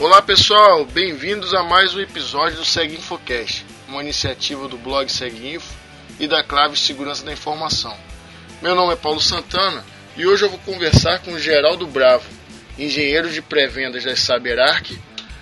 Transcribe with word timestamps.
Olá 0.00 0.22
pessoal, 0.22 0.84
bem-vindos 0.84 1.52
a 1.52 1.64
mais 1.64 1.92
um 1.92 1.98
episódio 1.98 2.58
do 2.58 2.64
Seg 2.64 2.94
Infocast, 2.94 3.66
uma 3.88 4.00
iniciativa 4.00 4.68
do 4.68 4.78
blog 4.78 5.10
Info 5.42 5.74
e 6.20 6.28
da 6.28 6.40
Clave 6.40 6.76
Segurança 6.76 7.24
da 7.24 7.32
Informação. 7.32 7.96
Meu 8.62 8.76
nome 8.76 8.92
é 8.92 8.96
Paulo 8.96 9.20
Santana 9.20 9.84
e 10.16 10.24
hoje 10.24 10.44
eu 10.44 10.50
vou 10.50 10.60
conversar 10.60 11.18
com 11.18 11.32
o 11.32 11.38
Geraldo 11.40 11.84
Bravo, 11.84 12.24
engenheiro 12.78 13.28
de 13.28 13.42
pré-vendas 13.42 14.04
da 14.04 14.14
CyberArk 14.14 14.96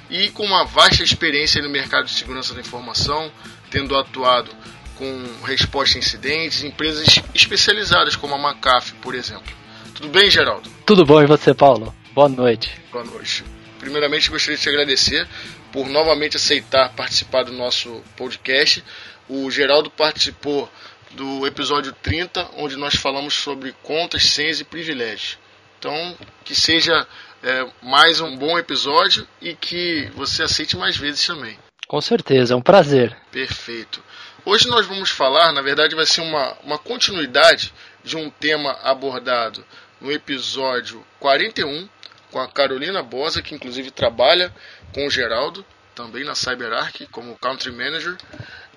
e 0.09 0.31
com 0.31 0.47
uma 0.47 0.65
vasta 0.65 1.05
experiência 1.05 1.61
no 1.61 1.69
mercado 1.69 2.07
de 2.07 2.13
segurança 2.13 2.55
da 2.55 2.61
informação, 2.61 3.31
tendo 3.71 3.95
atuado 3.95 4.51
com 4.97 5.23
resposta 5.45 5.99
a 5.99 6.01
incidentes 6.01 6.65
em 6.65 6.69
empresas 6.69 7.21
especializadas 7.35 8.17
como 8.17 8.35
a 8.35 8.39
McAfee, 8.39 8.95
por 9.03 9.15
exemplo. 9.15 9.55
Tudo 9.95 10.09
bem, 10.09 10.31
Geraldo? 10.31 10.71
Tudo 10.87 11.05
bom 11.05 11.23
e 11.23 11.27
você, 11.27 11.53
Paulo? 11.53 11.95
Boa 12.15 12.31
noite. 12.31 12.81
Boa 12.91 13.05
noite. 13.05 13.45
Primeiramente, 13.87 14.31
gostaria 14.31 14.57
de 14.57 14.63
te 14.65 14.69
agradecer 14.69 15.29
por 15.71 15.89
novamente 15.89 16.37
aceitar 16.37 16.93
participar 16.97 17.45
do 17.45 17.53
nosso 17.53 18.03
podcast. 18.17 18.83
O 19.29 19.49
Geraldo 19.49 19.89
participou 19.89 20.69
do 21.13 21.47
episódio 21.47 21.93
30, 22.03 22.51
onde 22.57 22.75
nós 22.75 22.97
falamos 22.97 23.35
sobre 23.35 23.73
contas, 23.85 24.25
senhas 24.25 24.59
e 24.59 24.65
privilégios. 24.65 25.39
Então, 25.79 26.19
que 26.45 26.53
seja 26.53 27.07
é, 27.45 27.65
mais 27.81 28.21
um 28.21 28.37
bom 28.37 28.59
episódio 28.59 29.25
e 29.41 29.55
que 29.55 30.11
você 30.17 30.43
aceite 30.43 30.77
mais 30.77 30.97
vezes 30.97 31.25
também. 31.25 31.57
Com 31.87 32.01
certeza, 32.01 32.55
é 32.55 32.57
um 32.57 32.63
prazer. 32.63 33.17
Perfeito. 33.31 34.03
Hoje 34.45 34.67
nós 34.67 34.85
vamos 34.85 35.11
falar, 35.11 35.53
na 35.53 35.63
verdade, 35.63 35.95
vai 35.95 36.07
ser 36.07 36.23
uma, 36.23 36.57
uma 36.65 36.77
continuidade 36.77 37.73
de 38.03 38.17
um 38.17 38.31
tema 38.31 38.73
abordado 38.83 39.65
no 40.01 40.11
episódio 40.11 41.07
41, 41.21 41.89
com 42.31 42.41
a 42.41 42.49
Carolina 42.49 43.03
Bosa, 43.03 43.43
que 43.43 43.55
inclusive 43.55 43.91
trabalha 43.91 44.53
com 44.93 45.07
o 45.07 45.11
Geraldo, 45.11 45.65
também 45.95 46.25
na 46.25 46.35
CyberArk, 46.35 47.07
como 47.07 47.39
Country 47.39 47.73
Manager, 47.73 48.17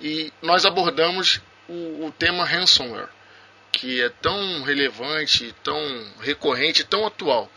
e 0.01 0.31
nós 0.41 0.65
abordamos 0.65 1.41
o, 1.67 2.05
o 2.05 2.13
tema 2.17 2.45
ransomware, 2.45 3.09
que 3.71 4.01
é 4.01 4.09
tão 4.09 4.63
relevante, 4.63 5.53
tão 5.63 5.77
recorrente, 6.21 6.83
tão 6.83 7.05
atual. 7.05 7.49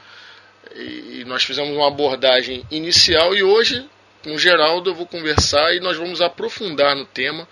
E, 0.74 1.20
e 1.20 1.24
nós 1.24 1.44
fizemos 1.44 1.74
uma 1.74 1.86
abordagem 1.86 2.66
inicial 2.70 3.34
e 3.34 3.42
hoje, 3.42 3.88
com 4.22 4.34
o 4.34 4.38
Geraldo, 4.38 4.90
eu 4.90 4.94
vou 4.94 5.06
conversar 5.06 5.74
e 5.74 5.80
nós 5.80 5.96
vamos 5.96 6.20
aprofundar 6.20 6.96
no 6.96 7.04
tema, 7.04 7.48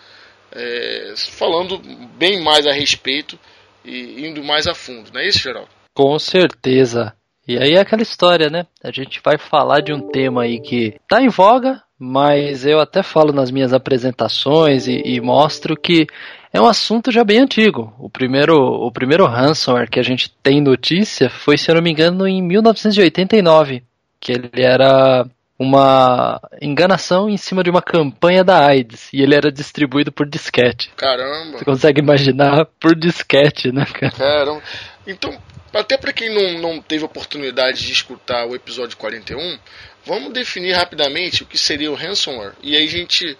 é, 0.52 1.14
falando 1.16 1.78
bem 2.16 2.42
mais 2.42 2.66
a 2.66 2.72
respeito 2.72 3.38
e 3.84 4.26
indo 4.26 4.42
mais 4.42 4.66
a 4.66 4.74
fundo, 4.74 5.10
não 5.12 5.20
é 5.20 5.28
isso, 5.28 5.38
Geraldo? 5.38 5.70
Com 5.94 6.18
certeza. 6.18 7.14
E 7.50 7.58
aí 7.58 7.74
é 7.74 7.80
aquela 7.80 8.00
história, 8.00 8.48
né? 8.48 8.64
A 8.80 8.92
gente 8.92 9.20
vai 9.24 9.36
falar 9.36 9.80
de 9.80 9.92
um 9.92 10.00
tema 10.00 10.42
aí 10.42 10.60
que 10.60 10.94
tá 11.08 11.20
em 11.20 11.28
voga, 11.28 11.82
mas 11.98 12.64
eu 12.64 12.78
até 12.78 13.02
falo 13.02 13.32
nas 13.32 13.50
minhas 13.50 13.72
apresentações 13.72 14.86
e, 14.86 15.02
e, 15.04 15.20
mostro 15.20 15.76
que 15.76 16.06
é 16.52 16.60
um 16.60 16.66
assunto 16.68 17.10
já 17.10 17.24
bem 17.24 17.40
antigo. 17.40 17.92
O 17.98 18.08
primeiro, 18.08 18.54
o 18.54 18.92
primeiro 18.92 19.26
ransomware 19.26 19.90
que 19.90 19.98
a 19.98 20.02
gente 20.04 20.30
tem 20.40 20.60
notícia 20.60 21.28
foi, 21.28 21.58
se 21.58 21.68
eu 21.68 21.74
não 21.74 21.82
me 21.82 21.90
engano, 21.90 22.24
em 22.24 22.40
1989, 22.40 23.82
que 24.20 24.30
ele 24.30 24.62
era 24.62 25.26
uma 25.58 26.40
enganação 26.62 27.28
em 27.28 27.36
cima 27.36 27.64
de 27.64 27.68
uma 27.68 27.82
campanha 27.82 28.44
da 28.44 28.64
AIDS 28.64 29.12
e 29.12 29.22
ele 29.22 29.34
era 29.34 29.50
distribuído 29.50 30.12
por 30.12 30.24
disquete. 30.24 30.88
Caramba! 30.96 31.58
Você 31.58 31.64
consegue 31.64 32.00
imaginar 32.00 32.64
por 32.78 32.94
disquete, 32.94 33.72
né, 33.72 33.84
cara? 33.86 34.12
Caramba! 34.12 34.62
Então, 35.04 35.36
até 35.72 35.96
para 35.96 36.12
quem 36.12 36.28
não, 36.28 36.58
não 36.58 36.82
teve 36.82 37.04
oportunidade 37.04 37.84
de 37.86 37.92
escutar 37.92 38.46
o 38.46 38.54
episódio 38.54 38.96
41, 38.96 39.58
vamos 40.04 40.32
definir 40.32 40.72
rapidamente 40.72 41.42
o 41.42 41.46
que 41.46 41.58
seria 41.58 41.90
o 41.90 41.94
ransomware. 41.94 42.54
E 42.62 42.76
aí 42.76 42.84
a 42.84 42.88
gente 42.88 43.36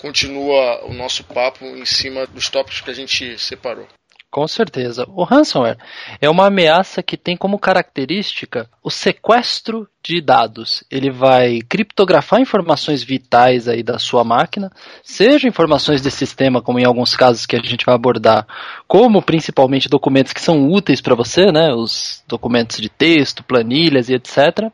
continua 0.00 0.84
o 0.84 0.92
nosso 0.92 1.24
papo 1.24 1.64
em 1.64 1.84
cima 1.84 2.26
dos 2.26 2.48
tópicos 2.48 2.80
que 2.80 2.90
a 2.90 2.94
gente 2.94 3.38
separou. 3.38 3.88
Com 4.30 4.46
certeza. 4.46 5.06
O 5.08 5.24
ransomware 5.24 5.78
é 6.20 6.28
uma 6.28 6.48
ameaça 6.48 7.02
que 7.02 7.16
tem 7.16 7.34
como 7.34 7.58
característica 7.58 8.68
o 8.82 8.90
sequestro 8.90 9.88
de 10.04 10.20
dados. 10.20 10.84
Ele 10.90 11.10
vai 11.10 11.60
criptografar 11.66 12.38
informações 12.38 13.02
vitais 13.02 13.66
aí 13.66 13.82
da 13.82 13.98
sua 13.98 14.24
máquina, 14.24 14.70
seja 15.02 15.48
informações 15.48 16.02
de 16.02 16.10
sistema, 16.10 16.60
como 16.60 16.78
em 16.78 16.84
alguns 16.84 17.16
casos 17.16 17.46
que 17.46 17.56
a 17.56 17.58
gente 17.58 17.86
vai 17.86 17.94
abordar, 17.94 18.46
como 18.86 19.22
principalmente 19.22 19.88
documentos 19.88 20.34
que 20.34 20.42
são 20.42 20.70
úteis 20.70 21.00
para 21.00 21.14
você, 21.14 21.50
né, 21.50 21.72
os 21.72 22.22
documentos 22.28 22.78
de 22.82 22.90
texto, 22.90 23.42
planilhas 23.42 24.10
e 24.10 24.14
etc. 24.14 24.70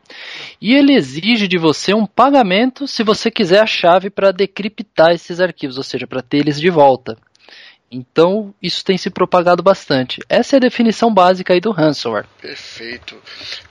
E 0.61 0.73
ele 0.73 0.93
exige 0.93 1.47
de 1.47 1.57
você 1.57 1.93
um 1.93 2.05
pagamento 2.05 2.87
se 2.87 3.03
você 3.03 3.31
quiser 3.31 3.61
a 3.61 3.65
chave 3.65 4.09
para 4.09 4.33
decriptar 4.33 5.11
esses 5.11 5.39
arquivos, 5.39 5.77
ou 5.77 5.83
seja, 5.83 6.05
para 6.05 6.21
ter 6.21 6.39
eles 6.39 6.59
de 6.59 6.69
volta. 6.69 7.17
Então, 7.91 8.53
isso 8.61 8.83
tem 8.83 8.97
se 8.97 9.09
propagado 9.09 9.61
bastante. 9.61 10.21
Essa 10.27 10.55
é 10.55 10.57
a 10.57 10.61
definição 10.61 11.13
básica 11.13 11.53
aí 11.53 11.61
do 11.61 11.71
ransomware. 11.71 12.25
Perfeito. 12.41 13.15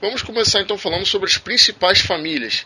Vamos 0.01 0.21
começar 0.21 0.61
então 0.61 0.77
falando 0.77 1.05
sobre 1.05 1.27
as 1.27 1.37
principais 1.37 1.99
famílias 1.99 2.65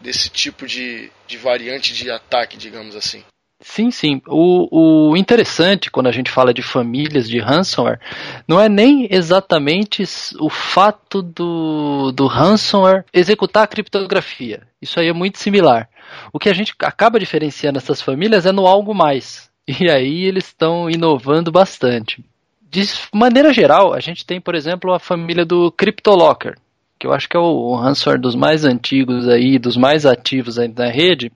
desse 0.00 0.28
tipo 0.28 0.66
de, 0.66 1.10
de 1.26 1.36
variante 1.36 1.94
de 1.94 2.10
ataque, 2.10 2.56
digamos 2.56 2.94
assim. 2.94 3.24
Sim, 3.60 3.90
sim. 3.90 4.22
O, 4.28 5.10
o, 5.10 5.16
interessante 5.16 5.90
quando 5.90 6.06
a 6.06 6.12
gente 6.12 6.30
fala 6.30 6.54
de 6.54 6.62
famílias 6.62 7.28
de 7.28 7.40
ransomware 7.40 7.98
não 8.46 8.60
é 8.60 8.68
nem 8.68 9.08
exatamente 9.10 10.04
o 10.38 10.48
fato 10.48 11.20
do, 11.20 12.12
do 12.12 12.26
ransomware 12.28 13.04
executar 13.12 13.64
a 13.64 13.66
criptografia. 13.66 14.62
Isso 14.80 15.00
aí 15.00 15.08
é 15.08 15.12
muito 15.12 15.38
similar. 15.38 15.88
O 16.32 16.38
que 16.38 16.48
a 16.48 16.52
gente 16.52 16.72
acaba 16.80 17.18
diferenciando 17.18 17.78
essas 17.78 18.00
famílias 18.00 18.46
é 18.46 18.52
no 18.52 18.64
algo 18.64 18.94
mais. 18.94 19.47
E 19.68 19.90
aí 19.90 20.24
eles 20.24 20.46
estão 20.46 20.88
inovando 20.88 21.52
bastante. 21.52 22.24
De 22.70 22.82
maneira 23.12 23.52
geral, 23.52 23.92
a 23.92 24.00
gente 24.00 24.24
tem, 24.24 24.40
por 24.40 24.54
exemplo, 24.54 24.94
a 24.94 24.98
família 24.98 25.44
do 25.44 25.70
CryptoLocker, 25.72 26.56
que 26.98 27.06
eu 27.06 27.12
acho 27.12 27.28
que 27.28 27.36
é 27.36 27.40
o 27.40 27.74
ransomware 27.74 28.20
dos 28.20 28.34
mais 28.34 28.64
antigos 28.64 29.28
aí, 29.28 29.58
dos 29.58 29.76
mais 29.76 30.06
ativos 30.06 30.58
aí 30.58 30.68
na 30.68 30.88
rede, 30.88 31.30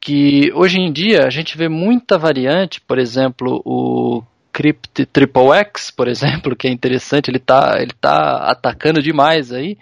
que 0.00 0.52
hoje 0.54 0.78
em 0.78 0.92
dia 0.92 1.26
a 1.26 1.30
gente 1.30 1.58
vê 1.58 1.68
muita 1.68 2.16
variante, 2.16 2.80
por 2.80 2.96
exemplo, 2.96 3.60
o 3.64 4.22
Crypt 4.52 5.06
Triple 5.06 5.52
X, 5.52 5.90
por 5.90 6.06
exemplo, 6.06 6.54
que 6.54 6.68
é 6.68 6.70
interessante, 6.70 7.28
ele 7.28 7.38
está 7.38 7.76
ele 7.80 7.92
tá 8.00 8.50
atacando 8.50 9.02
demais 9.02 9.52
aí. 9.52 9.76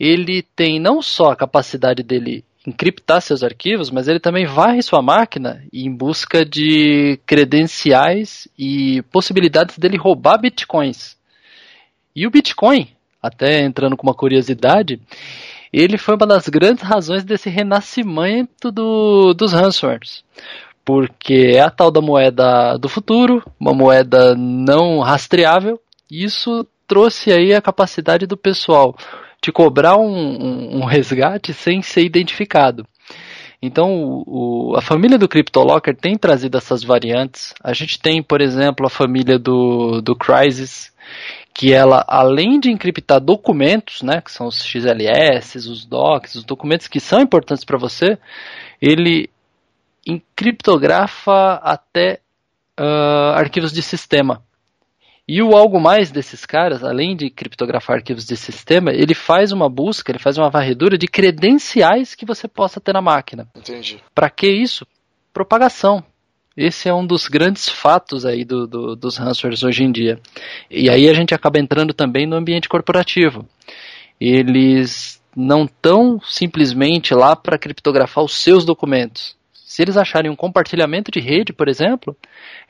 Ele 0.00 0.42
tem 0.56 0.80
não 0.80 1.00
só 1.00 1.30
a 1.30 1.36
capacidade 1.36 2.02
dele 2.02 2.44
encriptar 2.66 3.20
seus 3.20 3.42
arquivos, 3.42 3.90
mas 3.90 4.08
ele 4.08 4.18
também 4.18 4.46
varre 4.46 4.82
sua 4.82 5.02
máquina 5.02 5.62
em 5.72 5.94
busca 5.94 6.44
de 6.44 7.18
credenciais 7.26 8.48
e 8.58 9.02
possibilidades 9.10 9.78
dele 9.78 9.98
roubar 9.98 10.38
bitcoins. 10.38 11.16
E 12.16 12.26
o 12.26 12.30
Bitcoin, 12.30 12.88
até 13.20 13.64
entrando 13.64 13.96
com 13.96 14.06
uma 14.06 14.14
curiosidade, 14.14 15.00
ele 15.72 15.98
foi 15.98 16.14
uma 16.14 16.26
das 16.26 16.48
grandes 16.48 16.84
razões 16.84 17.24
desse 17.24 17.50
renascimento 17.50 18.70
do, 18.70 19.34
dos 19.34 19.52
ransomwares. 19.52 20.22
Porque 20.84 21.52
é 21.54 21.60
a 21.60 21.70
tal 21.70 21.90
da 21.90 22.00
moeda 22.00 22.76
do 22.78 22.88
futuro, 22.88 23.42
uma 23.58 23.74
moeda 23.74 24.36
não 24.36 25.00
rastreável, 25.00 25.80
e 26.08 26.22
isso 26.22 26.64
trouxe 26.86 27.32
aí 27.32 27.52
a 27.52 27.62
capacidade 27.62 28.26
do 28.26 28.36
pessoal 28.36 28.94
te 29.44 29.52
cobrar 29.52 29.98
um, 29.98 30.08
um, 30.08 30.76
um 30.78 30.84
resgate 30.86 31.52
sem 31.52 31.82
ser 31.82 32.02
identificado. 32.02 32.86
Então, 33.60 34.22
o, 34.26 34.74
a 34.74 34.80
família 34.80 35.18
do 35.18 35.28
CryptoLocker 35.28 35.94
tem 35.94 36.16
trazido 36.16 36.56
essas 36.56 36.82
variantes. 36.82 37.52
A 37.62 37.74
gente 37.74 37.98
tem, 38.00 38.22
por 38.22 38.40
exemplo, 38.40 38.86
a 38.86 38.90
família 38.90 39.38
do, 39.38 40.00
do 40.00 40.16
Crysis, 40.16 40.90
que 41.52 41.74
ela, 41.74 42.02
além 42.08 42.58
de 42.58 42.70
encriptar 42.70 43.20
documentos, 43.20 44.00
né, 44.00 44.22
que 44.22 44.32
são 44.32 44.46
os 44.46 44.64
XLS, 44.64 45.56
os 45.68 45.84
docs, 45.84 46.36
os 46.36 46.44
documentos 46.44 46.88
que 46.88 46.98
são 46.98 47.20
importantes 47.20 47.64
para 47.64 47.76
você, 47.76 48.16
ele 48.80 49.28
encriptografa 50.06 51.60
até 51.62 52.20
uh, 52.80 53.34
arquivos 53.36 53.72
de 53.72 53.82
sistema. 53.82 54.42
E 55.26 55.42
o 55.42 55.56
algo 55.56 55.80
mais 55.80 56.10
desses 56.10 56.44
caras, 56.44 56.84
além 56.84 57.16
de 57.16 57.30
criptografar 57.30 57.96
arquivos 57.96 58.26
de 58.26 58.36
sistema, 58.36 58.92
ele 58.92 59.14
faz 59.14 59.52
uma 59.52 59.70
busca, 59.70 60.12
ele 60.12 60.18
faz 60.18 60.36
uma 60.36 60.50
varredura 60.50 60.98
de 60.98 61.06
credenciais 61.06 62.14
que 62.14 62.26
você 62.26 62.46
possa 62.46 62.78
ter 62.78 62.92
na 62.92 63.00
máquina. 63.00 63.48
Entendi. 63.56 64.02
Para 64.14 64.28
que 64.28 64.46
isso? 64.46 64.86
Propagação. 65.32 66.04
Esse 66.56 66.88
é 66.88 66.94
um 66.94 67.06
dos 67.06 67.26
grandes 67.26 67.68
fatos 67.68 68.24
aí 68.26 68.44
do, 68.44 68.66
do, 68.66 68.94
dos 68.94 69.16
ransomwares 69.16 69.62
hoje 69.62 69.82
em 69.82 69.90
dia. 69.90 70.20
E 70.70 70.90
aí 70.90 71.08
a 71.08 71.14
gente 71.14 71.34
acaba 71.34 71.58
entrando 71.58 71.94
também 71.94 72.26
no 72.26 72.36
ambiente 72.36 72.68
corporativo. 72.68 73.48
Eles 74.20 75.20
não 75.34 75.64
estão 75.64 76.20
simplesmente 76.22 77.12
lá 77.14 77.34
para 77.34 77.58
criptografar 77.58 78.22
os 78.22 78.36
seus 78.36 78.64
documentos. 78.64 79.36
Se 79.74 79.82
eles 79.82 79.96
acharem 79.96 80.30
um 80.30 80.36
compartilhamento 80.36 81.10
de 81.10 81.18
rede, 81.18 81.52
por 81.52 81.68
exemplo, 81.68 82.16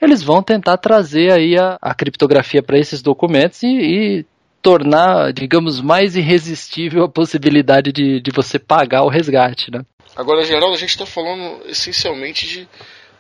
eles 0.01 0.23
vão 0.23 0.43
tentar 0.43 0.79
trazer 0.79 1.31
aí 1.33 1.55
a, 1.55 1.77
a 1.79 1.95
criptografia 1.95 2.63
para 2.63 2.79
esses 2.79 3.03
documentos 3.03 3.63
e, 3.63 3.67
e 3.67 4.27
tornar, 4.63 5.31
digamos, 5.31 5.83
mais 5.83 6.17
irresistível 6.17 7.05
a 7.05 7.09
possibilidade 7.11 7.93
de, 7.93 8.23
de 8.23 8.31
você 8.35 8.59
pagar 8.59 9.03
o 9.03 9.11
resgate, 9.11 9.71
né? 9.71 9.85
Agora, 10.17 10.43
Geraldo, 10.45 10.75
a 10.75 10.79
gente 10.79 10.89
está 10.89 11.05
falando 11.05 11.69
essencialmente 11.69 12.47
de 12.47 12.69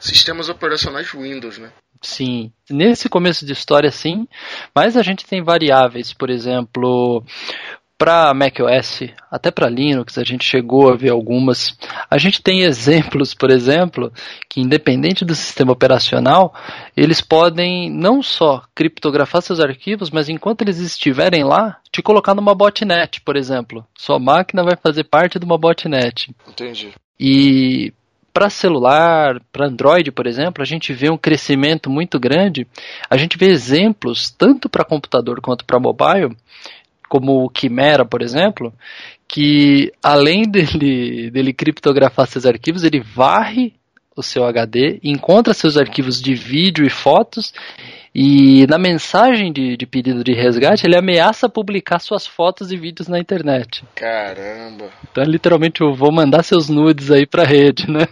sistemas 0.00 0.48
operacionais 0.48 1.10
Windows, 1.10 1.58
né? 1.58 1.70
Sim, 2.00 2.50
nesse 2.70 3.10
começo 3.10 3.44
de 3.44 3.52
história 3.52 3.90
sim, 3.90 4.26
mas 4.74 4.96
a 4.96 5.02
gente 5.02 5.26
tem 5.26 5.42
variáveis, 5.42 6.14
por 6.14 6.30
exemplo, 6.30 7.22
para 7.96 8.34
macOS, 8.34 9.02
até 9.30 9.50
para 9.50 9.68
Linux, 9.68 10.18
a 10.18 10.24
gente 10.24 10.44
chegou 10.44 10.92
a 10.92 10.96
ver 10.96 11.10
algumas. 11.10 11.76
A 12.10 12.18
gente 12.18 12.42
tem 12.42 12.62
exemplos, 12.62 13.34
por 13.34 13.50
exemplo, 13.50 14.12
que 14.48 14.60
independente 14.60 15.24
do 15.24 15.34
sistema 15.34 15.72
operacional, 15.72 16.52
eles 16.96 17.20
podem 17.20 17.90
não 17.90 18.22
só 18.22 18.62
criptografar 18.74 19.42
seus 19.42 19.60
arquivos, 19.60 20.10
mas 20.10 20.28
enquanto 20.28 20.62
eles 20.62 20.78
estiverem 20.78 21.44
lá, 21.44 21.78
te 21.90 22.02
colocar 22.02 22.34
numa 22.34 22.54
botnet, 22.54 23.20
por 23.20 23.36
exemplo. 23.36 23.86
Sua 23.96 24.18
máquina 24.18 24.64
vai 24.64 24.76
fazer 24.76 25.04
parte 25.04 25.38
de 25.38 25.44
uma 25.44 25.56
botnet. 25.56 26.34
Entendi. 26.48 26.92
E 27.18 27.92
para 28.34 28.50
celular, 28.50 29.40
para 29.52 29.68
Android, 29.68 30.10
por 30.10 30.26
exemplo, 30.26 30.60
a 30.60 30.66
gente 30.66 30.92
vê 30.92 31.08
um 31.08 31.16
crescimento 31.16 31.88
muito 31.88 32.18
grande. 32.18 32.66
A 33.08 33.16
gente 33.16 33.38
vê 33.38 33.46
exemplos 33.46 34.28
tanto 34.28 34.68
para 34.68 34.84
computador 34.84 35.40
quanto 35.40 35.64
para 35.64 35.78
mobile, 35.78 36.36
como 37.08 37.44
o 37.44 37.50
Chimera, 37.56 38.04
por 38.04 38.22
exemplo, 38.22 38.72
que 39.28 39.92
além 40.02 40.42
dele, 40.50 41.30
dele 41.30 41.52
criptografar 41.52 42.26
seus 42.26 42.46
arquivos, 42.46 42.84
ele 42.84 43.00
varre 43.00 43.74
o 44.16 44.22
seu 44.22 44.44
HD, 44.44 45.00
encontra 45.02 45.52
seus 45.52 45.76
arquivos 45.76 46.20
de 46.20 46.34
vídeo 46.34 46.86
e 46.86 46.90
fotos 46.90 47.52
e 48.14 48.64
na 48.68 48.78
mensagem 48.78 49.52
de, 49.52 49.76
de, 49.76 49.86
pedido 49.86 50.22
de 50.22 50.32
resgate, 50.32 50.86
ele 50.86 50.96
ameaça 50.96 51.48
publicar 51.48 51.98
suas 51.98 52.24
fotos 52.24 52.70
e 52.70 52.76
vídeos 52.76 53.08
na 53.08 53.18
internet. 53.18 53.84
Caramba! 53.92 54.88
Então, 55.10 55.24
literalmente, 55.24 55.80
eu 55.80 55.92
vou 55.92 56.12
mandar 56.12 56.44
seus 56.44 56.68
nudes 56.68 57.10
aí 57.10 57.26
pra 57.26 57.42
rede, 57.42 57.90
né? 57.90 58.06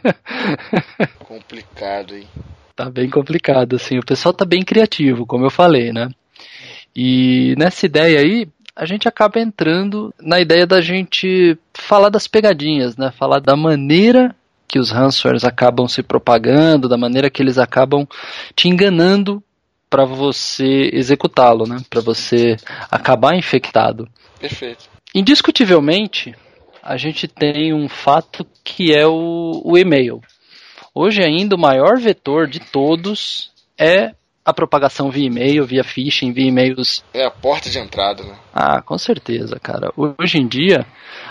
Complicado, 1.21 2.17
hein? 2.17 2.27
Tá 2.75 2.91
bem 2.91 3.09
complicado, 3.09 3.77
assim. 3.77 3.97
O 3.97 4.05
pessoal 4.05 4.35
tá 4.35 4.45
bem 4.45 4.65
criativo, 4.65 5.25
como 5.25 5.47
eu 5.47 5.51
falei, 5.51 5.93
né? 5.93 6.09
E 6.97 7.55
nessa 7.57 7.87
ideia 7.87 8.19
aí, 8.19 8.49
a 8.75 8.87
gente 8.87 9.07
acaba 9.07 9.39
entrando 9.39 10.15
na 10.21 10.41
ideia 10.41 10.67
da 10.67 10.81
gente 10.81 11.59
falar 11.75 12.09
das 12.09 12.27
pegadinhas, 12.27 12.97
né? 12.97 13.13
Falar 13.17 13.41
da 13.41 13.55
maneira 13.55 14.35
que 14.67 14.79
os 14.79 14.91
ransomwares 14.91 15.45
acabam 15.45 15.87
se 15.87 16.03
propagando, 16.03 16.89
da 16.89 16.97
maneira 16.97 17.29
que 17.29 17.43
eles 17.43 17.59
acabam 17.59 18.07
te 18.57 18.69
enganando 18.69 19.43
para 19.91 20.07
você 20.07 20.89
executá-lo, 20.93 21.67
né? 21.67 21.83
Para 21.91 22.01
você 22.01 22.57
acabar 22.91 23.37
infectado. 23.37 24.09
Perfeito. 24.41 24.89
Indiscutivelmente, 25.15 26.35
a 26.83 26.97
gente 26.97 27.29
tem 27.29 27.75
um 27.75 27.87
fato 27.89 28.47
que 28.65 28.95
é 28.95 29.07
o, 29.07 29.61
o 29.63 29.77
e-mail. 29.77 30.23
Hoje 30.95 31.23
ainda 31.23 31.55
o 31.55 31.61
maior 31.61 31.99
vetor 31.99 32.47
de 32.47 32.59
todos 32.59 33.51
é 33.79 34.15
a 34.45 34.53
propagação 34.53 35.11
via 35.11 35.27
e-mail, 35.27 35.65
via 35.65 35.85
phishing, 35.85 36.33
via 36.33 36.49
e-mails. 36.49 37.05
É 37.15 37.25
a 37.25 37.31
porta 37.31 37.71
de 37.71 37.79
entrada, 37.79 38.23
né? 38.25 38.35
Ah, 38.53 38.83
com 38.83 38.99
certeza, 38.99 39.59
cara. 39.61 39.93
Hoje 39.97 40.39
em 40.39 40.47
dia, 40.47 40.87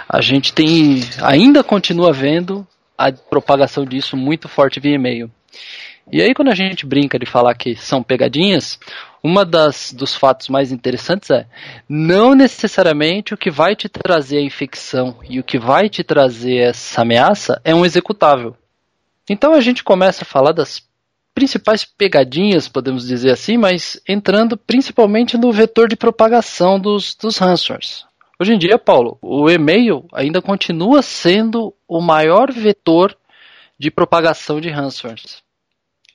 a 0.07 0.21
gente 0.21 0.53
tem, 0.53 1.01
ainda 1.21 1.63
continua 1.63 2.13
vendo 2.13 2.65
a 2.97 3.11
propagação 3.11 3.83
disso 3.85 4.15
muito 4.15 4.47
forte 4.47 4.79
via 4.79 4.95
e-mail. 4.95 5.29
E 6.11 6.21
aí, 6.21 6.33
quando 6.33 6.49
a 6.49 6.55
gente 6.55 6.85
brinca 6.85 7.19
de 7.19 7.25
falar 7.25 7.53
que 7.55 7.75
são 7.75 8.01
pegadinhas, 8.01 8.79
uma 9.23 9.45
das 9.45 9.93
dos 9.93 10.15
fatos 10.15 10.49
mais 10.49 10.71
interessantes 10.71 11.29
é 11.29 11.45
não 11.87 12.33
necessariamente 12.33 13.33
o 13.33 13.37
que 13.37 13.51
vai 13.51 13.75
te 13.75 13.87
trazer 13.87 14.37
a 14.37 14.43
infecção 14.43 15.17
e 15.29 15.39
o 15.39 15.43
que 15.43 15.59
vai 15.59 15.89
te 15.89 16.03
trazer 16.03 16.57
essa 16.57 17.01
ameaça 17.01 17.61
é 17.63 17.73
um 17.73 17.85
executável. 17.85 18.55
Então 19.29 19.53
a 19.53 19.61
gente 19.61 19.83
começa 19.83 20.23
a 20.23 20.25
falar 20.25 20.51
das 20.51 20.83
principais 21.33 21.83
pegadinhas, 21.85 22.67
podemos 22.67 23.07
dizer 23.07 23.31
assim, 23.31 23.57
mas 23.57 24.01
entrando 24.07 24.57
principalmente 24.57 25.37
no 25.37 25.51
vetor 25.51 25.87
de 25.87 25.95
propagação 25.95 26.79
dos, 26.79 27.15
dos 27.15 27.37
ransomwares. 27.37 28.05
Hoje 28.39 28.53
em 28.53 28.57
dia, 28.57 28.77
Paulo, 28.77 29.17
o 29.21 29.49
e-mail 29.49 30.05
ainda 30.13 30.41
continua 30.41 31.01
sendo 31.01 31.73
o 31.87 32.01
maior 32.01 32.51
vetor 32.51 33.15
de 33.77 33.91
propagação 33.91 34.59
de 34.59 34.69
ransomwares. 34.69 35.43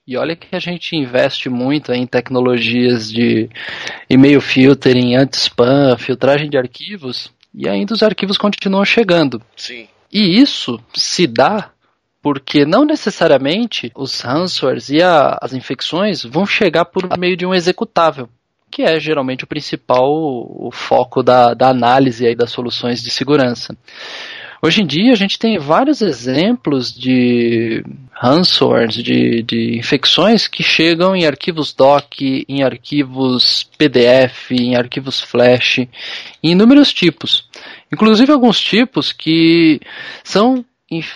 E 0.06 0.16
olha 0.16 0.36
que 0.36 0.54
a 0.54 0.60
gente 0.60 0.94
investe 0.94 1.48
muito 1.48 1.92
em 1.92 2.06
tecnologias 2.06 3.10
de 3.10 3.50
e-mail 4.08 4.40
filtering, 4.40 5.16
anti-spam, 5.16 5.96
filtragem 5.98 6.48
de 6.48 6.56
arquivos, 6.56 7.32
e 7.52 7.69
ainda 7.69 7.92
os 7.92 8.02
arquivos 8.02 8.38
continuam 8.38 8.84
chegando. 8.84 9.42
Sim. 9.56 9.88
E 10.12 10.40
isso 10.40 10.80
se 10.94 11.26
dá 11.26 11.70
porque 12.26 12.67
não 12.67 12.84
necessariamente 12.84 13.93
os 13.94 14.20
ransomwares 14.20 14.88
e 14.88 15.00
a, 15.00 15.38
as 15.40 15.52
infecções 15.52 16.25
vão 16.25 16.44
chegar 16.44 16.84
por 16.84 17.17
meio 17.17 17.37
de 17.37 17.46
um 17.46 17.55
executável, 17.55 18.28
que 18.69 18.82
é 18.82 18.99
geralmente 18.99 19.44
o 19.44 19.46
principal 19.46 20.11
o 20.11 20.69
foco 20.73 21.23
da, 21.23 21.55
da 21.55 21.69
análise 21.69 22.26
aí 22.26 22.34
das 22.34 22.50
soluções 22.50 23.00
de 23.00 23.12
segurança. 23.12 23.78
Hoje 24.61 24.82
em 24.82 24.87
dia 24.87 25.12
a 25.12 25.14
gente 25.14 25.38
tem 25.38 25.56
vários 25.56 26.02
exemplos 26.02 26.93
de 26.93 27.84
ransomwares, 28.11 28.96
de, 28.96 29.44
de 29.44 29.79
infecções 29.79 30.49
que 30.49 30.64
chegam 30.64 31.14
em 31.14 31.26
arquivos 31.26 31.72
doc, 31.72 32.20
em 32.20 32.64
arquivos 32.64 33.70
PDF, 33.79 34.50
em 34.50 34.75
arquivos 34.75 35.20
flash, 35.20 35.79
em 36.43 36.50
inúmeros 36.50 36.93
tipos. 36.93 37.49
Inclusive 37.93 38.32
alguns 38.32 38.61
tipos 38.61 39.12
que 39.12 39.79
são 40.25 40.64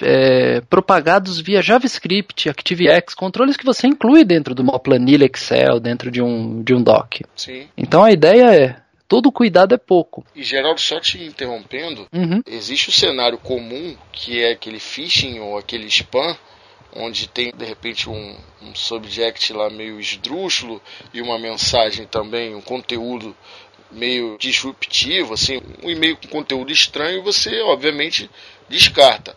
é, 0.02 0.60
propagados 0.62 1.40
via 1.40 1.62
JavaScript, 1.62 2.48
ActiveX, 2.48 3.14
controles 3.14 3.56
que 3.56 3.64
você 3.64 3.86
inclui 3.86 4.24
dentro 4.24 4.54
de 4.54 4.60
uma 4.60 4.78
planilha 4.78 5.26
Excel, 5.26 5.78
dentro 5.78 6.10
de 6.10 6.20
um, 6.20 6.62
de 6.62 6.74
um 6.74 6.82
doc. 6.82 7.20
Sim. 7.36 7.68
Então 7.76 8.02
a 8.02 8.10
ideia 8.10 8.54
é 8.54 8.76
todo 9.06 9.32
cuidado 9.32 9.74
é 9.74 9.78
pouco. 9.78 10.24
E 10.36 10.42
Geraldo, 10.42 10.80
só 10.80 11.00
te 11.00 11.22
interrompendo, 11.22 12.06
Uhum. 12.12 12.42
existe 12.46 12.88
o 12.88 12.92
cenário 12.92 13.38
comum 13.38 13.96
que 14.12 14.40
é 14.40 14.52
aquele 14.52 14.78
phishing 14.78 15.40
ou 15.40 15.58
aquele 15.58 15.86
spam, 15.86 16.36
onde 16.94 17.28
tem 17.28 17.52
de 17.52 17.64
repente 17.64 18.08
um, 18.08 18.36
um 18.62 18.74
subject 18.74 19.52
lá 19.52 19.68
meio 19.70 20.00
esdrúxulo 20.00 20.80
e 21.14 21.20
uma 21.20 21.38
mensagem 21.38 22.06
também, 22.06 22.54
um 22.54 22.60
conteúdo 22.60 23.36
meio 23.90 24.36
disruptivo, 24.38 25.34
assim, 25.34 25.60
um 25.82 25.90
e-mail 25.90 26.16
com 26.16 26.28
conteúdo 26.28 26.70
estranho, 26.72 27.22
você 27.22 27.60
obviamente 27.62 28.30
descarta. 28.68 29.36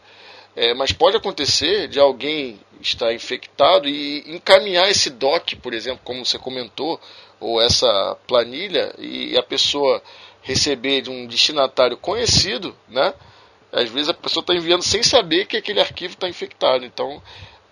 É, 0.55 0.73
mas 0.73 0.91
pode 0.91 1.17
acontecer 1.17 1.87
de 1.87 1.99
alguém 1.99 2.59
estar 2.79 3.13
infectado 3.13 3.87
e 3.87 4.23
encaminhar 4.35 4.89
esse 4.89 5.09
doc, 5.09 5.53
por 5.61 5.73
exemplo, 5.73 6.01
como 6.03 6.25
você 6.25 6.37
comentou, 6.37 6.99
ou 7.39 7.61
essa 7.61 8.17
planilha, 8.27 8.93
e 8.97 9.37
a 9.37 9.43
pessoa 9.43 10.01
receber 10.41 11.01
de 11.01 11.09
um 11.09 11.25
destinatário 11.25 11.97
conhecido, 11.97 12.75
né? 12.87 13.13
Às 13.71 13.89
vezes 13.89 14.09
a 14.09 14.13
pessoa 14.13 14.41
está 14.41 14.53
enviando 14.53 14.83
sem 14.83 15.01
saber 15.01 15.47
que 15.47 15.57
aquele 15.57 15.79
arquivo 15.79 16.13
está 16.13 16.29
infectado. 16.29 16.85
Então 16.85 17.21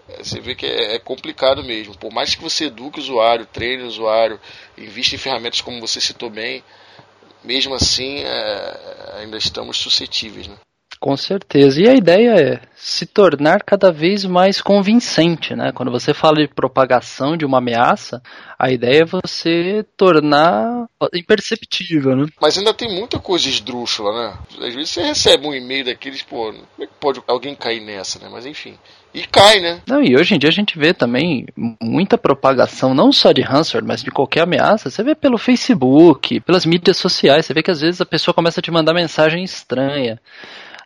é, 0.09 0.23
você 0.23 0.39
vê 0.39 0.55
que 0.55 0.65
é, 0.65 0.95
é 0.95 0.99
complicado 0.99 1.63
mesmo. 1.63 1.95
Por 1.97 2.11
mais 2.11 2.33
que 2.33 2.41
você 2.41 2.65
eduque 2.65 2.99
o 2.99 3.03
usuário, 3.03 3.45
treine 3.45 3.83
o 3.83 3.87
usuário, 3.87 4.39
invista 4.77 5.15
em 5.15 5.19
ferramentas 5.19 5.61
como 5.61 5.79
você 5.79 6.01
citou 6.01 6.29
bem, 6.29 6.63
mesmo 7.43 7.75
assim 7.75 8.23
é, 8.23 9.19
ainda 9.19 9.37
estamos 9.37 9.77
suscetíveis. 9.77 10.47
Né? 10.47 10.55
Com 11.01 11.17
certeza. 11.17 11.81
E 11.81 11.89
a 11.89 11.95
ideia 11.95 12.35
é 12.39 12.59
se 12.75 13.07
tornar 13.07 13.63
cada 13.63 13.91
vez 13.91 14.23
mais 14.23 14.61
convincente, 14.61 15.55
né? 15.55 15.71
Quando 15.73 15.91
você 15.91 16.13
fala 16.13 16.35
de 16.35 16.47
propagação 16.47 17.35
de 17.35 17.43
uma 17.43 17.57
ameaça, 17.57 18.21
a 18.57 18.69
ideia 18.69 19.01
é 19.01 19.05
você 19.05 19.83
tornar 19.97 20.85
imperceptível, 21.11 22.15
né? 22.15 22.27
Mas 22.39 22.55
ainda 22.55 22.71
tem 22.71 22.87
muita 22.87 23.17
coisa 23.17 23.49
esdrúxula, 23.49 24.11
né? 24.11 24.37
Às 24.67 24.75
vezes 24.75 24.91
você 24.91 25.01
recebe 25.01 25.47
um 25.47 25.55
e-mail 25.55 25.85
daqueles, 25.85 26.21
pô, 26.21 26.53
como 26.53 26.83
é 26.83 26.85
que 26.85 26.93
pode 26.99 27.19
alguém 27.27 27.55
cair 27.55 27.81
nessa, 27.81 28.19
né? 28.19 28.29
Mas 28.31 28.45
enfim. 28.45 28.77
E 29.11 29.25
cai, 29.25 29.59
né? 29.59 29.81
Não, 29.87 30.03
e 30.03 30.15
hoje 30.15 30.35
em 30.35 30.37
dia 30.37 30.49
a 30.49 30.53
gente 30.53 30.77
vê 30.77 30.93
também 30.93 31.47
muita 31.81 32.15
propagação, 32.15 32.93
não 32.93 33.11
só 33.11 33.31
de 33.31 33.41
ransomware, 33.41 33.87
mas 33.87 34.03
de 34.03 34.11
qualquer 34.11 34.41
ameaça. 34.43 34.91
Você 34.91 35.01
vê 35.01 35.15
pelo 35.15 35.39
Facebook, 35.39 36.39
pelas 36.41 36.63
mídias 36.63 36.97
sociais, 36.97 37.47
você 37.47 37.55
vê 37.55 37.63
que 37.63 37.71
às 37.71 37.81
vezes 37.81 37.99
a 38.01 38.05
pessoa 38.05 38.35
começa 38.35 38.59
a 38.59 38.63
te 38.63 38.69
mandar 38.69 38.93
mensagem 38.93 39.43
estranha. 39.43 40.19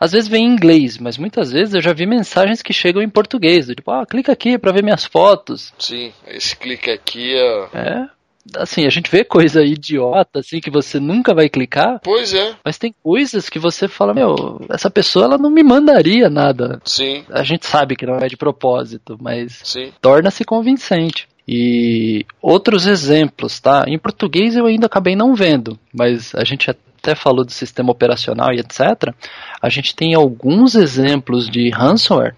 Às 0.06 0.12
vezes 0.12 0.30
vem 0.30 0.46
em 0.46 0.52
inglês, 0.52 1.00
mas 1.00 1.18
muitas 1.18 1.52
vezes 1.52 1.74
eu 1.74 1.82
já 1.82 1.92
vi 1.92 2.06
mensagens 2.06 2.62
que 2.62 2.72
chegam 2.72 3.02
em 3.02 3.10
português. 3.10 3.66
Tipo, 3.66 3.90
ah, 3.90 4.06
clica 4.06 4.32
aqui 4.32 4.56
para 4.56 4.72
ver 4.72 4.84
minhas 4.84 5.04
fotos. 5.04 5.74
Sim, 5.80 6.14
esse 6.28 6.56
clique 6.56 6.92
aqui 6.92 7.34
é. 7.34 7.70
É. 7.74 8.08
Assim, 8.56 8.86
a 8.86 8.90
gente 8.92 9.10
vê 9.10 9.24
coisa 9.24 9.64
idiota, 9.64 10.42
assim, 10.42 10.60
que 10.60 10.70
você 10.70 11.00
nunca 11.00 11.34
vai 11.34 11.50
clicar. 11.50 12.00
Pois 12.04 12.36
é. 12.36 12.54
Mas 12.64 12.78
tem 12.78 12.94
coisas 13.02 13.50
que 13.50 13.58
você 13.58 13.88
fala, 13.88 14.14
meu, 14.14 14.62
essa 14.70 14.92
pessoa 14.92 15.26
ela 15.26 15.40
não 15.40 15.50
me 15.50 15.64
mandaria 15.64 16.30
nada. 16.30 16.80
Sim. 16.86 17.26
A 17.32 17.42
gente 17.42 17.66
sabe 17.66 17.96
que 17.96 18.06
não 18.06 18.18
é 18.18 18.28
de 18.28 18.38
propósito, 18.38 19.18
mas 19.20 19.76
torna-se 20.00 20.46
convincente. 20.46 21.28
E 21.48 22.24
outros 22.40 22.86
exemplos, 22.86 23.60
tá? 23.60 23.86
Em 23.88 23.98
português 23.98 24.56
eu 24.56 24.68
ainda 24.68 24.86
acabei 24.86 25.16
não 25.16 25.34
vendo, 25.34 25.80
mas 25.92 26.34
a 26.36 26.44
gente 26.44 26.70
até 27.06 27.16
falou 27.16 27.46
do 27.46 27.52
sistema 27.52 27.92
operacional 27.92 28.52
e 28.52 28.60
etc. 28.60 29.14
A 29.62 29.70
gente 29.70 29.96
tem 29.96 30.16
alguns 30.16 30.76
exemplos 30.76 31.48
de 31.48 31.70
ransomware 31.70 32.36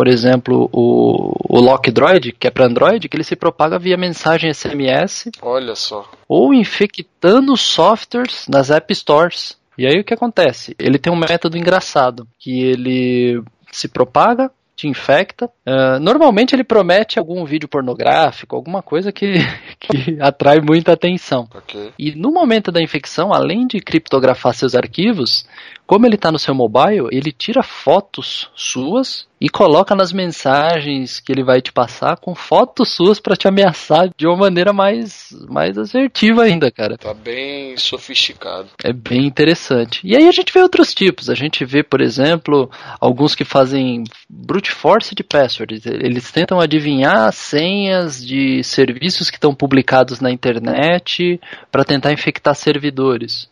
por 0.00 0.08
exemplo, 0.08 0.66
o, 0.72 1.34
o 1.46 1.60
Lockdroid, 1.60 2.32
que 2.32 2.46
é 2.46 2.50
para 2.50 2.64
Android, 2.64 3.06
que 3.06 3.14
ele 3.14 3.22
se 3.22 3.36
propaga 3.36 3.78
via 3.78 3.98
mensagem 3.98 4.50
SMS. 4.50 5.28
Olha 5.42 5.74
só. 5.74 6.10
Ou 6.26 6.54
infectando 6.54 7.54
softwares 7.54 8.46
nas 8.48 8.70
App 8.70 8.94
Stores. 8.94 9.58
E 9.76 9.86
aí 9.86 10.00
o 10.00 10.04
que 10.04 10.14
acontece? 10.14 10.74
Ele 10.78 10.98
tem 10.98 11.12
um 11.12 11.18
método 11.18 11.58
engraçado, 11.58 12.26
que 12.38 12.62
ele 12.62 13.42
se 13.70 13.88
propaga 13.88 14.50
te 14.80 14.88
infecta. 14.88 15.46
Uh, 15.66 16.00
normalmente 16.00 16.54
ele 16.54 16.64
promete 16.64 17.18
algum 17.18 17.44
vídeo 17.44 17.68
pornográfico, 17.68 18.56
alguma 18.56 18.82
coisa 18.82 19.12
que, 19.12 19.34
que 19.78 20.16
atrai 20.20 20.60
muita 20.60 20.92
atenção. 20.92 21.46
Okay. 21.54 21.92
E 21.98 22.12
no 22.12 22.32
momento 22.32 22.72
da 22.72 22.80
infecção, 22.82 23.32
além 23.32 23.66
de 23.66 23.78
criptografar 23.80 24.54
seus 24.54 24.74
arquivos, 24.74 25.46
como 25.86 26.06
ele 26.06 26.14
está 26.14 26.32
no 26.32 26.38
seu 26.38 26.54
mobile, 26.54 27.08
ele 27.12 27.30
tira 27.30 27.62
fotos 27.62 28.50
suas 28.54 29.28
e 29.40 29.48
coloca 29.48 29.94
nas 29.94 30.12
mensagens 30.12 31.18
que 31.18 31.32
ele 31.32 31.42
vai 31.42 31.62
te 31.62 31.72
passar 31.72 32.16
com 32.18 32.34
fotos 32.34 32.94
suas 32.94 33.18
para 33.18 33.36
te 33.36 33.48
ameaçar 33.48 34.10
de 34.14 34.26
uma 34.26 34.36
maneira 34.36 34.72
mais, 34.72 35.34
mais 35.48 35.78
assertiva 35.78 36.42
ainda, 36.42 36.70
cara. 36.70 36.98
Tá 36.98 37.14
bem 37.14 37.74
sofisticado. 37.76 38.68
É 38.84 38.92
bem 38.92 39.26
interessante. 39.26 40.00
E 40.04 40.14
aí 40.14 40.28
a 40.28 40.32
gente 40.32 40.52
vê 40.52 40.60
outros 40.60 40.92
tipos. 40.92 41.30
A 41.30 41.34
gente 41.34 41.64
vê, 41.64 41.82
por 41.82 42.02
exemplo, 42.02 42.70
alguns 43.00 43.34
que 43.34 43.44
fazem 43.44 44.04
brute 44.28 44.70
force 44.70 45.14
de 45.14 45.24
passwords. 45.24 45.86
Eles 45.86 46.30
tentam 46.30 46.60
adivinhar 46.60 47.32
senhas 47.32 48.24
de 48.24 48.62
serviços 48.62 49.30
que 49.30 49.36
estão 49.38 49.54
publicados 49.54 50.20
na 50.20 50.30
internet 50.30 51.40
para 51.72 51.84
tentar 51.84 52.12
infectar 52.12 52.54
servidores. 52.54 53.49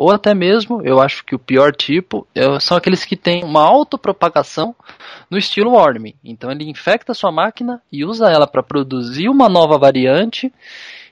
Ou 0.00 0.12
até 0.12 0.32
mesmo, 0.32 0.80
eu 0.84 1.00
acho 1.00 1.24
que 1.24 1.34
o 1.34 1.40
pior 1.40 1.74
tipo 1.74 2.24
é, 2.32 2.60
são 2.60 2.76
aqueles 2.76 3.04
que 3.04 3.16
têm 3.16 3.42
uma 3.42 3.62
autopropagação 3.62 4.72
no 5.28 5.36
estilo 5.36 5.72
Worm. 5.72 6.14
Então 6.22 6.52
ele 6.52 6.70
infecta 6.70 7.12
sua 7.12 7.32
máquina 7.32 7.82
e 7.90 8.04
usa 8.04 8.30
ela 8.30 8.46
para 8.46 8.62
produzir 8.62 9.28
uma 9.28 9.48
nova 9.48 9.76
variante 9.76 10.52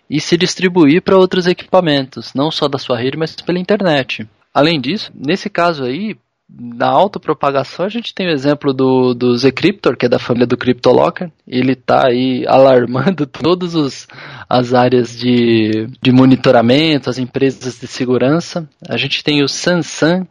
e 0.08 0.20
se 0.20 0.36
distribuir 0.36 1.02
para 1.02 1.18
outros 1.18 1.48
equipamentos, 1.48 2.32
não 2.32 2.48
só 2.48 2.68
da 2.68 2.78
sua 2.78 2.96
rede, 2.96 3.16
mas 3.16 3.34
pela 3.34 3.58
internet. 3.58 4.24
Além 4.54 4.80
disso, 4.80 5.10
nesse 5.12 5.50
caso 5.50 5.82
aí, 5.82 6.16
na 6.48 6.86
autopropagação, 6.86 7.84
a 7.84 7.88
gente 7.88 8.14
tem 8.14 8.28
o 8.28 8.32
exemplo 8.32 8.72
do, 8.72 9.14
do 9.14 9.36
Zcryptor, 9.36 9.96
que 9.96 10.06
é 10.06 10.08
da 10.08 10.18
família 10.18 10.46
do 10.46 10.56
CryptoLocker. 10.56 11.30
Ele 11.46 11.72
está 11.72 12.06
aí 12.06 12.44
alarmando 12.46 13.26
todas 13.26 14.06
as 14.48 14.72
áreas 14.72 15.16
de, 15.16 15.88
de 16.00 16.12
monitoramento, 16.12 17.10
as 17.10 17.18
empresas 17.18 17.80
de 17.80 17.86
segurança. 17.86 18.68
A 18.88 18.96
gente 18.96 19.24
tem 19.24 19.42
o 19.42 19.48
Sansan, 19.48 20.26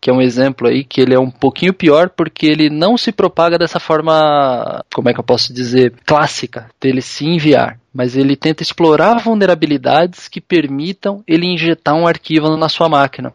que 0.00 0.08
é 0.08 0.12
um 0.12 0.22
exemplo 0.22 0.68
aí 0.68 0.84
que 0.84 1.00
ele 1.00 1.14
é 1.14 1.18
um 1.18 1.30
pouquinho 1.30 1.74
pior 1.74 2.08
porque 2.08 2.46
ele 2.46 2.70
não 2.70 2.96
se 2.96 3.12
propaga 3.12 3.58
dessa 3.58 3.80
forma, 3.80 4.82
como 4.94 5.10
é 5.10 5.12
que 5.12 5.20
eu 5.20 5.24
posso 5.24 5.52
dizer, 5.52 5.92
clássica, 6.06 6.70
dele 6.80 7.02
se 7.02 7.26
enviar. 7.26 7.78
Mas 7.92 8.16
ele 8.16 8.36
tenta 8.36 8.62
explorar 8.62 9.18
vulnerabilidades 9.18 10.28
que 10.28 10.40
permitam 10.40 11.22
ele 11.26 11.46
injetar 11.46 11.94
um 11.94 12.06
arquivo 12.06 12.56
na 12.56 12.68
sua 12.68 12.88
máquina. 12.88 13.34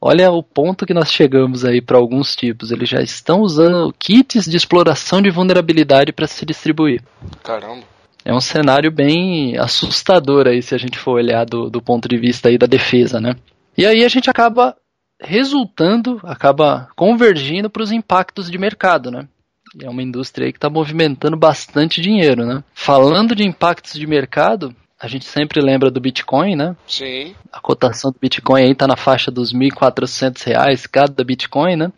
Olha 0.00 0.30
o 0.30 0.42
ponto 0.42 0.86
que 0.86 0.94
nós 0.94 1.12
chegamos 1.12 1.64
aí 1.64 1.80
para 1.80 1.98
alguns 1.98 2.36
tipos. 2.36 2.70
Eles 2.70 2.88
já 2.88 3.00
estão 3.00 3.40
usando 3.40 3.92
kits 3.98 4.44
de 4.48 4.56
exploração 4.56 5.20
de 5.20 5.30
vulnerabilidade 5.30 6.12
para 6.12 6.26
se 6.26 6.46
distribuir. 6.46 7.02
Caramba. 7.42 7.82
É 8.24 8.32
um 8.32 8.40
cenário 8.40 8.92
bem 8.92 9.56
assustador 9.56 10.46
aí 10.46 10.62
se 10.62 10.74
a 10.74 10.78
gente 10.78 10.98
for 10.98 11.12
olhar 11.12 11.44
do, 11.44 11.68
do 11.68 11.80
ponto 11.80 12.08
de 12.08 12.16
vista 12.16 12.48
aí 12.48 12.58
da 12.58 12.66
defesa, 12.66 13.20
né? 13.20 13.34
E 13.76 13.86
aí 13.86 14.04
a 14.04 14.08
gente 14.08 14.28
acaba 14.30 14.76
resultando, 15.20 16.20
acaba 16.22 16.88
convergindo 16.94 17.68
para 17.68 17.82
os 17.82 17.90
impactos 17.90 18.50
de 18.50 18.58
mercado, 18.58 19.10
né? 19.10 19.26
É 19.80 19.88
uma 19.88 20.02
indústria 20.02 20.46
aí 20.46 20.52
que 20.52 20.58
está 20.58 20.70
movimentando 20.70 21.36
bastante 21.36 22.00
dinheiro, 22.00 22.46
né? 22.46 22.62
Falando 22.72 23.34
de 23.34 23.44
impactos 23.44 23.94
de 23.94 24.06
mercado, 24.06 24.74
a 25.00 25.06
gente 25.06 25.24
sempre 25.24 25.60
lembra 25.60 25.90
do 25.90 26.00
Bitcoin, 26.00 26.56
né? 26.56 26.76
Sim. 26.86 27.34
A 27.52 27.60
cotação 27.60 28.10
do 28.10 28.18
Bitcoin 28.20 28.62
aí 28.62 28.72
está 28.72 28.86
na 28.86 28.96
faixa 28.96 29.30
dos 29.30 29.52
1.400 29.52 30.44
reais 30.44 30.86
cada 30.86 31.22
Bitcoin, 31.22 31.76
né? 31.76 31.92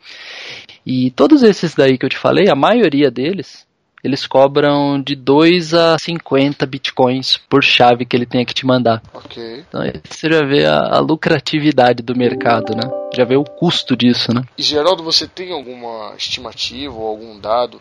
E 0.84 1.10
todos 1.10 1.42
esses 1.42 1.74
daí 1.74 1.96
que 1.96 2.04
eu 2.04 2.10
te 2.10 2.18
falei, 2.18 2.50
a 2.50 2.54
maioria 2.54 3.10
deles, 3.10 3.66
eles 4.02 4.26
cobram 4.26 5.00
de 5.00 5.14
2 5.14 5.74
a 5.74 5.98
50 5.98 6.64
bitcoins 6.66 7.36
por 7.36 7.62
chave 7.62 8.06
que 8.06 8.16
ele 8.16 8.26
tem 8.26 8.44
que 8.44 8.54
te 8.54 8.66
mandar. 8.66 9.02
Ok. 9.12 9.64
Então 9.68 9.82
você 10.08 10.30
já 10.30 10.44
vê 10.44 10.64
a, 10.64 10.96
a, 10.96 11.00
lucratividade 11.00 12.02
do 12.02 12.16
mercado, 12.16 12.74
né? 12.74 12.82
Já 13.14 13.24
vê 13.24 13.36
o 13.36 13.44
custo 13.44 13.94
disso, 13.94 14.32
né? 14.32 14.42
E 14.56 14.62
Geraldo, 14.62 15.02
você 15.02 15.26
tem 15.28 15.52
alguma 15.52 16.14
estimativa 16.16 16.94
ou 16.94 17.06
algum 17.06 17.38
dado 17.38 17.80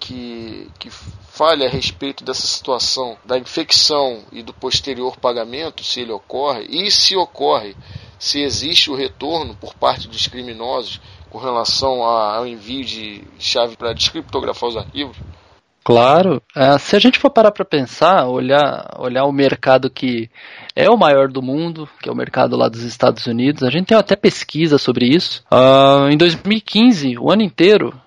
que, 0.00 0.68
que 0.78 0.90
fale 0.90 1.64
a 1.64 1.68
respeito 1.68 2.24
dessa 2.24 2.46
situação 2.46 3.16
da 3.24 3.38
infecção 3.38 4.24
e 4.32 4.42
do 4.42 4.52
posterior 4.52 5.16
pagamento, 5.18 5.84
se 5.84 6.00
ele 6.00 6.10
ocorre, 6.10 6.66
e 6.68 6.90
se 6.90 7.14
ocorre, 7.14 7.76
se 8.18 8.40
existe 8.40 8.90
o 8.90 8.96
retorno 8.96 9.54
por 9.54 9.74
parte 9.74 10.08
dos 10.08 10.26
criminosos 10.26 11.00
com 11.28 11.38
relação 11.38 12.02
ao 12.02 12.46
envio 12.46 12.84
de 12.84 13.22
chave 13.38 13.76
para 13.76 13.92
descriptografar 13.92 14.70
os 14.70 14.76
arquivos? 14.76 15.16
Claro, 15.82 16.42
é, 16.54 16.76
se 16.78 16.94
a 16.94 16.98
gente 16.98 17.18
for 17.18 17.30
parar 17.30 17.50
para 17.50 17.64
pensar, 17.64 18.26
olhar, 18.26 18.96
olhar 18.98 19.24
o 19.24 19.32
mercado 19.32 19.88
que 19.88 20.28
é 20.76 20.90
o 20.90 20.96
maior 20.96 21.28
do 21.28 21.40
mundo, 21.40 21.88
que 22.02 22.08
é 22.08 22.12
o 22.12 22.16
mercado 22.16 22.56
lá 22.56 22.68
dos 22.68 22.82
Estados 22.82 23.26
Unidos, 23.26 23.62
a 23.62 23.70
gente 23.70 23.86
tem 23.86 23.96
até 23.96 24.14
pesquisa 24.14 24.76
sobre 24.76 25.06
isso. 25.06 25.42
Uh, 25.50 26.10
em 26.10 26.18
2015, 26.18 27.18
o 27.18 27.30
ano 27.30 27.42
inteiro, 27.42 27.98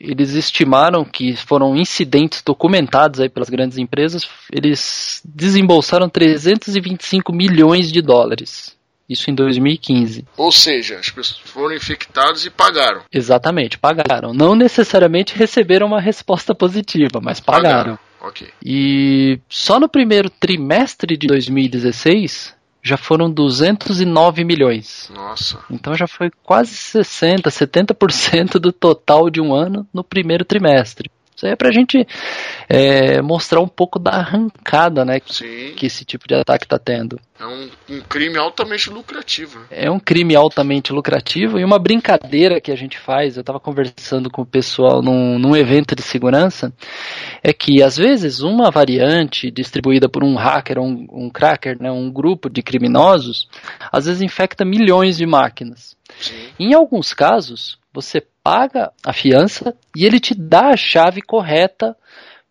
eles 0.00 0.32
estimaram 0.32 1.04
que 1.04 1.36
foram 1.36 1.76
incidentes 1.76 2.42
documentados 2.42 3.20
aí 3.20 3.28
pelas 3.28 3.50
grandes 3.50 3.76
empresas, 3.76 4.26
eles 4.50 5.20
desembolsaram 5.24 6.08
325 6.08 7.32
milhões 7.32 7.92
de 7.92 8.00
dólares. 8.00 8.74
Isso 9.06 9.28
em 9.30 9.34
2015. 9.34 10.24
Ou 10.36 10.52
seja, 10.52 10.96
as 10.96 11.10
pessoas 11.10 11.40
foram 11.44 11.74
infectadas 11.74 12.44
e 12.46 12.50
pagaram. 12.50 13.02
Exatamente, 13.12 13.76
pagaram. 13.76 14.32
Não 14.32 14.54
necessariamente 14.54 15.36
receberam 15.36 15.88
uma 15.88 16.00
resposta 16.00 16.54
positiva, 16.54 17.20
mas 17.20 17.40
pagaram. 17.40 17.96
pagaram. 17.96 17.98
Okay. 18.22 18.48
E 18.64 19.40
só 19.48 19.80
no 19.80 19.88
primeiro 19.88 20.30
trimestre 20.30 21.16
de 21.16 21.26
2016 21.26 22.54
já 22.82 22.96
foram 22.96 23.30
209 23.30 24.44
milhões. 24.44 25.10
Nossa. 25.14 25.58
Então 25.70 25.94
já 25.94 26.06
foi 26.06 26.30
quase 26.42 26.74
60, 26.74 27.50
70% 27.50 28.58
do 28.58 28.72
total 28.72 29.30
de 29.30 29.40
um 29.40 29.54
ano 29.54 29.86
no 29.92 30.02
primeiro 30.02 30.44
trimestre. 30.44 31.10
Isso 31.40 31.46
aí 31.46 31.52
é 31.52 31.56
pra 31.56 31.72
gente 31.72 32.06
é, 32.68 33.22
mostrar 33.22 33.60
um 33.60 33.66
pouco 33.66 33.98
da 33.98 34.10
arrancada 34.10 35.06
né, 35.06 35.22
Sim. 35.24 35.72
que 35.74 35.86
esse 35.86 36.04
tipo 36.04 36.28
de 36.28 36.34
ataque 36.34 36.66
está 36.66 36.78
tendo. 36.78 37.18
É 37.38 37.46
um, 37.46 37.70
um, 37.88 38.00
crime 38.02 38.36
altamente 38.36 38.90
lucrativo. 38.90 39.64
É 39.70 39.90
um 39.90 39.98
crime 39.98 40.36
altamente 40.36 40.92
lucrativo 40.92 41.58
e 41.58 41.64
uma 41.64 41.78
brincadeira 41.78 42.60
que 42.60 42.70
a 42.70 42.76
gente 42.76 42.98
faz. 42.98 43.36
Eu 43.36 43.40
estava 43.40 43.58
conversando 43.58 44.28
com 44.28 44.42
o 44.42 44.46
pessoal 44.46 45.00
num, 45.00 45.38
num 45.38 45.56
evento 45.56 45.96
de 45.96 46.02
segurança. 46.02 46.70
É 47.42 47.54
que 47.54 47.82
às 47.82 47.96
vezes 47.96 48.42
uma 48.42 48.70
variante 48.70 49.50
distribuída 49.50 50.10
por 50.10 50.22
um 50.22 50.34
hacker, 50.36 50.78
um, 50.78 51.06
um 51.10 51.30
cracker, 51.30 51.80
né, 51.80 51.90
um 51.90 52.12
grupo 52.12 52.50
de 52.50 52.62
criminosos, 52.62 53.48
às 53.90 54.04
vezes 54.04 54.20
infecta 54.20 54.62
milhões 54.62 55.16
de 55.16 55.24
máquinas. 55.24 55.96
Sim. 56.20 56.48
Em 56.58 56.74
alguns 56.74 57.14
casos, 57.14 57.78
você 57.94 58.22
paga 58.50 58.92
a 59.04 59.12
fiança 59.12 59.76
e 59.94 60.04
ele 60.04 60.18
te 60.18 60.34
dá 60.34 60.70
a 60.70 60.76
chave 60.76 61.22
correta 61.22 61.96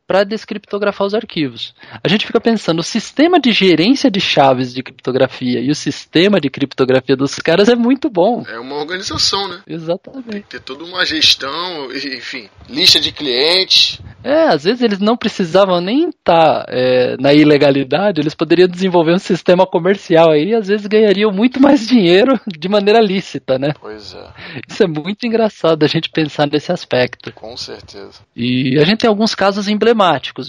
para 0.09 0.23
descriptografar 0.23 1.05
os 1.05 1.13
arquivos. 1.13 1.71
A 2.03 2.07
gente 2.07 2.25
fica 2.25 2.41
pensando, 2.41 2.79
o 2.79 2.83
sistema 2.83 3.39
de 3.39 3.51
gerência 3.51 4.09
de 4.09 4.19
chaves 4.19 4.73
de 4.73 4.81
criptografia 4.81 5.59
e 5.59 5.69
o 5.69 5.75
sistema 5.75 6.41
de 6.41 6.49
criptografia 6.49 7.15
dos 7.15 7.35
caras 7.35 7.69
é 7.69 7.75
muito 7.75 8.09
bom. 8.09 8.43
É 8.47 8.57
uma 8.57 8.77
organização, 8.77 9.47
né? 9.47 9.61
Exatamente. 9.67 10.31
Tem 10.31 10.41
que 10.41 10.49
ter 10.49 10.61
toda 10.61 10.83
uma 10.83 11.05
gestão, 11.05 11.93
enfim, 11.93 12.49
lista 12.67 12.99
de 12.99 13.11
clientes. 13.11 14.01
É, 14.23 14.45
às 14.45 14.63
vezes 14.63 14.81
eles 14.81 14.99
não 14.99 15.15
precisavam 15.15 15.79
nem 15.79 16.09
estar 16.09 16.63
tá, 16.63 16.65
é, 16.69 17.15
na 17.19 17.31
ilegalidade, 17.31 18.19
eles 18.19 18.33
poderiam 18.33 18.67
desenvolver 18.67 19.13
um 19.13 19.19
sistema 19.19 19.65
comercial 19.67 20.31
aí 20.31 20.49
e 20.49 20.55
às 20.55 20.67
vezes 20.67 20.87
ganhariam 20.87 21.31
muito 21.31 21.61
mais 21.61 21.87
dinheiro 21.87 22.37
de 22.47 22.67
maneira 22.67 22.99
lícita, 22.99 23.59
né? 23.59 23.73
Pois 23.79 24.15
é. 24.15 24.27
Isso 24.67 24.81
é 24.81 24.87
muito 24.87 25.27
engraçado 25.27 25.83
a 25.83 25.87
gente 25.87 26.09
pensar 26.09 26.47
nesse 26.47 26.71
aspecto. 26.71 27.31
Com 27.31 27.55
certeza. 27.55 28.21
E 28.35 28.75
a 28.79 28.83
gente 28.83 29.01
tem 29.01 29.07
alguns 29.07 29.35
casos 29.35 29.67
emblemáticos 29.67 29.98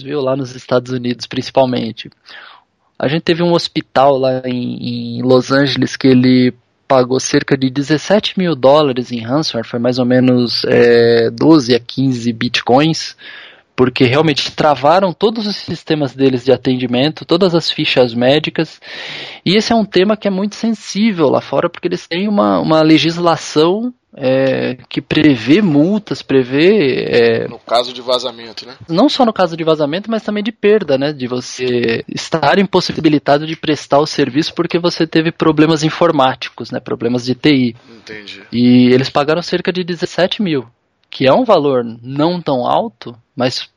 viu? 0.01 0.21
Lá 0.21 0.35
nos 0.35 0.55
Estados 0.55 0.91
Unidos, 0.91 1.25
principalmente. 1.25 2.09
A 2.97 3.07
gente 3.07 3.23
teve 3.23 3.41
um 3.41 3.53
hospital 3.53 4.17
lá 4.17 4.43
em, 4.45 5.19
em 5.19 5.21
Los 5.23 5.51
Angeles 5.51 5.95
que 5.95 6.07
ele 6.07 6.53
pagou 6.87 7.19
cerca 7.21 7.57
de 7.57 7.69
17 7.69 8.37
mil 8.37 8.53
dólares 8.53 9.13
em 9.13 9.21
ransomware, 9.21 9.65
foi 9.65 9.79
mais 9.79 9.97
ou 9.97 10.05
menos 10.05 10.65
é, 10.65 11.29
12 11.31 11.73
a 11.73 11.79
15 11.79 12.33
bitcoins, 12.33 13.15
porque 13.77 14.03
realmente 14.03 14.51
travaram 14.51 15.13
todos 15.13 15.47
os 15.47 15.55
sistemas 15.55 16.13
deles 16.13 16.43
de 16.43 16.51
atendimento, 16.51 17.23
todas 17.23 17.55
as 17.55 17.71
fichas 17.71 18.13
médicas, 18.13 18.81
e 19.45 19.55
esse 19.55 19.71
é 19.71 19.75
um 19.75 19.85
tema 19.85 20.17
que 20.17 20.27
é 20.27 20.31
muito 20.31 20.55
sensível 20.55 21.29
lá 21.29 21.39
fora, 21.39 21.69
porque 21.69 21.87
eles 21.87 22.05
têm 22.05 22.27
uma, 22.27 22.59
uma 22.59 22.81
legislação 22.81 23.93
é, 24.15 24.77
que 24.89 25.01
prevê 25.01 25.61
multas, 25.61 26.21
prevê. 26.21 27.05
É, 27.09 27.47
no 27.47 27.59
caso 27.59 27.93
de 27.93 28.01
vazamento, 28.01 28.65
né? 28.65 28.75
Não 28.89 29.07
só 29.07 29.25
no 29.25 29.31
caso 29.31 29.55
de 29.55 29.63
vazamento, 29.63 30.11
mas 30.11 30.23
também 30.23 30.43
de 30.43 30.51
perda, 30.51 30.97
né? 30.97 31.13
De 31.13 31.27
você 31.27 32.03
estar 32.07 32.59
impossibilitado 32.59 33.47
de 33.47 33.55
prestar 33.55 33.99
o 33.99 34.05
serviço 34.05 34.53
porque 34.53 34.77
você 34.77 35.07
teve 35.07 35.31
problemas 35.31 35.83
informáticos, 35.83 36.71
né? 36.71 36.79
Problemas 36.79 37.25
de 37.25 37.35
TI. 37.35 37.75
Entendi. 37.89 38.43
E 38.51 38.89
eles 38.93 39.09
pagaram 39.09 39.41
cerca 39.41 39.71
de 39.71 39.83
17 39.83 40.41
mil, 40.41 40.67
que 41.09 41.25
é 41.25 41.33
um 41.33 41.45
valor 41.45 41.83
não 42.01 42.41
tão 42.41 42.65
alto, 42.65 43.15
mas 43.35 43.69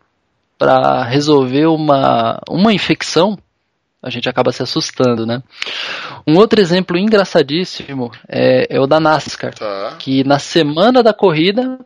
para 0.59 1.05
resolver 1.05 1.67
uma, 1.67 2.41
uma 2.49 2.73
infecção 2.73 3.39
a 4.05 4.11
gente 4.11 4.29
acaba 4.29 4.53
se 4.53 4.63
assustando, 4.63 5.25
né? 5.25 5.43
Um 6.27 6.37
outro 6.39 6.61
exemplo 6.61 6.97
engraçadíssimo 6.97 8.11
é, 8.29 8.77
é 8.77 8.81
o 8.81 8.87
da 8.87 8.99
NASCAR, 8.99 9.55
tá. 9.55 9.97
que 9.99 10.25
na 10.25 10.39
semana 10.39 11.03
da 11.03 11.13
corrida 11.13 11.79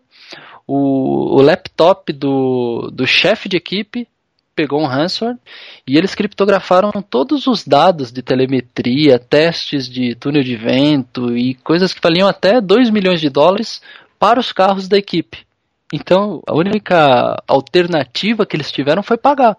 o, 0.66 1.36
o 1.36 1.42
laptop 1.42 2.12
do, 2.12 2.90
do 2.92 3.06
chefe 3.06 3.48
de 3.48 3.56
equipe 3.56 4.06
pegou 4.54 4.80
um 4.80 4.86
ransomware 4.86 5.38
e 5.86 5.96
eles 5.96 6.16
criptografaram 6.16 6.90
todos 7.00 7.46
os 7.46 7.64
dados 7.64 8.10
de 8.10 8.22
telemetria, 8.22 9.18
testes 9.18 9.88
de 9.88 10.16
túnel 10.16 10.42
de 10.42 10.56
vento 10.56 11.36
e 11.36 11.54
coisas 11.54 11.94
que 11.94 12.00
valiam 12.02 12.28
até 12.28 12.60
2 12.60 12.90
milhões 12.90 13.20
de 13.20 13.30
dólares 13.30 13.80
para 14.18 14.40
os 14.40 14.52
carros 14.52 14.88
da 14.88 14.98
equipe. 14.98 15.46
Então, 15.92 16.42
a 16.46 16.54
única 16.54 17.42
alternativa 17.46 18.44
que 18.44 18.56
eles 18.56 18.70
tiveram 18.70 19.02
foi 19.02 19.16
pagar. 19.16 19.56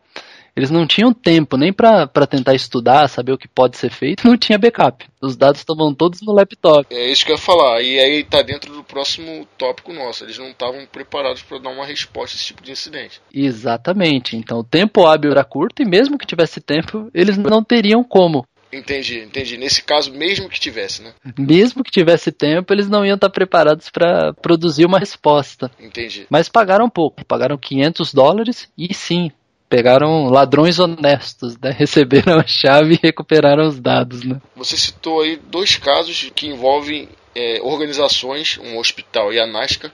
Eles 0.60 0.70
não 0.70 0.86
tinham 0.86 1.14
tempo 1.14 1.56
nem 1.56 1.72
para 1.72 2.28
tentar 2.30 2.54
estudar, 2.54 3.08
saber 3.08 3.32
o 3.32 3.38
que 3.38 3.48
pode 3.48 3.78
ser 3.78 3.90
feito, 3.90 4.24
não 4.28 4.38
tinha 4.38 4.58
backup. 4.58 5.06
Os 5.22 5.38
dados 5.38 5.62
estavam 5.62 5.94
todos 5.94 6.22
no 6.22 6.34
laptop. 6.34 6.94
É 6.94 7.10
isso 7.10 7.26
que 7.26 7.32
eu 7.32 7.38
ia 7.38 7.42
falar. 7.42 7.82
E 7.82 7.98
aí 7.98 8.20
está 8.20 8.42
dentro 8.42 8.74
do 8.74 8.84
próximo 8.84 9.48
tópico 9.58 9.94
nosso. 9.94 10.26
Eles 10.26 10.38
não 10.38 10.50
estavam 10.50 10.86
preparados 10.86 11.42
para 11.42 11.60
dar 11.60 11.70
uma 11.70 11.86
resposta 11.86 12.36
a 12.36 12.38
esse 12.38 12.48
tipo 12.48 12.62
de 12.62 12.74
incidente. 12.74 13.22
Exatamente. 13.34 14.36
Então 14.36 14.60
o 14.60 14.64
tempo 14.64 15.06
hábil 15.06 15.32
era 15.32 15.46
curto 15.46 15.82
e 15.82 15.86
mesmo 15.86 16.18
que 16.18 16.28
tivesse 16.28 16.60
tempo, 16.60 17.10
eles 17.14 17.38
não 17.38 17.64
teriam 17.64 18.04
como. 18.04 18.46
Entendi, 18.72 19.20
entendi. 19.20 19.58
Nesse 19.58 19.82
caso, 19.82 20.12
mesmo 20.12 20.50
que 20.50 20.60
tivesse, 20.60 21.02
né? 21.02 21.14
Mesmo 21.38 21.84
que 21.84 21.90
tivesse 21.90 22.34
tempo, 22.34 22.74
eles 22.74 22.90
não 22.90 23.06
iam 23.06 23.16
estar 23.16 23.30
preparados 23.30 23.90
para 23.90 24.34
produzir 24.34 24.86
uma 24.86 25.00
resposta. 25.00 25.72
Entendi. 25.80 26.28
Mas 26.30 26.50
pagaram 26.50 26.90
pouco, 26.90 27.26
pagaram 27.26 27.58
500 27.58 28.14
dólares 28.14 28.70
e 28.78 28.94
sim, 28.94 29.32
pegaram 29.70 30.26
ladrões 30.26 30.80
honestos, 30.80 31.58
né? 31.60 31.72
Receberam 31.78 32.40
a 32.40 32.48
chave 32.48 32.96
e 32.96 33.00
recuperaram 33.02 33.68
os 33.68 33.80
dados, 33.80 34.24
né? 34.24 34.42
Você 34.56 34.76
citou 34.76 35.22
aí 35.22 35.38
dois 35.38 35.78
casos 35.78 36.32
que 36.36 36.48
envolvem 36.48 37.08
é, 37.36 37.62
organizações, 37.62 38.58
um 38.58 38.78
hospital 38.78 39.32
e 39.32 39.40
a 39.40 39.46
NASCAR, 39.46 39.92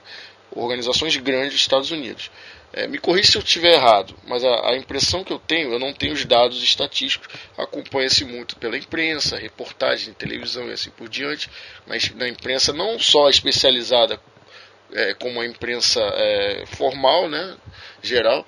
organizações 0.50 1.16
grandes 1.16 1.52
dos 1.52 1.60
Estados 1.60 1.90
Unidos. 1.90 2.30
É, 2.72 2.86
me 2.86 2.98
corrija 2.98 3.30
se 3.30 3.38
eu 3.38 3.42
estiver 3.42 3.74
errado, 3.74 4.14
mas 4.26 4.44
a, 4.44 4.70
a, 4.70 4.76
impressão 4.76 5.24
que 5.24 5.32
eu 5.32 5.38
tenho, 5.38 5.72
eu 5.72 5.78
não 5.78 5.92
tenho 5.92 6.12
os 6.12 6.24
dados 6.24 6.62
estatísticos, 6.62 7.28
acompanha-se 7.56 8.24
muito 8.24 8.56
pela 8.56 8.76
imprensa, 8.76 9.38
reportagem, 9.38 10.12
televisão 10.12 10.68
e 10.68 10.72
assim 10.72 10.90
por 10.90 11.08
diante, 11.08 11.48
mas 11.86 12.12
na 12.14 12.28
imprensa 12.28 12.72
não 12.72 12.98
só 12.98 13.30
especializada 13.30 14.20
é, 14.92 15.14
como 15.14 15.40
a 15.40 15.46
imprensa 15.46 16.00
é, 16.00 16.64
formal, 16.66 17.28
né, 17.28 17.56
geral, 18.02 18.46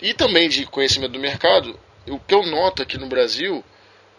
e 0.00 0.12
também 0.14 0.48
de 0.48 0.66
conhecimento 0.66 1.12
do 1.12 1.18
mercado, 1.18 1.78
o 2.08 2.18
que 2.18 2.34
eu 2.34 2.44
noto 2.44 2.82
aqui 2.82 2.98
no 2.98 3.06
Brasil 3.06 3.64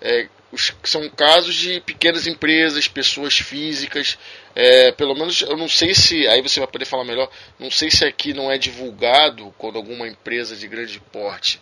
é, 0.02 0.28
os, 0.52 0.74
são 0.84 1.10
casos 1.10 1.56
de 1.56 1.82
pequenas 1.82 2.28
empresas, 2.28 2.88
pessoas 2.88 3.38
físicas, 3.38 4.18
é, 4.56 4.92
pelo 4.92 5.13
menos 5.13 5.42
eu 5.42 5.58
não 5.58 5.68
sei 5.68 5.94
se, 5.94 6.28
aí 6.28 6.42
você 6.42 6.60
vai 6.60 6.68
poder 6.68 6.86
falar 6.86 7.04
melhor, 7.04 7.30
não 7.60 7.70
sei 7.70 7.92
se 7.92 8.06
aqui 8.06 8.34
não 8.34 8.52
é 8.52 8.58
divulgado 8.58 9.54
quando 9.58 9.78
alguma 9.78 10.08
empresa 10.08 10.56
de 10.56 10.68
grande 10.68 11.00
porte 11.12 11.62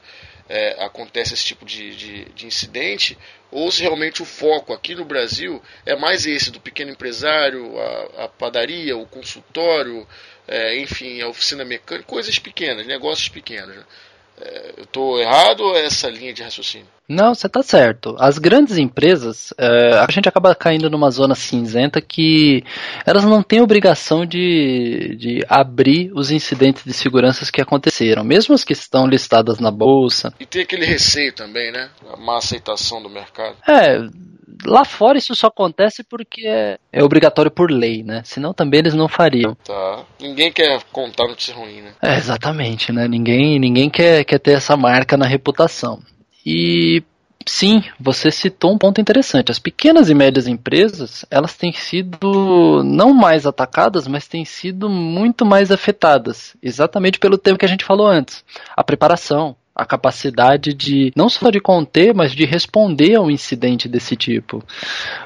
é, 0.50 0.84
acontece 0.84 1.34
esse 1.34 1.46
tipo 1.46 1.66
de, 1.66 1.96
de, 1.96 2.26
de, 2.26 2.46
incidente, 2.46 3.18
ou 3.52 3.72
se 3.72 3.82
realmente 3.82 4.22
o 4.22 4.26
foco 4.26 4.74
aqui 4.74 4.96
no 4.96 5.06
Brasil 5.06 5.62
é 5.86 5.96
mais 5.96 6.26
esse 6.26 6.52
do 6.52 6.60
pequeno 6.60 6.92
empresário, 6.92 7.80
a, 7.80 8.26
a 8.26 8.28
padaria, 8.28 8.98
o 8.98 9.06
consultório, 9.06 10.08
é, 10.48 10.78
enfim, 10.80 11.22
a 11.22 11.28
oficina 11.28 11.64
mecânica, 11.64 12.08
coisas 12.08 12.38
pequenas, 12.40 12.86
negócios 12.86 13.30
pequenos. 13.30 13.76
Né? 13.76 13.84
É, 14.40 14.74
eu 14.78 14.84
estou 14.84 15.20
errado 15.20 15.62
ou 15.62 15.76
é 15.76 15.86
essa 15.86 16.10
linha 16.10 16.34
de 16.34 16.42
raciocínio? 16.42 16.88
Não, 17.08 17.36
você 17.36 17.48
está 17.48 17.62
certo. 17.62 18.16
As 18.18 18.38
grandes 18.38 18.78
empresas, 18.78 19.54
é, 19.58 19.94
a 19.94 20.08
gente 20.10 20.28
acaba 20.28 20.56
caindo 20.56 20.90
numa 20.90 21.12
zona 21.12 21.36
cinzenta 21.36 22.02
que 22.02 22.64
elas 23.06 23.24
não 23.24 23.44
têm 23.44 23.62
obrigação 23.62 24.26
de, 24.26 25.16
de 25.18 25.46
abrir 25.48 26.12
os 26.16 26.32
incidentes 26.32 26.84
de 26.84 26.94
segurança 26.94 27.50
que 27.52 27.62
aconteceram, 27.62 28.24
mesmo 28.24 28.56
as 28.56 28.64
que 28.64 28.74
estão 28.74 29.06
listadas 29.06 29.60
na 29.60 29.70
bolsa. 29.70 30.34
E 30.40 30.46
tem 30.46 30.64
aquele 30.64 30.86
receio 30.86 31.34
também, 31.34 31.72
né? 31.72 31.90
A 32.12 32.18
má 32.18 32.38
aceitação 32.38 33.04
do 33.04 33.10
mercado. 33.10 33.56
É, 33.68 33.98
lá 34.66 34.86
fora 34.86 35.18
isso 35.18 35.36
só 35.36 35.48
acontece 35.48 36.04
porque 36.04 36.48
é, 36.48 36.78
é, 36.92 37.04
obrigatório 37.04 37.52
por 37.52 37.72
lei, 37.72 38.04
né? 38.04 38.22
Senão 38.24 38.54
também 38.54 38.80
eles 38.80 38.94
não 38.94 39.08
fariam. 39.08 39.56
Tá. 39.64 40.04
Ninguém 40.20 40.52
quer 40.52 40.82
contar 40.92 41.28
notícia 41.28 41.56
ruim, 41.56 41.82
né? 41.82 41.94
É, 42.02 42.16
exatamente, 42.16 42.92
né? 42.92 43.08
Ninguém, 43.08 43.60
ninguém 43.60 43.90
quer, 43.90 44.24
quer 44.24 44.40
ter 44.40 44.54
essa 44.54 44.76
marca 44.76 45.18
na 45.18 45.26
reputação. 45.26 46.00
E 46.46 47.04
sim, 47.46 47.84
você 48.00 48.32
citou 48.32 48.74
um 48.74 48.78
ponto 48.78 49.00
interessante. 49.00 49.52
As 49.52 49.60
pequenas 49.60 50.10
e 50.10 50.14
médias 50.14 50.48
empresas, 50.48 51.26
elas 51.30 51.56
têm 51.56 51.72
sido 51.72 52.84
não 52.84 53.14
mais 53.14 53.46
atacadas, 53.46 54.08
mas 54.08 54.28
têm 54.28 54.46
sido 54.46 54.90
muito 54.90 55.46
mais 55.46 55.72
afetadas, 55.72 56.56
exatamente 56.62 57.20
pelo 57.20 57.38
tema 57.38 57.58
que 57.58 57.66
a 57.66 57.70
gente 57.70 57.86
falou 57.86 58.08
antes, 58.08 58.44
a 58.76 58.84
preparação, 58.84 59.56
a 59.76 59.86
capacidade 59.86 60.74
de 60.74 61.12
não 61.16 61.28
só 61.30 61.50
de 61.50 61.60
conter, 61.60 62.14
mas 62.14 62.32
de 62.32 62.46
responder 62.46 63.16
a 63.16 63.22
um 63.22 63.32
incidente 63.32 63.88
desse 63.88 64.16
tipo. 64.16 64.64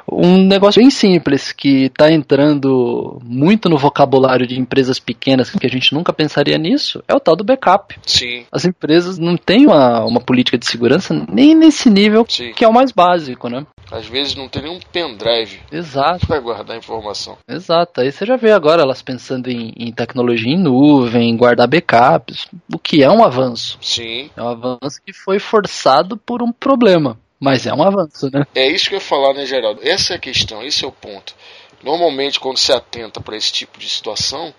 Um 0.10 0.38
negócio 0.38 0.82
bem 0.82 0.90
simples 0.90 1.52
que 1.52 1.86
está 1.86 2.12
entrando 2.12 3.20
muito 3.24 3.70
no 3.70 3.78
vocabulário 3.78 4.48
de 4.48 4.60
empresas 4.60 5.00
pequenas 5.00 5.50
que 5.50 5.66
a 5.66 5.70
gente 5.70 5.94
nunca 5.94 6.14
pensaria 6.14 6.58
nisso 6.58 7.04
é 7.08 7.14
o 7.14 7.20
tal 7.20 7.36
do 7.36 7.44
backup. 7.44 7.96
Sim. 8.06 8.46
As 8.52 8.64
empresas 8.64 9.18
não 9.18 9.36
têm 9.36 9.66
uma, 9.66 10.06
uma 10.06 10.22
política 10.22 10.58
de 10.58 10.66
segurança 10.66 11.14
nem 11.32 11.54
nesse 11.54 11.90
nível 11.90 12.26
Sim. 12.28 12.54
que 12.54 12.64
é 12.64 12.68
o 12.68 12.74
mais 12.74 12.92
básico, 12.92 13.50
né? 13.50 13.66
Às 13.92 14.06
vezes 14.06 14.36
não 14.36 14.50
tem 14.50 14.64
nenhum 14.64 14.80
pendrive 14.92 15.62
Exato. 15.72 16.28
para 16.28 16.40
guardar 16.40 16.78
informação. 16.78 17.38
Exato. 17.48 18.02
Aí 18.02 18.12
você 18.12 18.26
já 18.26 18.36
vê 18.36 18.52
agora 18.52 18.82
elas 18.82 19.02
pensando 19.02 19.50
em, 19.50 19.74
em 19.78 19.92
tecnologia 19.92 20.54
em 20.54 20.58
nuvem, 20.58 21.30
em 21.30 21.38
guardar 21.38 21.68
backups, 21.68 22.48
o 22.74 22.78
que 22.78 23.02
é 23.02 23.10
um 23.10 23.24
avanço. 23.24 23.78
Sim. 23.82 24.30
É 24.36 24.42
um 24.42 24.50
avanço 24.50 25.02
que 25.06 25.14
foi 25.14 25.40
forçado 25.40 26.18
por 26.18 26.42
um 26.42 26.52
problema. 26.52 27.18
Mas 27.40 27.68
é 27.68 27.74
um 27.74 27.84
avanço, 27.84 28.30
né? 28.34 28.46
É 28.56 28.68
isso 28.68 28.90
que 28.90 28.96
eu 28.96 29.00
ia 29.00 29.06
falar, 29.06 29.34
né, 29.34 29.46
Geraldo? 29.46 29.80
Essa 29.84 30.14
é 30.14 30.16
a 30.16 30.20
questão, 30.20 30.64
esse 30.64 30.84
é 30.84 30.88
o 30.88 30.92
ponto. 30.92 31.36
Normalmente, 31.84 32.40
quando 32.40 32.58
se 32.58 32.72
atenta 32.72 33.22
para 33.22 33.38
esse 33.38 33.52
tipo 33.52 33.78
de 33.78 33.88
situação, 33.88 34.54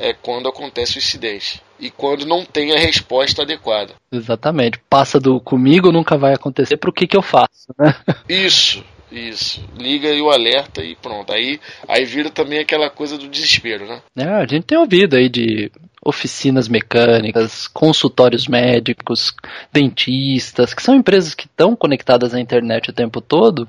é 0.00 0.12
quando 0.14 0.48
acontece 0.48 0.96
o 0.96 0.98
incidente 0.98 1.62
e 1.78 1.90
quando 1.90 2.26
não 2.26 2.44
tem 2.44 2.72
a 2.72 2.78
resposta 2.78 3.42
adequada. 3.42 3.94
Exatamente. 4.10 4.80
Passa 4.88 5.20
do 5.20 5.40
comigo 5.40 5.92
nunca 5.92 6.16
vai 6.16 6.34
acontecer, 6.34 6.76
para 6.76 6.90
o 6.90 6.92
que, 6.92 7.06
que 7.06 7.16
eu 7.16 7.22
faço, 7.22 7.72
né? 7.78 7.94
Isso, 8.28 8.84
isso. 9.10 9.60
Liga 9.76 10.08
aí 10.08 10.20
o 10.20 10.30
alerta 10.30 10.84
e 10.84 10.94
pronto. 10.94 11.32
Aí, 11.32 11.58
aí 11.88 12.04
vira 12.04 12.30
também 12.30 12.60
aquela 12.60 12.88
coisa 12.88 13.18
do 13.18 13.28
desespero, 13.28 13.86
né? 13.86 14.00
É, 14.16 14.24
a 14.24 14.46
gente 14.46 14.64
tem 14.64 14.78
ouvido 14.78 15.16
aí 15.16 15.28
de 15.28 15.70
oficinas 16.04 16.66
mecânicas, 16.66 17.68
consultórios 17.68 18.46
médicos, 18.46 19.34
dentistas, 19.72 20.72
que 20.72 20.82
são 20.82 20.94
empresas 20.94 21.34
que 21.34 21.44
estão 21.44 21.76
conectadas 21.76 22.32
à 22.32 22.40
internet 22.40 22.88
o 22.90 22.92
tempo 22.92 23.20
todo 23.20 23.68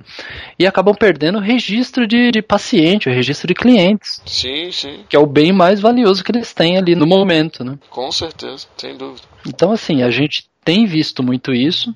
e 0.57 0.65
acabam 0.65 0.95
perdendo 0.95 1.37
o 1.37 1.41
registro 1.41 2.07
de, 2.07 2.31
de 2.31 2.41
paciente, 2.41 3.09
o 3.09 3.13
registro 3.13 3.47
de 3.47 3.53
clientes. 3.53 4.21
Sim, 4.25 4.71
sim. 4.71 5.03
Que 5.09 5.15
é 5.15 5.19
o 5.19 5.25
bem 5.25 5.51
mais 5.51 5.81
valioso 5.81 6.23
que 6.23 6.31
eles 6.31 6.53
têm 6.53 6.77
ali 6.77 6.95
no 6.95 7.05
momento, 7.05 7.63
né? 7.63 7.77
Com 7.89 8.11
certeza, 8.11 8.65
sem 8.77 8.95
dúvida. 8.95 9.27
Então, 9.45 9.71
assim, 9.71 10.01
a 10.01 10.09
gente 10.09 10.49
tem 10.63 10.85
visto 10.85 11.21
muito 11.21 11.53
isso. 11.53 11.93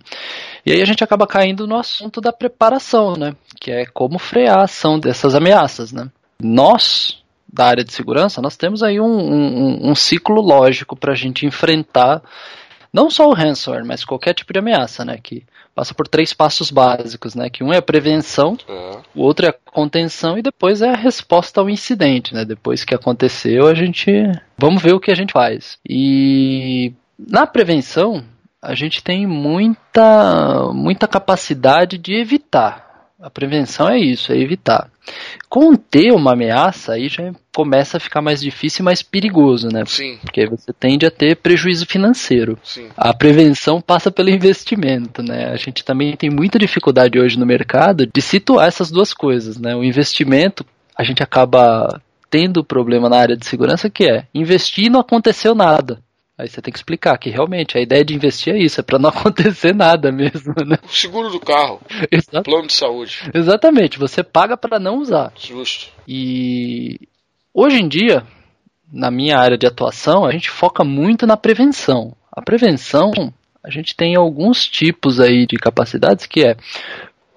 E 0.65 0.71
aí 0.71 0.81
a 0.81 0.85
gente 0.85 1.03
acaba 1.03 1.27
caindo 1.27 1.67
no 1.67 1.77
assunto 1.77 2.19
da 2.19 2.33
preparação, 2.33 3.15
né? 3.15 3.35
Que 3.59 3.71
é 3.71 3.85
como 3.85 4.19
frear 4.19 4.59
a 4.59 4.63
ação 4.63 4.99
dessas 4.99 5.35
ameaças, 5.35 5.91
né? 5.91 6.09
Nós, 6.41 7.23
da 7.55 7.65
área 7.65 7.83
de 7.83 7.93
segurança, 7.93 8.41
nós 8.41 8.57
temos 8.57 8.83
aí 8.83 8.99
um, 8.99 9.05
um, 9.05 9.89
um 9.91 9.95
ciclo 9.95 10.41
lógico 10.41 10.95
para 10.95 11.13
a 11.13 11.15
gente 11.15 11.45
enfrentar 11.45 12.21
não 12.93 13.09
só 13.09 13.27
o 13.27 13.33
ransomware, 13.33 13.85
mas 13.85 14.05
qualquer 14.05 14.33
tipo 14.33 14.53
de 14.53 14.59
ameaça, 14.59 15.03
né? 15.03 15.17
Que 15.21 15.43
passa 15.75 15.93
por 15.93 16.07
três 16.07 16.31
passos 16.33 16.71
básicos, 16.71 17.35
né? 17.35 17.49
Que 17.49 17.61
um 17.61 17.73
é 17.73 17.77
a 17.77 17.81
prevenção, 17.81 18.57
É. 18.69 18.99
o 19.13 19.21
outro 19.21 19.45
é 19.45 19.49
a 19.49 19.55
contenção 19.71 20.37
e 20.37 20.41
depois 20.41 20.81
é 20.81 20.89
a 20.89 20.95
resposta 20.95 21.59
ao 21.59 21.69
incidente, 21.69 22.33
né? 22.33 22.45
Depois 22.45 22.85
que 22.85 22.95
aconteceu, 22.95 23.67
a 23.67 23.73
gente 23.73 24.09
vamos 24.57 24.81
ver 24.81 24.93
o 24.93 24.99
que 24.99 25.11
a 25.11 25.15
gente 25.15 25.33
faz. 25.33 25.77
E 25.87 26.93
na 27.19 27.45
prevenção, 27.45 28.23
a 28.61 28.73
gente 28.73 29.03
tem 29.03 29.27
muita, 29.27 30.71
muita 30.73 31.05
capacidade 31.07 31.97
de 31.97 32.13
evitar. 32.13 32.84
A 33.19 33.29
prevenção 33.29 33.87
é 33.89 33.97
isso, 33.97 34.33
é 34.33 34.37
evitar. 34.37 34.89
Conter 35.47 36.11
uma 36.11 36.33
ameaça 36.33 36.93
aí 36.93 37.07
já 37.07 37.31
começa 37.55 37.95
a 37.95 37.99
ficar 37.99 38.21
mais 38.21 38.41
difícil 38.41 38.81
e 38.81 38.85
mais 38.85 39.01
perigoso, 39.01 39.69
né? 39.69 39.83
Sim. 39.85 40.17
Porque 40.21 40.45
você 40.45 40.73
tende 40.73 41.05
a 41.05 41.11
ter 41.11 41.37
prejuízo 41.37 41.85
financeiro. 41.85 42.57
Sim. 42.61 42.89
A 42.97 43.13
prevenção 43.13 43.79
passa 43.79 44.11
pelo 44.11 44.29
investimento, 44.29 45.23
né? 45.23 45.45
A 45.45 45.55
gente 45.55 45.85
também 45.85 46.15
tem 46.17 46.29
muita 46.29 46.59
dificuldade 46.59 47.17
hoje 47.17 47.39
no 47.39 47.45
mercado 47.45 48.05
de 48.05 48.21
situar 48.21 48.67
essas 48.67 48.91
duas 48.91 49.13
coisas, 49.13 49.57
né? 49.57 49.73
O 49.75 49.83
investimento, 49.83 50.65
a 50.97 51.03
gente 51.03 51.23
acaba 51.23 52.01
tendo 52.29 52.65
problema 52.65 53.07
na 53.07 53.17
área 53.17 53.37
de 53.37 53.45
segurança 53.45 53.89
que 53.89 54.03
é 54.03 54.25
investir 54.33 54.87
e 54.87 54.89
não 54.89 54.99
aconteceu 54.99 55.55
nada. 55.55 55.99
Aí 56.37 56.49
você 56.49 56.61
tem 56.61 56.71
que 56.71 56.77
explicar 56.77 57.17
que 57.17 57.29
realmente 57.29 57.77
a 57.77 57.81
ideia 57.81 58.03
de 58.03 58.13
investir 58.13 58.53
é 58.53 58.59
isso, 58.59 58.79
é 58.81 58.83
para 58.83 58.99
não 58.99 59.09
acontecer 59.11 59.73
nada 59.73 60.11
mesmo, 60.11 60.53
né? 60.65 60.77
O 60.83 60.89
seguro 60.89 61.29
do 61.29 61.39
carro, 61.39 61.81
Exato. 62.11 62.43
plano 62.43 62.67
de 62.67 62.73
saúde. 62.73 63.29
Exatamente, 63.33 63.97
você 63.97 64.21
paga 64.21 64.57
para 64.57 64.77
não 64.77 64.97
usar. 64.97 65.31
Justo. 65.37 65.91
E 66.07 66.99
hoje 67.53 67.77
em 67.77 67.87
dia, 67.87 68.25
na 68.91 69.09
minha 69.09 69.37
área 69.37 69.57
de 69.57 69.65
atuação, 69.65 70.25
a 70.25 70.31
gente 70.31 70.49
foca 70.49 70.83
muito 70.83 71.25
na 71.25 71.37
prevenção. 71.37 72.15
A 72.31 72.41
prevenção, 72.41 73.11
a 73.63 73.69
gente 73.69 73.95
tem 73.95 74.15
alguns 74.15 74.67
tipos 74.67 75.21
aí 75.21 75.45
de 75.45 75.57
capacidades 75.57 76.25
que 76.25 76.45
é 76.45 76.57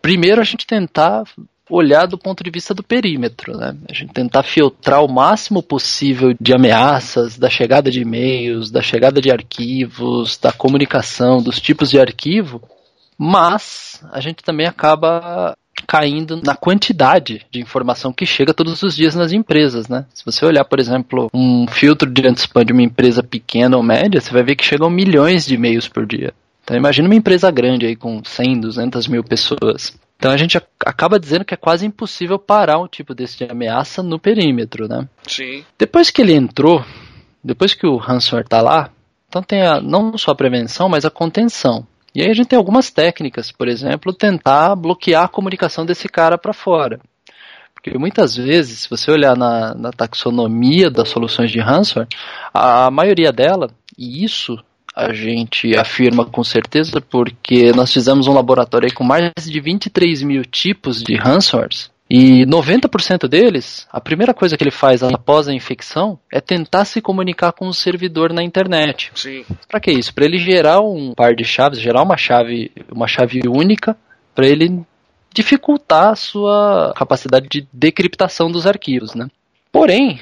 primeiro 0.02 0.40
a 0.40 0.44
gente 0.44 0.66
tentar 0.66 1.22
olhar 1.70 2.06
do 2.06 2.18
ponto 2.18 2.42
de 2.42 2.50
vista 2.50 2.74
do 2.74 2.82
perímetro, 2.82 3.56
né? 3.56 3.76
A 3.88 3.92
gente 3.92 4.12
tentar 4.12 4.42
filtrar 4.42 5.04
o 5.04 5.12
máximo 5.12 5.62
possível 5.62 6.34
de 6.38 6.54
ameaças, 6.54 7.36
da 7.36 7.50
chegada 7.50 7.90
de 7.90 8.00
e-mails, 8.00 8.70
da 8.70 8.82
chegada 8.82 9.20
de 9.20 9.30
arquivos, 9.30 10.38
da 10.38 10.52
comunicação, 10.52 11.42
dos 11.42 11.60
tipos 11.60 11.90
de 11.90 12.00
arquivo, 12.00 12.62
mas 13.16 14.02
a 14.12 14.20
gente 14.20 14.42
também 14.42 14.66
acaba 14.66 15.56
caindo 15.86 16.40
na 16.42 16.54
quantidade 16.54 17.46
de 17.50 17.60
informação 17.60 18.12
que 18.12 18.26
chega 18.26 18.52
todos 18.52 18.82
os 18.82 18.96
dias 18.96 19.14
nas 19.14 19.32
empresas, 19.32 19.88
né? 19.88 20.06
Se 20.12 20.24
você 20.24 20.44
olhar, 20.44 20.64
por 20.64 20.80
exemplo, 20.80 21.28
um 21.32 21.66
filtro 21.66 22.10
de 22.10 22.26
anti-spam 22.26 22.64
de 22.64 22.72
uma 22.72 22.82
empresa 22.82 23.22
pequena 23.22 23.76
ou 23.76 23.82
média, 23.82 24.20
você 24.20 24.32
vai 24.32 24.42
ver 24.42 24.56
que 24.56 24.64
chegam 24.64 24.90
milhões 24.90 25.46
de 25.46 25.54
e-mails 25.54 25.88
por 25.88 26.06
dia. 26.06 26.32
Então 26.64 26.76
imagina 26.76 27.08
uma 27.08 27.14
empresa 27.14 27.50
grande 27.50 27.86
aí 27.86 27.96
com 27.96 28.22
100, 28.22 28.60
200 28.60 29.08
mil 29.08 29.24
pessoas. 29.24 29.96
Então 30.18 30.32
a 30.32 30.36
gente 30.36 30.60
acaba 30.84 31.18
dizendo 31.18 31.44
que 31.44 31.54
é 31.54 31.56
quase 31.56 31.86
impossível 31.86 32.40
parar 32.40 32.80
um 32.80 32.88
tipo 32.88 33.14
desse 33.14 33.38
de 33.38 33.44
ameaça 33.44 34.02
no 34.02 34.18
perímetro, 34.18 34.88
né? 34.88 35.08
Sim. 35.24 35.64
Depois 35.78 36.10
que 36.10 36.20
ele 36.20 36.34
entrou, 36.34 36.84
depois 37.42 37.72
que 37.72 37.86
o 37.86 37.96
ransomware 37.96 38.44
está 38.44 38.60
lá, 38.60 38.90
então 39.28 39.42
tem 39.42 39.62
a, 39.62 39.80
não 39.80 40.18
só 40.18 40.32
a 40.32 40.34
prevenção, 40.34 40.88
mas 40.88 41.04
a 41.04 41.10
contenção. 41.10 41.86
E 42.12 42.20
aí 42.20 42.30
a 42.30 42.34
gente 42.34 42.48
tem 42.48 42.56
algumas 42.56 42.90
técnicas, 42.90 43.52
por 43.52 43.68
exemplo, 43.68 44.12
tentar 44.12 44.74
bloquear 44.74 45.24
a 45.24 45.28
comunicação 45.28 45.86
desse 45.86 46.08
cara 46.08 46.36
para 46.36 46.52
fora. 46.52 46.98
Porque 47.72 47.96
muitas 47.96 48.34
vezes, 48.34 48.80
se 48.80 48.90
você 48.90 49.12
olhar 49.12 49.36
na, 49.36 49.72
na 49.72 49.92
taxonomia 49.92 50.90
das 50.90 51.10
soluções 51.10 51.52
de 51.52 51.60
ransomware, 51.60 52.08
a 52.52 52.90
maioria 52.90 53.30
dela, 53.30 53.70
e 53.96 54.24
isso 54.24 54.58
a 54.98 55.12
gente 55.12 55.76
afirma 55.76 56.24
com 56.24 56.42
certeza 56.42 57.00
porque 57.00 57.70
nós 57.72 57.92
fizemos 57.92 58.26
um 58.26 58.32
laboratório 58.32 58.92
com 58.92 59.04
mais 59.04 59.32
de 59.44 59.60
23 59.60 60.22
mil 60.22 60.44
tipos 60.44 61.02
de 61.02 61.14
ransomwares 61.14 61.90
e 62.10 62.46
90% 62.46 63.28
deles, 63.28 63.86
a 63.92 64.00
primeira 64.00 64.32
coisa 64.32 64.56
que 64.56 64.64
ele 64.64 64.70
faz 64.70 65.02
após 65.02 65.46
a 65.46 65.52
infecção 65.52 66.18
é 66.32 66.40
tentar 66.40 66.86
se 66.86 67.02
comunicar 67.02 67.52
com 67.52 67.68
o 67.68 67.74
servidor 67.74 68.32
na 68.32 68.42
internet. 68.42 69.12
Sim. 69.14 69.44
Para 69.68 69.78
que 69.78 69.92
isso? 69.92 70.14
Para 70.14 70.24
ele 70.24 70.38
gerar 70.38 70.80
um 70.80 71.12
par 71.14 71.34
de 71.34 71.44
chaves, 71.44 71.78
gerar 71.78 72.02
uma 72.02 72.16
chave, 72.16 72.72
uma 72.90 73.06
chave 73.06 73.42
única 73.46 73.94
para 74.34 74.46
ele 74.46 74.80
dificultar 75.34 76.08
a 76.08 76.16
sua 76.16 76.94
capacidade 76.96 77.46
de 77.46 77.68
decriptação 77.70 78.50
dos 78.50 78.66
arquivos, 78.66 79.14
né? 79.14 79.28
Porém, 79.70 80.18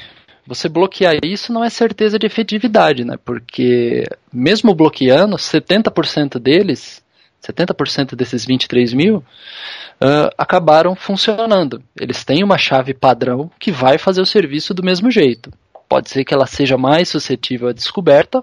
você 0.47 0.69
bloquear 0.69 1.17
isso 1.25 1.53
não 1.53 1.65
é 1.65 1.69
certeza 1.69 2.19
de 2.19 2.27
efetividade, 2.27 3.05
né? 3.05 3.17
Porque 3.25 4.05
mesmo 4.33 4.75
bloqueando, 4.75 5.37
70% 5.37 6.39
deles, 6.39 7.03
70% 7.43 8.15
desses 8.15 8.45
23 8.45 8.93
mil, 8.93 9.17
uh, 9.17 10.31
acabaram 10.39 10.95
funcionando. 10.95 11.83
Eles 11.99 12.25
têm 12.25 12.45
uma 12.45 12.59
chave 12.59 12.95
padrão 12.95 13.51
que 13.59 13.73
vai 13.73 13.99
fazer 13.99 14.21
o 14.21 14.27
serviço 14.27 14.73
do 14.73 14.83
mesmo 14.83 15.11
jeito. 15.11 15.51
Pode 15.89 16.11
ser 16.11 16.25
que 16.25 16.35
ela 16.35 16.47
seja 16.47 16.77
mais 16.77 17.09
suscetível 17.09 17.69
à 17.69 17.73
descoberta, 17.73 18.43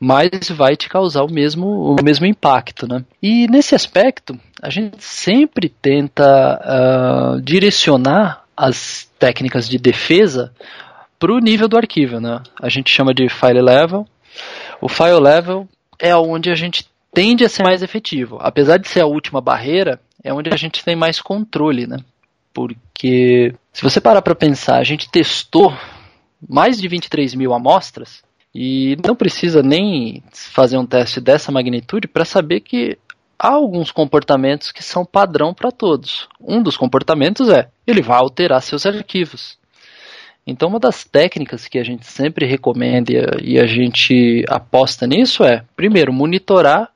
mas 0.00 0.48
vai 0.50 0.74
te 0.74 0.88
causar 0.88 1.22
o 1.22 1.30
mesmo, 1.30 1.66
o 1.66 2.02
mesmo 2.02 2.24
impacto. 2.24 2.88
Né? 2.88 3.04
E 3.22 3.46
nesse 3.46 3.74
aspecto, 3.74 4.38
a 4.60 4.70
gente 4.70 4.96
sempre 4.98 5.68
tenta 5.68 6.24
uh, 7.36 7.40
direcionar 7.42 8.44
as 8.56 9.08
técnicas 9.18 9.68
de 9.68 9.78
defesa 9.78 10.52
para 11.22 11.32
o 11.32 11.38
nível 11.38 11.68
do 11.68 11.76
arquivo. 11.76 12.18
Né? 12.18 12.42
A 12.60 12.68
gente 12.68 12.90
chama 12.90 13.14
de 13.14 13.28
file 13.28 13.62
level. 13.62 14.04
O 14.80 14.88
file 14.88 15.20
level 15.20 15.68
é 15.96 16.16
onde 16.16 16.50
a 16.50 16.56
gente 16.56 16.84
tende 17.14 17.44
a 17.44 17.48
ser 17.48 17.62
mais 17.62 17.80
efetivo. 17.80 18.38
Apesar 18.40 18.76
de 18.76 18.88
ser 18.88 19.02
a 19.02 19.06
última 19.06 19.40
barreira, 19.40 20.00
é 20.24 20.34
onde 20.34 20.52
a 20.52 20.56
gente 20.56 20.84
tem 20.84 20.96
mais 20.96 21.20
controle, 21.20 21.86
né? 21.86 21.98
Porque 22.52 23.54
se 23.72 23.82
você 23.82 24.00
parar 24.00 24.20
para 24.20 24.34
pensar, 24.34 24.78
a 24.78 24.84
gente 24.84 25.08
testou 25.08 25.72
mais 26.48 26.80
de 26.80 26.88
23 26.88 27.36
mil 27.36 27.54
amostras 27.54 28.24
e 28.52 28.96
não 29.06 29.14
precisa 29.14 29.62
nem 29.62 30.24
fazer 30.32 30.76
um 30.76 30.84
teste 30.84 31.20
dessa 31.20 31.52
magnitude 31.52 32.08
para 32.08 32.24
saber 32.24 32.60
que 32.60 32.98
há 33.38 33.50
alguns 33.50 33.92
comportamentos 33.92 34.72
que 34.72 34.82
são 34.82 35.04
padrão 35.04 35.54
para 35.54 35.70
todos. 35.70 36.28
Um 36.40 36.60
dos 36.60 36.76
comportamentos 36.76 37.48
é 37.48 37.68
ele 37.86 38.02
vai 38.02 38.18
alterar 38.18 38.60
seus 38.60 38.84
arquivos. 38.84 39.61
Então, 40.46 40.68
uma 40.68 40.80
das 40.80 41.04
técnicas 41.04 41.68
que 41.68 41.78
a 41.78 41.84
gente 41.84 42.06
sempre 42.06 42.46
recomenda 42.46 43.12
e 43.40 43.58
a 43.58 43.66
gente 43.66 44.44
aposta 44.48 45.06
nisso 45.06 45.44
é, 45.44 45.64
primeiro, 45.76 46.12
monitorar 46.12 46.90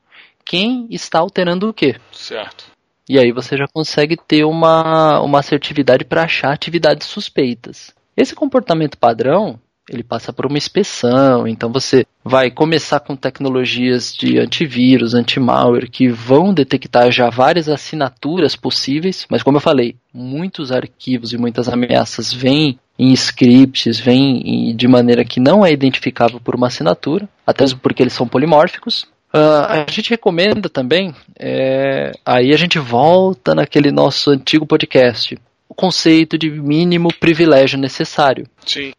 quem 0.45 0.87
está 0.91 1.19
alterando 1.19 1.69
o 1.69 1.75
que. 1.75 1.97
Certo. 2.13 2.65
E 3.09 3.19
aí 3.19 3.31
você 3.31 3.57
já 3.57 3.67
consegue 3.69 4.17
ter 4.17 4.45
uma, 4.45 5.21
uma 5.21 5.39
assertividade 5.39 6.05
para 6.05 6.25
achar 6.25 6.53
atividades 6.53 7.07
suspeitas. 7.07 7.95
Esse 8.17 8.35
comportamento 8.35 8.99
padrão, 8.99 9.61
ele 9.89 10.03
passa 10.03 10.33
por 10.33 10.47
uma 10.47 10.59
inspeção, 10.59 11.47
então 11.47 11.71
você 11.71 12.05
vai 12.25 12.51
começar 12.51 12.99
com 12.99 13.15
tecnologias 13.15 14.13
de 14.13 14.39
antivírus, 14.41 15.15
anti-malware, 15.15 15.89
que 15.89 16.09
vão 16.09 16.53
detectar 16.53 17.13
já 17.13 17.31
várias 17.31 17.69
assinaturas 17.69 18.57
possíveis, 18.57 19.25
mas 19.31 19.45
como 19.45 19.59
eu 19.59 19.61
falei, 19.63 19.95
muitos 20.13 20.73
arquivos 20.73 21.33
e 21.33 21.39
muitas 21.39 21.69
ameaças 21.69 22.33
vêm 22.33 22.81
em 22.99 23.13
scripts, 23.13 23.99
vêm 23.99 24.75
de 24.75 24.89
maneira 24.89 25.25
que 25.25 25.39
não 25.39 25.65
é 25.65 25.73
identificável 25.73 26.41
por 26.41 26.55
uma 26.55 26.69
assinatura, 26.69 27.29
até 27.47 27.65
mesmo 27.65 27.79
porque 27.81 28.03
eles 28.03 28.13
são 28.13 28.27
polimórficos. 28.27 29.07
Uh, 29.35 29.67
a 29.69 29.87
gente 29.91 30.11
recomenda 30.11 30.69
também, 30.69 31.15
é, 31.39 32.13
aí 32.25 32.55
a 32.55 32.57
gente 32.57 32.79
volta 32.79 33.55
naquele 33.55 33.91
nosso 33.91 34.31
antigo 34.31 34.65
podcast, 34.67 35.37
o 35.69 35.75
conceito 35.75 36.39
de 36.39 36.49
mínimo 36.49 37.13
privilégio 37.13 37.79
necessário. 37.79 38.47
Sim. 38.65 38.93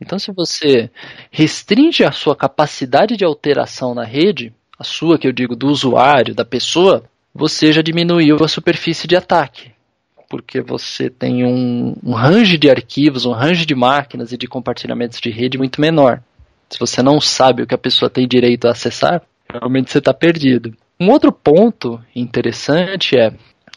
Então, 0.00 0.18
se 0.18 0.32
você 0.32 0.90
restringe 1.30 2.04
a 2.04 2.10
sua 2.10 2.34
capacidade 2.34 3.16
de 3.16 3.24
alteração 3.24 3.94
na 3.94 4.04
rede, 4.04 4.52
a 4.78 4.82
sua, 4.82 5.18
que 5.18 5.28
eu 5.28 5.32
digo, 5.32 5.54
do 5.54 5.68
usuário, 5.68 6.34
da 6.34 6.44
pessoa, 6.44 7.04
você 7.34 7.72
já 7.72 7.82
diminuiu 7.82 8.36
a 8.42 8.48
superfície 8.48 9.06
de 9.06 9.14
ataque 9.14 9.72
porque 10.32 10.62
você 10.62 11.10
tem 11.10 11.44
um, 11.44 11.94
um 12.02 12.14
range 12.14 12.56
de 12.56 12.70
arquivos, 12.70 13.26
um 13.26 13.32
range 13.32 13.66
de 13.66 13.74
máquinas 13.74 14.32
e 14.32 14.38
de 14.38 14.46
compartilhamentos 14.46 15.20
de 15.20 15.28
rede 15.28 15.58
muito 15.58 15.78
menor. 15.78 16.22
Se 16.70 16.80
você 16.80 17.02
não 17.02 17.20
sabe 17.20 17.62
o 17.62 17.66
que 17.66 17.74
a 17.74 17.78
pessoa 17.78 18.08
tem 18.08 18.26
direito 18.26 18.66
a 18.66 18.70
acessar, 18.70 19.20
realmente 19.46 19.92
você 19.92 19.98
está 19.98 20.14
perdido. 20.14 20.74
Um 20.98 21.10
outro 21.10 21.30
ponto 21.30 22.00
interessante 22.16 23.14
é 23.14 23.34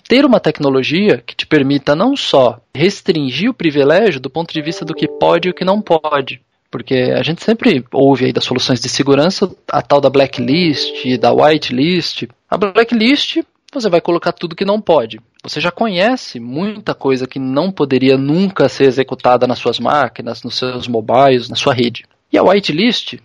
ter 0.08 0.24
uma 0.24 0.40
tecnologia 0.40 1.22
que 1.28 1.36
te 1.36 1.46
permita 1.46 1.94
não 1.94 2.16
só 2.16 2.62
restringir 2.74 3.50
o 3.50 3.54
privilégio 3.54 4.22
do 4.22 4.30
ponto 4.30 4.54
de 4.54 4.62
vista 4.62 4.86
do 4.86 4.96
que 4.96 5.10
pode 5.10 5.50
e 5.50 5.52
o 5.52 5.54
que 5.54 5.66
não 5.66 5.82
pode. 5.82 6.40
Porque 6.72 7.14
a 7.14 7.22
gente 7.22 7.44
sempre 7.44 7.84
ouve 7.92 8.28
aí 8.28 8.32
das 8.32 8.46
soluções 8.46 8.80
de 8.80 8.88
segurança 8.88 9.54
a 9.70 9.82
tal 9.82 10.00
da 10.00 10.10
blacklist, 10.10 11.18
da 11.20 11.34
whitelist. 11.34 12.30
A 12.50 12.56
blacklist 12.56 13.40
você 13.76 13.90
vai 13.90 14.02
colocar 14.02 14.32
tudo 14.32 14.56
que 14.56 14.66
não 14.66 14.82
pode. 14.82 15.20
Você 15.44 15.60
já 15.62 15.72
conhece 15.72 16.40
muita 16.40 16.96
coisa 16.96 17.28
que 17.28 17.38
não 17.38 17.72
poderia 17.72 18.18
nunca 18.18 18.68
ser 18.68 18.86
executada 18.86 19.46
nas 19.46 19.60
suas 19.60 19.80
máquinas, 19.80 20.44
nos 20.44 20.58
seus 20.58 20.88
mobiles, 20.88 21.50
na 21.50 21.56
sua 21.56 21.74
rede. 21.74 22.06
E 22.32 22.38
a 22.38 22.44
whitelist 22.44 23.20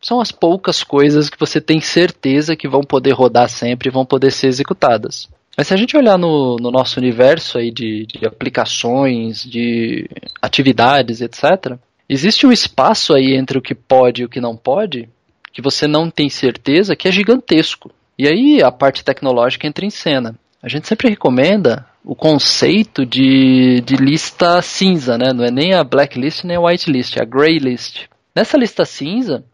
são 0.00 0.20
as 0.20 0.30
poucas 0.30 0.84
coisas 0.84 1.28
que 1.28 1.38
você 1.38 1.60
tem 1.60 1.80
certeza 1.80 2.54
que 2.54 2.68
vão 2.68 2.82
poder 2.82 3.12
rodar 3.12 3.48
sempre 3.48 3.88
e 3.88 3.92
vão 3.92 4.04
poder 4.04 4.30
ser 4.30 4.46
executadas. 4.46 5.28
Mas 5.56 5.68
se 5.68 5.74
a 5.74 5.76
gente 5.76 5.96
olhar 5.96 6.18
no, 6.18 6.56
no 6.56 6.70
nosso 6.70 7.00
universo 7.00 7.58
aí 7.58 7.70
de, 7.70 8.06
de 8.06 8.26
aplicações, 8.26 9.42
de 9.42 10.08
atividades, 10.40 11.20
etc., 11.22 11.78
existe 12.08 12.46
um 12.46 12.52
espaço 12.52 13.14
aí 13.14 13.34
entre 13.34 13.58
o 13.58 13.62
que 13.62 13.74
pode 13.74 14.22
e 14.22 14.24
o 14.24 14.28
que 14.28 14.40
não 14.40 14.56
pode 14.56 15.08
que 15.56 15.62
você 15.62 15.86
não 15.86 16.10
tem 16.10 16.28
certeza 16.28 16.94
que 16.94 17.08
é 17.08 17.10
gigantesco. 17.10 17.90
E 18.18 18.26
aí 18.26 18.62
a 18.62 18.72
parte 18.72 19.04
tecnológica 19.04 19.66
entra 19.66 19.84
em 19.84 19.90
cena. 19.90 20.38
A 20.62 20.68
gente 20.68 20.88
sempre 20.88 21.08
recomenda 21.08 21.86
o 22.04 22.14
conceito 22.14 23.04
de, 23.04 23.82
de 23.82 23.96
lista 23.96 24.62
cinza, 24.62 25.18
né? 25.18 25.32
Não 25.32 25.44
é 25.44 25.50
nem 25.50 25.74
a 25.74 25.84
blacklist 25.84 26.44
nem 26.44 26.56
a 26.56 26.60
whitelist, 26.60 27.16
é 27.16 27.22
a 27.22 27.24
gray 27.24 27.58
list. 27.58 28.06
Nessa 28.34 28.56
lista 28.56 28.84
cinza, 28.84 29.44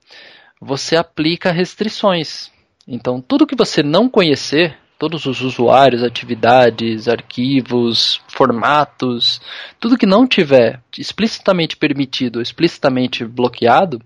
você 0.61 0.97
aplica 0.97 1.51
restrições. 1.51 2.51
Então, 2.87 3.21
tudo 3.21 3.47
que 3.47 3.57
você 3.57 3.83
não 3.83 4.09
conhecer, 4.09 4.77
todos 4.99 5.27
os 5.27 5.41
usuários, 5.41 6.05
atividades, 6.05 7.09
arquivos, 7.09 8.21
formatos, 8.29 9.41
tudo 9.81 9.99
que 9.99 10.07
não 10.07 10.27
tiver 10.27 10.81
explicitamente 10.97 11.77
permitido, 11.77 12.41
explicitamente 12.41 13.25
bloqueado, 13.25 14.01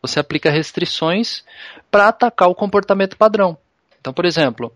você 0.00 0.20
aplica 0.20 0.50
restrições 0.50 1.44
para 1.90 2.08
atacar 2.08 2.48
o 2.48 2.54
comportamento 2.54 3.16
padrão. 3.16 3.58
Então, 4.00 4.12
por 4.12 4.24
exemplo, 4.24 4.72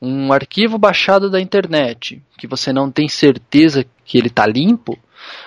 um 0.00 0.32
arquivo 0.32 0.78
baixado 0.78 1.28
da 1.28 1.40
internet 1.40 2.22
que 2.38 2.46
você 2.46 2.72
não 2.72 2.90
tem 2.90 3.08
certeza 3.08 3.84
que 4.04 4.16
ele 4.16 4.28
está 4.28 4.46
limpo, 4.46 4.96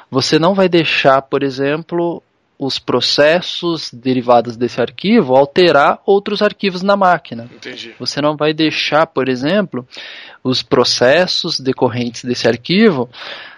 você 0.10 0.38
não 0.38 0.54
vai 0.54 0.68
deixar, 0.68 1.22
por 1.22 1.42
exemplo, 1.42 2.22
os 2.60 2.78
processos 2.78 3.90
derivados 3.92 4.56
desse 4.56 4.80
arquivo 4.80 5.36
alterar 5.36 6.00
outros 6.06 6.42
arquivos 6.42 6.84
na 6.84 6.96
máquina. 6.96 7.50
Entendi. 7.52 7.96
Você 7.98 8.22
não 8.22 8.36
vai 8.36 8.54
deixar, 8.54 9.08
por 9.08 9.30
exemplo, 9.30 9.88
os 10.44 10.62
processos 10.62 11.60
decorrentes 11.60 12.24
desse 12.24 12.48
arquivo 12.48 13.10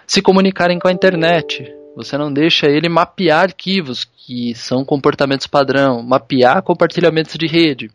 se 0.06 0.22
comunicarem 0.22 0.78
com 0.78 0.88
a 0.88 0.92
internet. 0.92 1.70
Você 1.96 2.16
não 2.16 2.32
deixa 2.32 2.66
ele 2.66 2.88
mapear 2.88 3.42
arquivos 3.42 4.04
que 4.04 4.54
são 4.54 4.84
comportamentos 4.84 5.46
padrão, 5.46 6.02
mapear 6.02 6.62
compartilhamentos 6.62 7.36
de 7.36 7.46
rede. 7.46 7.90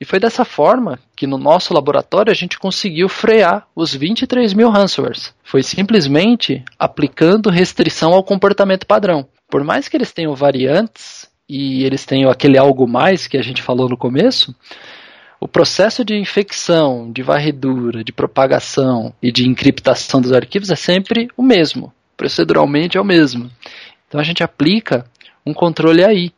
E 0.00 0.04
foi 0.04 0.18
dessa 0.18 0.44
forma 0.44 0.98
que 1.16 1.26
no 1.26 1.38
nosso 1.38 1.72
laboratório 1.72 2.30
a 2.30 2.34
gente 2.34 2.58
conseguiu 2.58 3.08
frear 3.08 3.66
os 3.74 3.94
23 3.94 4.52
mil 4.52 4.70
ransomwares. 4.70 5.34
Foi 5.42 5.62
simplesmente 5.62 6.64
aplicando 6.78 7.50
restrição 7.50 8.12
ao 8.12 8.24
comportamento 8.24 8.86
padrão 8.86 9.26
por 9.54 9.62
mais 9.62 9.86
que 9.86 9.96
eles 9.96 10.12
tenham 10.12 10.34
variantes 10.34 11.30
e 11.48 11.84
eles 11.84 12.04
tenham 12.04 12.28
aquele 12.28 12.58
algo 12.58 12.88
mais 12.88 13.28
que 13.28 13.36
a 13.36 13.42
gente 13.42 13.62
falou 13.62 13.88
no 13.88 13.96
começo, 13.96 14.52
o 15.40 15.46
processo 15.46 16.04
de 16.04 16.16
infecção, 16.16 17.12
de 17.12 17.22
varredura, 17.22 18.02
de 18.02 18.12
propagação 18.12 19.14
e 19.22 19.30
de 19.30 19.46
encriptação 19.46 20.20
dos 20.20 20.32
arquivos 20.32 20.70
é 20.70 20.74
sempre 20.74 21.28
o 21.36 21.42
mesmo. 21.42 21.92
Proceduralmente 22.16 22.96
é 22.96 23.00
o 23.00 23.04
mesmo. 23.04 23.48
Então 24.08 24.20
a 24.20 24.24
gente 24.24 24.42
aplica 24.42 25.06
um 25.46 25.54
controle 25.54 26.04
aí. 26.04 26.32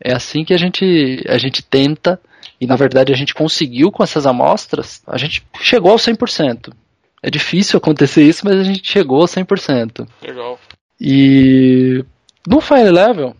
É 0.00 0.14
assim 0.14 0.44
que 0.44 0.54
a 0.54 0.58
gente, 0.58 1.24
a 1.28 1.38
gente 1.38 1.64
tenta, 1.64 2.20
e 2.62 2.66
na 2.66 2.76
verdade 2.76 3.12
a 3.12 3.16
gente 3.16 3.34
conseguiu 3.34 3.90
com 3.90 4.04
essas 4.04 4.24
amostras, 4.24 5.02
a 5.04 5.18
gente 5.18 5.44
chegou 5.60 5.90
ao 5.90 5.96
100%. 5.96 6.72
É 7.20 7.28
difícil 7.28 7.76
acontecer 7.76 8.22
isso, 8.22 8.44
mas 8.44 8.56
a 8.56 8.62
gente 8.62 8.88
chegou 8.88 9.20
ao 9.20 9.26
100%. 9.26 10.06
Legal. 10.22 10.60
E 11.00 12.04
no 12.46 12.60
Fire 12.60 12.88
Level, 12.88 13.34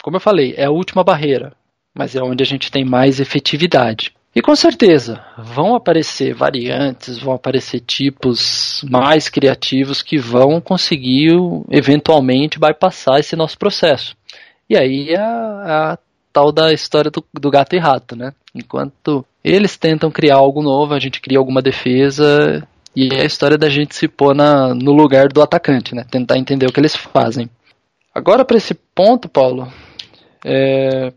como 0.00 0.16
eu 0.16 0.20
falei, 0.20 0.54
é 0.56 0.66
a 0.66 0.70
última 0.70 1.02
barreira, 1.02 1.54
mas 1.92 2.14
é 2.14 2.22
onde 2.22 2.40
a 2.44 2.46
gente 2.46 2.70
tem 2.70 2.84
mais 2.84 3.18
efetividade. 3.18 4.12
E 4.32 4.40
com 4.40 4.54
certeza 4.54 5.24
vão 5.36 5.74
aparecer 5.74 6.32
variantes, 6.32 7.18
vão 7.18 7.34
aparecer 7.34 7.80
tipos 7.80 8.84
mais 8.88 9.28
criativos 9.28 10.02
que 10.02 10.18
vão 10.18 10.60
conseguir 10.60 11.32
eventualmente 11.68 12.60
bypassar 12.60 13.18
esse 13.18 13.34
nosso 13.34 13.58
processo. 13.58 14.16
E 14.70 14.76
aí 14.76 15.08
é 15.10 15.18
a, 15.18 15.94
a 15.94 15.98
tal 16.32 16.52
da 16.52 16.72
história 16.72 17.10
do, 17.10 17.24
do, 17.34 17.50
gato 17.50 17.74
e 17.74 17.78
rato, 17.78 18.14
né? 18.14 18.32
Enquanto 18.58 19.24
eles 19.42 19.76
tentam 19.76 20.10
criar 20.10 20.36
algo 20.36 20.62
novo, 20.62 20.94
a 20.94 20.98
gente 20.98 21.20
cria 21.20 21.38
alguma 21.38 21.62
defesa 21.62 22.66
e 22.94 23.14
é 23.14 23.22
a 23.22 23.24
história 23.24 23.56
da 23.56 23.68
gente 23.68 23.94
se 23.94 24.08
pôr 24.08 24.34
na, 24.34 24.74
no 24.74 24.92
lugar 24.92 25.28
do 25.28 25.40
atacante, 25.40 25.94
né? 25.94 26.04
Tentar 26.10 26.36
entender 26.36 26.66
o 26.66 26.72
que 26.72 26.80
eles 26.80 26.96
fazem. 26.96 27.48
Agora, 28.14 28.44
para 28.44 28.56
esse 28.56 28.74
ponto, 28.74 29.28
Paulo, 29.28 29.72
é, 30.44 31.12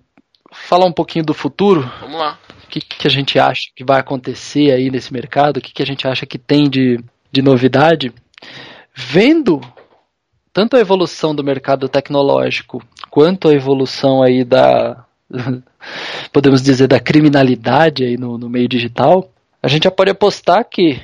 falar 0.52 0.86
um 0.86 0.92
pouquinho 0.92 1.26
do 1.26 1.34
futuro. 1.34 1.92
Vamos 2.00 2.20
lá. 2.20 2.38
O 2.64 2.68
que, 2.68 2.80
que, 2.80 3.08
a 3.08 3.12
gente 3.12 3.40
acha 3.40 3.68
que 3.76 3.84
vai 3.84 4.00
acontecer 4.00 4.72
aí 4.72 4.90
nesse 4.90 5.12
mercado? 5.12 5.58
O 5.58 5.62
que, 5.62 5.74
que 5.74 5.82
a 5.82 5.86
gente 5.86 6.08
acha 6.08 6.26
que 6.26 6.38
tem 6.38 6.70
de, 6.70 7.04
de 7.32 7.42
novidade? 7.42 8.14
Vendo 8.94 9.60
tanto 10.54 10.78
a 10.78 10.80
evolução 10.80 11.34
do 11.34 11.44
mercado 11.44 11.90
tecnológico 11.90 12.82
quanto 13.10 13.50
a 13.50 13.54
evolução 13.54 14.22
aí 14.22 14.44
da 14.44 15.06
podemos 16.32 16.62
dizer 16.62 16.88
da 16.88 17.00
criminalidade 17.00 18.04
aí 18.04 18.18
no, 18.18 18.38
no 18.38 18.50
meio 18.50 18.68
digital, 18.68 19.32
a 19.62 19.68
gente 19.68 19.84
já 19.84 19.92
pode 19.92 20.12
apostar 20.12 20.68
que 20.70 21.02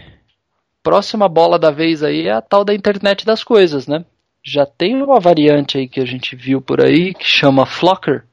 próxima 0.83 1.27
bola 1.27 1.59
da 1.59 1.71
vez 1.71 2.03
aí 2.03 2.27
é 2.27 2.31
a 2.31 2.41
tal 2.41 2.63
da 2.63 2.73
internet 2.73 3.25
das 3.25 3.43
coisas, 3.43 3.87
né? 3.87 4.05
já 4.47 4.65
tem 4.65 5.01
uma 5.03 5.19
variante 5.19 5.77
aí 5.77 5.89
que 5.89 5.99
a 5.99 6.05
gente 6.05 6.33
viu 6.33 6.61
por 6.61 6.81
aí 6.81 7.13
que 7.13 7.25
chama 7.25 7.65
Flocker. 7.65 8.23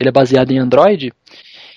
Ele 0.00 0.08
é 0.08 0.12
baseado 0.12 0.50
em 0.50 0.58
Android 0.58 1.12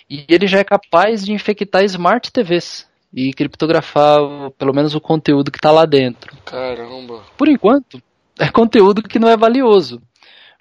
e 0.09 0.25
ele 0.27 0.47
já 0.47 0.57
é 0.57 0.63
capaz 0.63 1.23
de 1.23 1.31
infectar 1.31 1.83
smart 1.83 2.31
TVs 2.31 2.87
e 3.13 3.31
criptografar 3.33 4.19
pelo 4.57 4.73
menos 4.73 4.95
o 4.95 4.99
conteúdo 4.99 5.51
que 5.51 5.59
está 5.59 5.71
lá 5.71 5.85
dentro. 5.85 6.35
Caramba. 6.43 7.21
Por 7.37 7.47
enquanto, 7.47 8.01
é 8.39 8.49
conteúdo 8.49 9.03
que 9.03 9.19
não 9.19 9.29
é 9.29 9.37
valioso. 9.37 10.01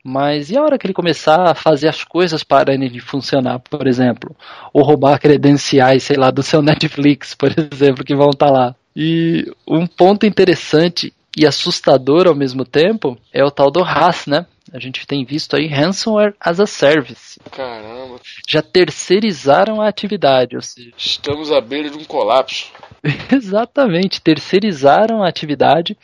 Mas 0.07 0.51
e 0.51 0.57
a 0.57 0.63
hora 0.63 0.79
que 0.79 0.87
ele 0.87 0.95
começar 0.95 1.51
a 1.51 1.55
fazer 1.55 1.89
as 1.89 2.05
coisas 2.05 2.45
pararem 2.45 2.89
de 2.89 3.01
funcionar, 3.01 3.59
por 3.59 3.89
exemplo, 3.89 4.37
ou 4.73 4.85
roubar 4.85 5.19
credenciais, 5.19 6.05
sei 6.05 6.17
lá, 6.17 6.31
do 6.31 6.45
seu 6.45 6.63
Netflix, 6.63 7.35
por 7.35 7.51
exemplo, 7.51 8.05
que 8.05 8.15
vão 8.15 8.31
estar 8.31 8.47
tá 8.47 8.53
lá. 8.53 8.75
E 8.95 9.53
um 9.67 9.85
ponto 9.85 10.25
interessante 10.25 11.13
e 11.37 11.45
assustador 11.45 12.29
ao 12.29 12.37
mesmo 12.37 12.65
tempo 12.65 13.19
é 13.33 13.45
o 13.45 13.51
tal 13.51 13.69
do 13.69 13.83
RAS, 13.83 14.27
né? 14.27 14.47
A 14.73 14.79
gente 14.79 15.05
tem 15.07 15.25
visto 15.25 15.57
aí 15.57 15.67
ransomware 15.67 16.35
as 16.41 16.61
a 16.61 16.67
service. 16.67 17.41
Caramba. 17.51 18.21
Já 18.49 18.63
terceirizaram 18.63 19.81
a 19.81 19.89
atividade, 19.89 20.55
ou 20.55 20.63
seja, 20.63 20.93
estamos 20.97 21.51
à 21.51 21.61
beira 21.61 21.91
de 21.91 21.99
um 21.99 22.05
colapso. 22.05 22.73
Exatamente, 23.33 24.21
terceirizaram 24.21 25.23
a 25.23 25.29
atividade 25.29 25.97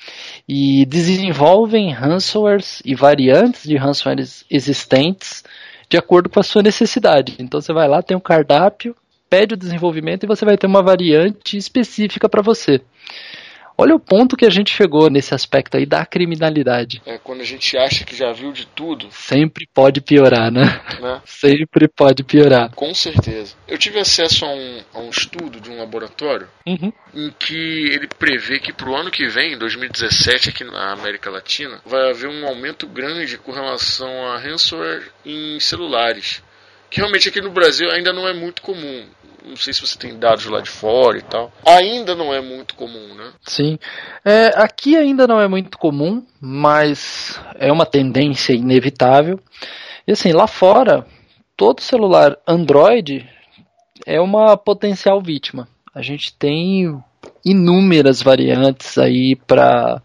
e 0.49 0.85
desenvolvem 0.87 1.93
ransomwares 1.93 2.83
e 2.85 2.95
variantes 2.95 3.65
de 3.65 3.77
ransomwares 3.77 4.45
existentes 4.51 5.45
de 5.89 5.99
acordo 5.99 6.31
com 6.31 6.41
a 6.41 6.43
sua 6.43 6.63
necessidade. 6.63 7.37
Então 7.39 7.61
você 7.61 7.73
vai 7.73 7.87
lá, 7.87 8.03
tem 8.03 8.17
um 8.17 8.21
cardápio, 8.21 8.97
pede 9.29 9.55
o 9.55 9.57
desenvolvimento 9.59 10.25
e 10.25 10.27
você 10.27 10.45
vai 10.45 10.57
ter 10.57 10.67
uma 10.67 10.83
variante 10.83 11.57
específica 11.57 12.29
para 12.29 12.43
você. 12.43 12.81
Olha 13.77 13.95
o 13.95 14.01
ponto 14.01 14.37
que 14.37 14.45
a 14.45 14.51
gente 14.51 14.75
chegou 14.75 15.11
nesse 15.11 15.35
aspecto 15.35 15.77
aí 15.77 15.87
da 15.87 16.05
criminalidade. 16.05 17.03
É, 17.07 17.19
quando 17.19 17.41
a 17.41 17.45
gente 17.45 17.77
acha 17.77 18.05
que 18.05 18.15
já 18.15 18.33
viu 18.33 18.53
de 18.53 18.67
tudo. 18.67 19.09
Sempre 19.11 19.67
pode 19.73 20.01
piorar, 20.01 20.51
né? 20.51 20.81
né? 21.01 21.21
Sempre 21.27 21.89
pode 21.89 22.23
piorar. 22.23 22.71
Com 22.75 22.95
certeza. 22.95 23.55
Eu 23.67 23.79
tive 23.79 23.99
acesso 23.99 24.45
a 24.45 24.49
um, 24.49 24.81
a 24.95 24.99
um 25.01 25.11
estudo 25.11 25.61
de 25.61 25.71
um 25.71 25.79
laboratório 25.79 26.49
uhum. 26.67 26.93
em 27.15 27.31
que 27.39 27.55
ele 27.55 28.07
prevê 28.07 28.59
que 28.59 28.73
para 28.73 28.91
o 28.91 28.95
ano 28.95 29.11
que 29.11 29.27
vem, 29.29 29.59
2017, 29.59 30.51
aqui 30.51 30.65
na 30.65 30.93
América 30.93 31.31
Latina, 31.31 31.81
vai 31.85 32.11
haver 32.11 32.29
um 32.29 32.47
aumento 32.47 32.87
grande 32.87 33.39
com 33.39 33.53
relação 33.53 34.27
a 34.27 34.39
ransomware 34.39 35.11
em 35.25 35.59
celulares. 35.59 36.43
Que 36.91 36.99
realmente 36.99 37.29
aqui 37.31 37.41
no 37.41 37.51
Brasil 37.51 37.91
ainda 37.91 38.13
não 38.13 38.29
é 38.29 38.35
muito 38.35 38.61
comum 38.61 39.07
não 39.47 39.57
sei 39.57 39.73
se 39.73 39.81
você 39.81 39.99
tem 39.99 40.19
dados 40.19 40.47
lá 40.47 40.61
de 40.61 40.71
fora 40.71 41.19
e 41.19 41.23
tal. 41.23 41.53
Ainda 41.67 42.15
não 42.15 42.33
é 42.33 42.41
muito 42.41 42.75
comum, 42.75 43.15
né? 43.15 43.33
Sim. 43.43 43.79
É, 44.25 44.49
aqui 44.57 44.97
ainda 44.97 45.27
não 45.27 45.41
é 45.41 45.49
muito 45.49 45.79
comum, 45.79 46.25
mas 46.41 47.41
é 47.57 47.71
uma 47.71 47.87
tendência 47.87 48.53
inevitável. 48.53 49.39
E 50.07 50.13
assim, 50.13 50.33
lá 50.33 50.47
fora, 50.47 51.07
todo 51.57 51.81
celular 51.81 52.37
Android 52.47 53.29
é 54.07 54.21
uma 54.21 54.57
potencial 54.57 55.21
vítima. 55.21 55.69
A 55.95 56.03
gente 56.03 56.35
tem 56.35 57.03
inúmeras 57.45 58.23
variantes 58.23 58.99
aí 58.99 59.37
para 59.37 60.01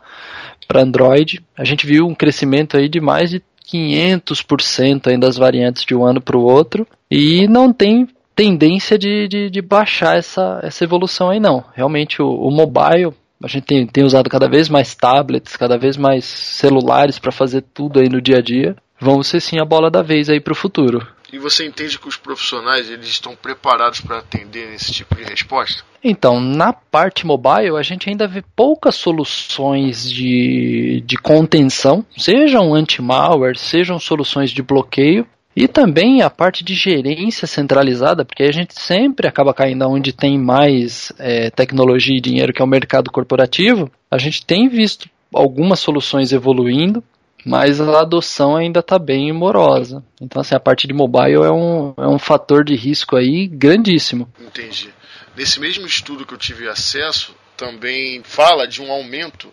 para 0.67 0.81
Android. 0.81 1.41
A 1.57 1.63
gente 1.63 1.87
viu 1.87 2.05
um 2.05 2.13
crescimento 2.13 2.75
aí 2.75 2.89
de 2.89 2.99
mais 2.99 3.29
de 3.29 3.41
500% 3.71 5.07
ainda 5.07 5.27
das 5.27 5.37
variantes 5.37 5.85
de 5.85 5.95
um 5.95 6.05
ano 6.05 6.21
para 6.21 6.37
o 6.37 6.43
outro 6.43 6.85
e 7.09 7.47
não 7.47 7.71
tem 7.71 8.07
tendência 8.37 8.99
de, 8.99 9.27
de, 9.27 9.49
de, 9.49 9.61
baixar 9.63 10.15
essa, 10.15 10.59
essa 10.61 10.83
evolução 10.83 11.31
aí, 11.31 11.39
não. 11.39 11.65
Realmente 11.73 12.21
o, 12.21 12.29
o 12.29 12.51
mobile, 12.51 13.11
a 13.43 13.47
gente 13.47 13.63
tem, 13.63 13.87
tem 13.87 14.03
usado 14.03 14.29
cada 14.29 14.47
vez 14.47 14.69
mais 14.69 14.93
tablets, 14.93 15.57
cada 15.57 15.75
vez 15.75 15.97
mais 15.97 16.23
celulares 16.23 17.17
para 17.17 17.31
fazer 17.31 17.63
tudo 17.73 17.99
aí 17.99 18.07
no 18.07 18.21
dia 18.21 18.37
a 18.37 18.41
dia. 18.41 18.75
Vão 18.99 19.23
ser 19.23 19.41
sim 19.41 19.59
a 19.59 19.65
bola 19.65 19.89
da 19.89 20.03
vez 20.03 20.29
aí 20.29 20.39
para 20.39 20.53
o 20.53 20.55
futuro. 20.55 21.05
E 21.33 21.39
você 21.39 21.65
entende 21.65 21.99
que 21.99 22.07
os 22.07 22.15
profissionais 22.15 22.89
eles 22.89 23.07
estão 23.07 23.35
preparados 23.35 23.99
para 23.99 24.19
atender 24.19 24.73
esse 24.73 24.93
tipo 24.93 25.15
de 25.15 25.23
resposta? 25.23 25.83
Então, 26.03 26.39
na 26.39 26.71
parte 26.71 27.25
mobile, 27.25 27.75
a 27.75 27.81
gente 27.81 28.07
ainda 28.07 28.27
vê 28.27 28.43
poucas 28.55 28.95
soluções 28.95 30.09
de, 30.09 31.03
de 31.05 31.17
contenção, 31.17 32.05
sejam 32.15 32.73
anti-malware, 32.73 33.57
sejam 33.57 33.99
soluções 33.99 34.51
de 34.51 34.61
bloqueio, 34.61 35.27
E 35.59 35.67
também 35.67 36.21
a 36.21 36.29
parte 36.29 36.63
de 36.63 36.75
gerência 36.75 37.47
centralizada, 37.47 38.23
porque 38.23 38.43
a 38.43 38.51
gente 38.51 38.79
sempre 38.79 39.27
acaba 39.27 39.55
caindo 39.55 39.89
onde 39.89 40.13
tem 40.13 40.37
mais 40.37 41.11
é, 41.17 41.49
tecnologia 41.49 42.15
e 42.15 42.21
dinheiro, 42.21 42.53
que 42.53 42.61
é 42.61 42.63
o 42.63 42.67
mercado 42.67 43.09
corporativo. 43.09 43.91
A 44.11 44.19
gente 44.19 44.45
tem 44.45 44.69
visto 44.69 45.09
algumas 45.33 45.79
soluções 45.79 46.31
evoluindo, 46.31 47.03
mas 47.43 47.81
a 47.81 48.01
adoção 48.01 48.55
ainda 48.55 48.81
está 48.81 48.99
bem 48.99 49.33
morosa. 49.33 50.03
Então, 50.21 50.41
assim, 50.41 50.53
a 50.53 50.59
parte 50.59 50.85
de 50.85 50.93
mobile 50.93 51.43
é 51.43 51.51
um, 51.51 51.91
é 51.97 52.07
um 52.07 52.19
fator 52.19 52.63
de 52.63 52.75
risco 52.75 53.15
aí 53.15 53.47
grandíssimo. 53.47 54.31
Entendi. 54.39 54.93
Nesse 55.35 55.59
mesmo 55.59 55.87
estudo 55.87 56.23
que 56.23 56.35
eu 56.35 56.37
tive 56.37 56.69
acesso, 56.69 57.33
também 57.57 58.21
fala 58.21 58.67
de 58.67 58.79
um 58.79 58.91
aumento 58.91 59.51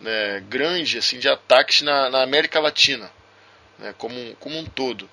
né, 0.00 0.42
grande 0.48 0.98
assim, 0.98 1.20
de 1.20 1.28
ataques 1.28 1.82
na, 1.82 2.10
na 2.10 2.24
América 2.24 2.58
Latina, 2.58 3.08
né, 3.78 3.94
como, 3.96 4.34
como 4.40 4.58
um 4.58 4.64
todo. 4.64 5.08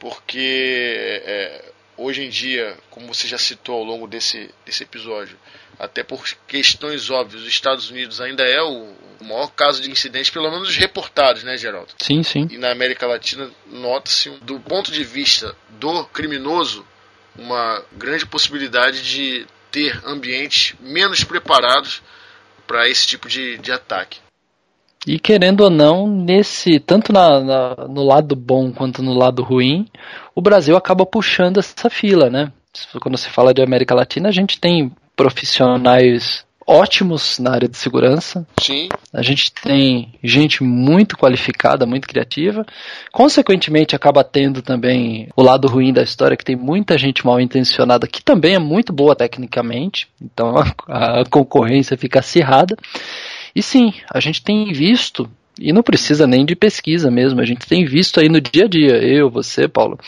Porque 0.00 1.22
é, 1.24 1.72
hoje 1.96 2.24
em 2.24 2.28
dia, 2.30 2.76
como 2.90 3.06
você 3.06 3.28
já 3.28 3.38
citou 3.38 3.76
ao 3.76 3.84
longo 3.84 4.08
desse, 4.08 4.50
desse 4.64 4.82
episódio, 4.82 5.38
até 5.78 6.02
por 6.02 6.26
questões 6.48 7.10
óbvias, 7.10 7.42
os 7.42 7.48
Estados 7.48 7.90
Unidos 7.90 8.20
ainda 8.20 8.42
é 8.42 8.60
o, 8.62 8.94
maior 9.22 9.48
caso 9.48 9.82
de 9.82 9.90
incidente, 9.90 10.32
pelo 10.32 10.50
menos 10.50 10.74
reportados, 10.76 11.44
né, 11.44 11.56
Geraldo? 11.56 11.92
Sim, 11.98 12.22
sim. 12.22 12.48
E 12.50 12.56
na 12.56 12.72
América 12.72 13.06
Latina 13.06 13.50
nota-se, 13.66 14.30
do 14.42 14.58
ponto 14.58 14.90
de 14.90 15.04
vista 15.04 15.54
do 15.68 16.04
criminoso, 16.06 16.86
uma 17.36 17.84
grande 17.92 18.26
possibilidade 18.26 19.02
de 19.02 19.46
ter 19.70 20.00
ambientes 20.04 20.74
menos 20.80 21.22
preparados 21.22 22.02
para 22.66 22.88
esse 22.88 23.06
tipo 23.06 23.28
de, 23.28 23.58
de 23.58 23.70
ataque. 23.70 24.18
E 25.06 25.18
querendo 25.18 25.62
ou 25.62 25.70
não, 25.70 26.06
nesse 26.06 26.78
tanto 26.78 27.12
na, 27.12 27.40
na, 27.40 27.74
no 27.88 28.04
lado 28.04 28.36
bom 28.36 28.70
quanto 28.70 29.02
no 29.02 29.14
lado 29.14 29.42
ruim, 29.42 29.86
o 30.34 30.42
Brasil 30.42 30.76
acaba 30.76 31.06
puxando 31.06 31.58
essa 31.58 31.88
fila, 31.88 32.28
né? 32.28 32.52
Quando 33.00 33.16
se 33.16 33.28
fala 33.28 33.54
de 33.54 33.62
América 33.62 33.94
Latina, 33.94 34.28
a 34.28 34.32
gente 34.32 34.60
tem 34.60 34.92
profissionais 35.16 36.44
ótimos 36.70 37.38
na 37.40 37.50
área 37.50 37.68
de 37.68 37.76
segurança. 37.76 38.46
Sim. 38.60 38.88
A 39.12 39.22
gente 39.22 39.52
tem 39.52 40.12
gente 40.22 40.62
muito 40.62 41.16
qualificada, 41.16 41.84
muito 41.84 42.06
criativa. 42.06 42.64
Consequentemente, 43.10 43.96
acaba 43.96 44.22
tendo 44.22 44.62
também 44.62 45.28
o 45.36 45.42
lado 45.42 45.66
ruim 45.66 45.92
da 45.92 46.02
história, 46.02 46.36
que 46.36 46.44
tem 46.44 46.54
muita 46.54 46.96
gente 46.96 47.26
mal 47.26 47.40
intencionada, 47.40 48.06
que 48.06 48.22
também 48.22 48.54
é 48.54 48.58
muito 48.60 48.92
boa 48.92 49.16
tecnicamente. 49.16 50.06
Então 50.22 50.54
a, 50.86 51.20
a 51.20 51.24
concorrência 51.24 51.96
fica 51.96 52.20
acirrada. 52.20 52.76
E 53.54 53.62
sim, 53.62 53.92
a 54.12 54.20
gente 54.20 54.42
tem 54.42 54.72
visto 54.72 55.30
e 55.60 55.72
não 55.72 55.82
precisa 55.82 56.26
nem 56.26 56.44
de 56.46 56.56
pesquisa 56.56 57.10
mesmo, 57.10 57.40
a 57.40 57.44
gente 57.44 57.66
tem 57.66 57.84
visto 57.84 58.18
aí 58.18 58.28
no 58.30 58.40
dia 58.40 58.64
a 58.64 58.68
dia, 58.68 58.96
eu, 58.96 59.28
você, 59.28 59.68
Paulo, 59.68 59.98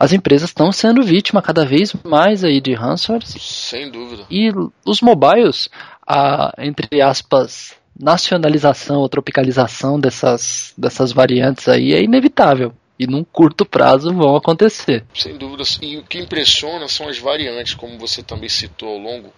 as 0.00 0.12
empresas 0.12 0.50
estão 0.50 0.72
sendo 0.72 1.02
vítima 1.02 1.40
cada 1.40 1.64
vez 1.64 1.94
mais 2.04 2.42
aí 2.42 2.60
de 2.60 2.74
ransomware. 2.74 3.24
Sem 3.24 3.88
dúvida. 3.90 4.24
E 4.28 4.50
os 4.84 5.00
mobiles, 5.00 5.70
a, 6.06 6.52
entre 6.58 7.00
aspas, 7.00 7.76
nacionalização 7.98 8.98
ou 8.98 9.08
tropicalização 9.08 9.98
dessas, 9.98 10.74
dessas 10.76 11.12
variantes 11.12 11.68
aí 11.68 11.92
é 11.92 12.02
inevitável. 12.02 12.74
E 12.98 13.06
num 13.06 13.22
curto 13.22 13.66
prazo 13.66 14.12
vão 14.12 14.34
acontecer. 14.36 15.04
Sem 15.14 15.36
dúvida. 15.36 15.62
E 15.82 15.98
o 15.98 16.02
que 16.02 16.18
impressiona 16.18 16.88
são 16.88 17.08
as 17.08 17.18
variantes, 17.18 17.74
como 17.74 17.98
você 17.98 18.22
também 18.22 18.48
citou 18.48 18.88
ao 18.88 18.98
longo 18.98 19.32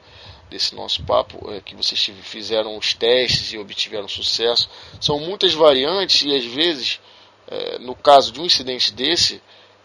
desse 0.50 0.74
nosso 0.74 1.02
papo, 1.02 1.52
é, 1.52 1.60
que 1.60 1.74
vocês 1.74 2.10
fizeram 2.22 2.76
os 2.76 2.94
testes 2.94 3.52
e 3.52 3.58
obtiveram 3.58 4.08
sucesso. 4.08 4.68
São 5.00 5.18
muitas 5.18 5.54
variantes 5.54 6.22
e 6.22 6.34
às 6.34 6.44
vezes, 6.44 7.00
é, 7.46 7.78
no 7.78 7.94
caso 7.94 8.32
de 8.32 8.40
um 8.40 8.44
incidente 8.44 8.92
desse, 8.92 9.40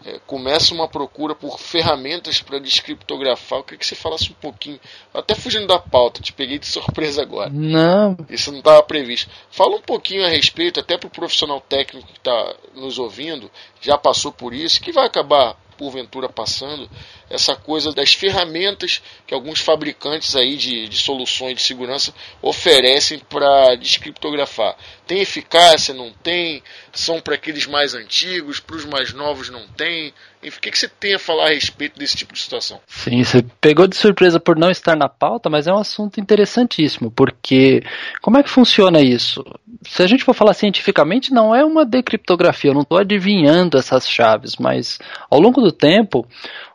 é, 0.06 0.19
começa 0.28 0.73
uma 0.73 0.88
procura 0.88 1.34
por 1.34 1.58
ferramentas 1.58 2.41
para 2.41 2.60
descriptografar. 2.60 3.60
Eu 3.60 3.63
queria 3.63 3.80
que 3.80 3.86
você 3.88 3.95
falasse 3.95 4.30
um 4.32 4.36
pouquinho, 4.36 4.80
até 5.13 5.34
fugindo 5.34 5.67
da 5.67 5.80
pauta, 5.80 6.21
te 6.21 6.34
peguei 6.34 6.60
de 6.60 6.67
surpresa 6.67 7.21
agora. 7.21 7.49
Não. 7.49 8.17
Isso 8.30 8.52
não 8.52 8.60
estava 8.60 8.84
previsto. 8.84 9.30
Fala 9.49 9.76
um 9.76 9.82
pouquinho 9.82 10.26
a 10.26 10.30
respeito, 10.30 10.80
até 10.80 10.97
para 10.97 11.08
o 11.08 11.12
profissional 11.12 11.62
técnico 11.62 12.08
que 12.08 12.17
está 12.17 12.56
nos 12.76 12.99
ouvindo, 12.99 13.49
já 13.82 13.97
passou 13.97 14.32
por 14.32 14.54
isso, 14.54 14.82
que 14.82 14.91
vai 14.91 15.06
acabar 15.06 15.58
porventura 15.73 16.29
passando, 16.29 16.89
essa 17.29 17.55
coisa 17.55 17.91
das 17.91 18.13
ferramentas 18.13 19.01
que 19.27 19.33
alguns 19.33 19.59
fabricantes 19.59 20.36
aí 20.36 20.55
de, 20.55 20.88
de 20.88 20.97
soluções 20.97 21.55
de 21.55 21.62
segurança 21.62 22.13
oferecem 22.41 23.19
para 23.19 23.75
descriptografar. 23.75 24.75
Tem 25.05 25.19
eficácia, 25.19 25.93
não 25.93 26.12
tem? 26.12 26.63
São 26.91 27.19
para 27.19 27.36
aqueles 27.36 27.65
mais 27.65 27.93
antigos, 27.93 28.59
para 28.59 28.75
os 28.75 28.86
mais 28.86 29.13
novos 29.13 29.49
não 29.49 29.67
tem? 29.69 30.13
Enfim, 30.43 30.58
o 30.58 30.62
que, 30.62 30.71
que 30.71 30.77
você 30.77 30.88
tem 30.88 31.13
a 31.13 31.19
falar 31.19 31.45
a 31.45 31.53
respeito 31.53 31.97
desse 31.97 32.17
tipo 32.17 32.34
de 32.34 32.39
situação? 32.39 32.79
Sim, 32.88 33.23
você 33.23 33.43
pegou 33.62 33.88
de 33.88 33.95
surpresa 33.95 34.39
por 34.39 34.58
não 34.58 34.69
estar 34.69 34.95
na 34.95 35.08
pauta, 35.08 35.49
mas 35.49 35.67
é 35.67 35.73
um 35.73 35.79
assunto 35.79 36.19
interessantíssimo, 36.19 37.10
porque 37.10 37.82
como 38.21 38.38
é 38.38 38.43
que 38.43 38.49
funciona 38.49 39.01
isso? 39.01 39.43
Se 39.84 40.03
a 40.03 40.08
gente 40.08 40.23
for 40.23 40.34
falar 40.34 40.53
cientificamente, 40.53 41.34
não 41.34 41.56
é 41.56 41.63
uma 41.63 41.86
decriptografia, 41.86 42.71
eu 42.71 42.75
não 42.75 42.82
estou 42.82 42.97
adivinhando 42.97 43.77
essas 43.77 44.08
chaves, 44.08 44.56
mas 44.58 44.99
ao 45.29 45.39
longo 45.39 45.62
do 45.62 45.71
tempo, 45.71 46.27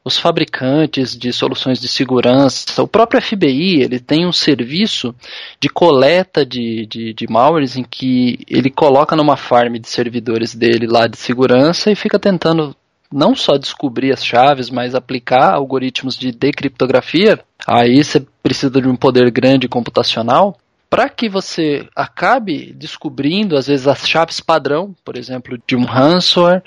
os 0.04 0.18
fabricantes 0.18 1.16
de 1.16 1.32
soluções 1.32 1.78
de 1.78 1.86
segurança, 1.86 2.82
o 2.82 2.88
próprio 2.88 3.20
FBI, 3.20 3.82
ele 3.82 4.00
tem 4.00 4.26
um 4.26 4.32
serviço 4.32 5.14
de 5.60 5.68
coleta 5.68 6.44
de, 6.44 6.86
de, 6.86 7.12
de 7.12 7.26
malwares 7.28 7.76
em 7.76 7.84
que 7.84 8.38
ele 8.48 8.70
coloca 8.70 9.14
numa 9.14 9.36
farm 9.36 9.74
de 9.74 9.88
servidores 9.88 10.54
dele 10.54 10.86
lá 10.86 11.06
de 11.06 11.18
segurança 11.18 11.90
e 11.90 11.94
fica 11.94 12.18
tentando 12.18 12.74
não 13.12 13.34
só 13.34 13.56
descobrir 13.56 14.12
as 14.12 14.24
chaves, 14.24 14.70
mas 14.70 14.94
aplicar 14.94 15.54
algoritmos 15.54 16.16
de 16.16 16.30
decriptografia, 16.30 17.40
aí 17.66 18.02
você 18.02 18.24
precisa 18.42 18.80
de 18.80 18.88
um 18.88 18.96
poder 18.96 19.30
grande 19.30 19.68
computacional 19.68 20.56
para 20.90 21.08
que 21.08 21.28
você 21.28 21.86
acabe 21.94 22.72
descobrindo, 22.72 23.56
às 23.56 23.66
vezes, 23.66 23.86
as 23.86 24.08
chaves 24.08 24.40
padrão, 24.40 24.94
por 25.04 25.16
exemplo, 25.16 25.58
de 25.66 25.76
um 25.76 25.84
ransomware. 25.84 26.62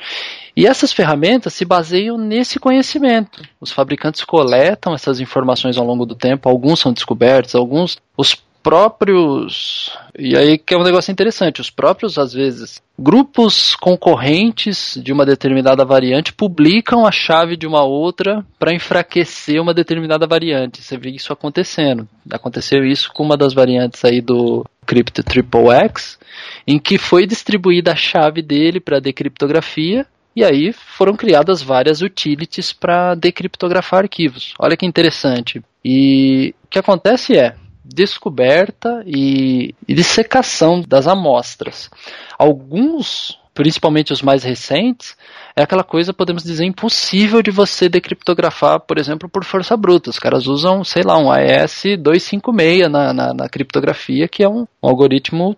E 0.56 0.68
essas 0.68 0.94
ferramentas 0.94 1.54
se 1.54 1.66
baseiam 1.66 2.18
nesse 2.18 2.60
conhecimento. 2.60 3.42
Os 3.60 3.72
fabricantes 3.72 4.24
coletam 4.24 4.94
essas 4.94 5.20
informações 5.20 5.78
ao 5.78 5.86
longo 5.86 6.06
do 6.06 6.14
tempo, 6.14 6.48
alguns 6.48 6.80
são 6.80 6.94
descobertos, 6.94 7.56
alguns. 7.56 7.98
Os 8.16 8.36
próprios. 8.62 9.92
E 10.18 10.36
aí 10.38 10.58
que 10.58 10.74
é 10.74 10.78
um 10.78 10.84
negócio 10.84 11.12
interessante, 11.12 11.62
os 11.62 11.70
próprios, 11.70 12.18
às 12.18 12.34
vezes, 12.34 12.82
grupos 12.98 13.76
concorrentes 13.76 15.00
de 15.04 15.12
uma 15.12 15.26
determinada 15.26 15.84
variante 15.84 16.34
publicam 16.34 17.06
a 17.06 17.12
chave 17.12 17.58
de 17.58 17.68
uma 17.68 17.84
outra 17.84 18.46
para 18.60 18.74
enfraquecer 18.74 19.62
uma 19.62 19.74
determinada 19.74 20.28
variante. 20.28 20.82
Você 20.82 20.98
vê 20.98 21.10
isso 21.10 21.34
acontecendo. 21.34 22.08
Aconteceu 22.32 22.86
isso 22.86 23.12
com 23.14 23.24
uma 23.24 23.38
das 23.38 23.54
variantes 23.54 24.04
aí 24.06 24.22
do 24.22 24.66
Crypto 24.86 25.24
Triple 25.24 25.70
X, 25.70 26.20
em 26.68 26.78
que 26.78 26.98
foi 26.98 27.26
distribuída 27.26 27.92
a 27.92 27.96
chave 27.96 28.42
dele 28.42 28.80
para 28.80 29.00
decriptografia 29.00 30.06
e 30.36 30.44
aí 30.44 30.72
foram 30.72 31.16
criadas 31.16 31.62
várias 31.62 32.02
utilities 32.02 32.72
para 32.72 33.16
decriptografar 33.16 34.04
arquivos. 34.04 34.54
Olha 34.58 34.78
que 34.78 34.86
interessante. 34.86 35.62
E 35.84 36.54
o 36.64 36.68
que 36.68 36.80
acontece 36.80 37.38
é, 37.38 37.56
descoberta 37.84 39.04
e, 39.06 39.74
e 39.88 39.94
dissecação 39.94 40.82
das 40.82 41.08
amostras. 41.08 41.90
Alguns, 42.38 43.40
principalmente 43.54 44.14
os 44.14 44.22
mais 44.22 44.44
recentes, 44.44 45.18
é 45.56 45.64
aquela 45.64 45.84
coisa, 45.84 46.14
podemos 46.14 46.44
dizer, 46.44 46.66
impossível 46.66 47.42
de 47.42 47.52
você 47.52 47.90
decriptografar, 47.90 48.80
por 48.80 48.98
exemplo, 48.98 49.28
por 49.28 49.44
força 49.44 49.76
bruta. 49.76 50.10
Os 50.10 50.20
caras 50.20 50.48
usam, 50.48 50.84
sei 50.84 51.04
lá, 51.04 51.18
um 51.18 51.32
AES-256 51.32 52.88
na, 52.88 53.14
na, 53.14 53.34
na, 53.34 53.50
criptografia, 53.50 54.28
que 54.28 54.44
é 54.44 54.50
um, 54.50 54.62
um 54.82 54.88
algoritmo, 54.88 55.56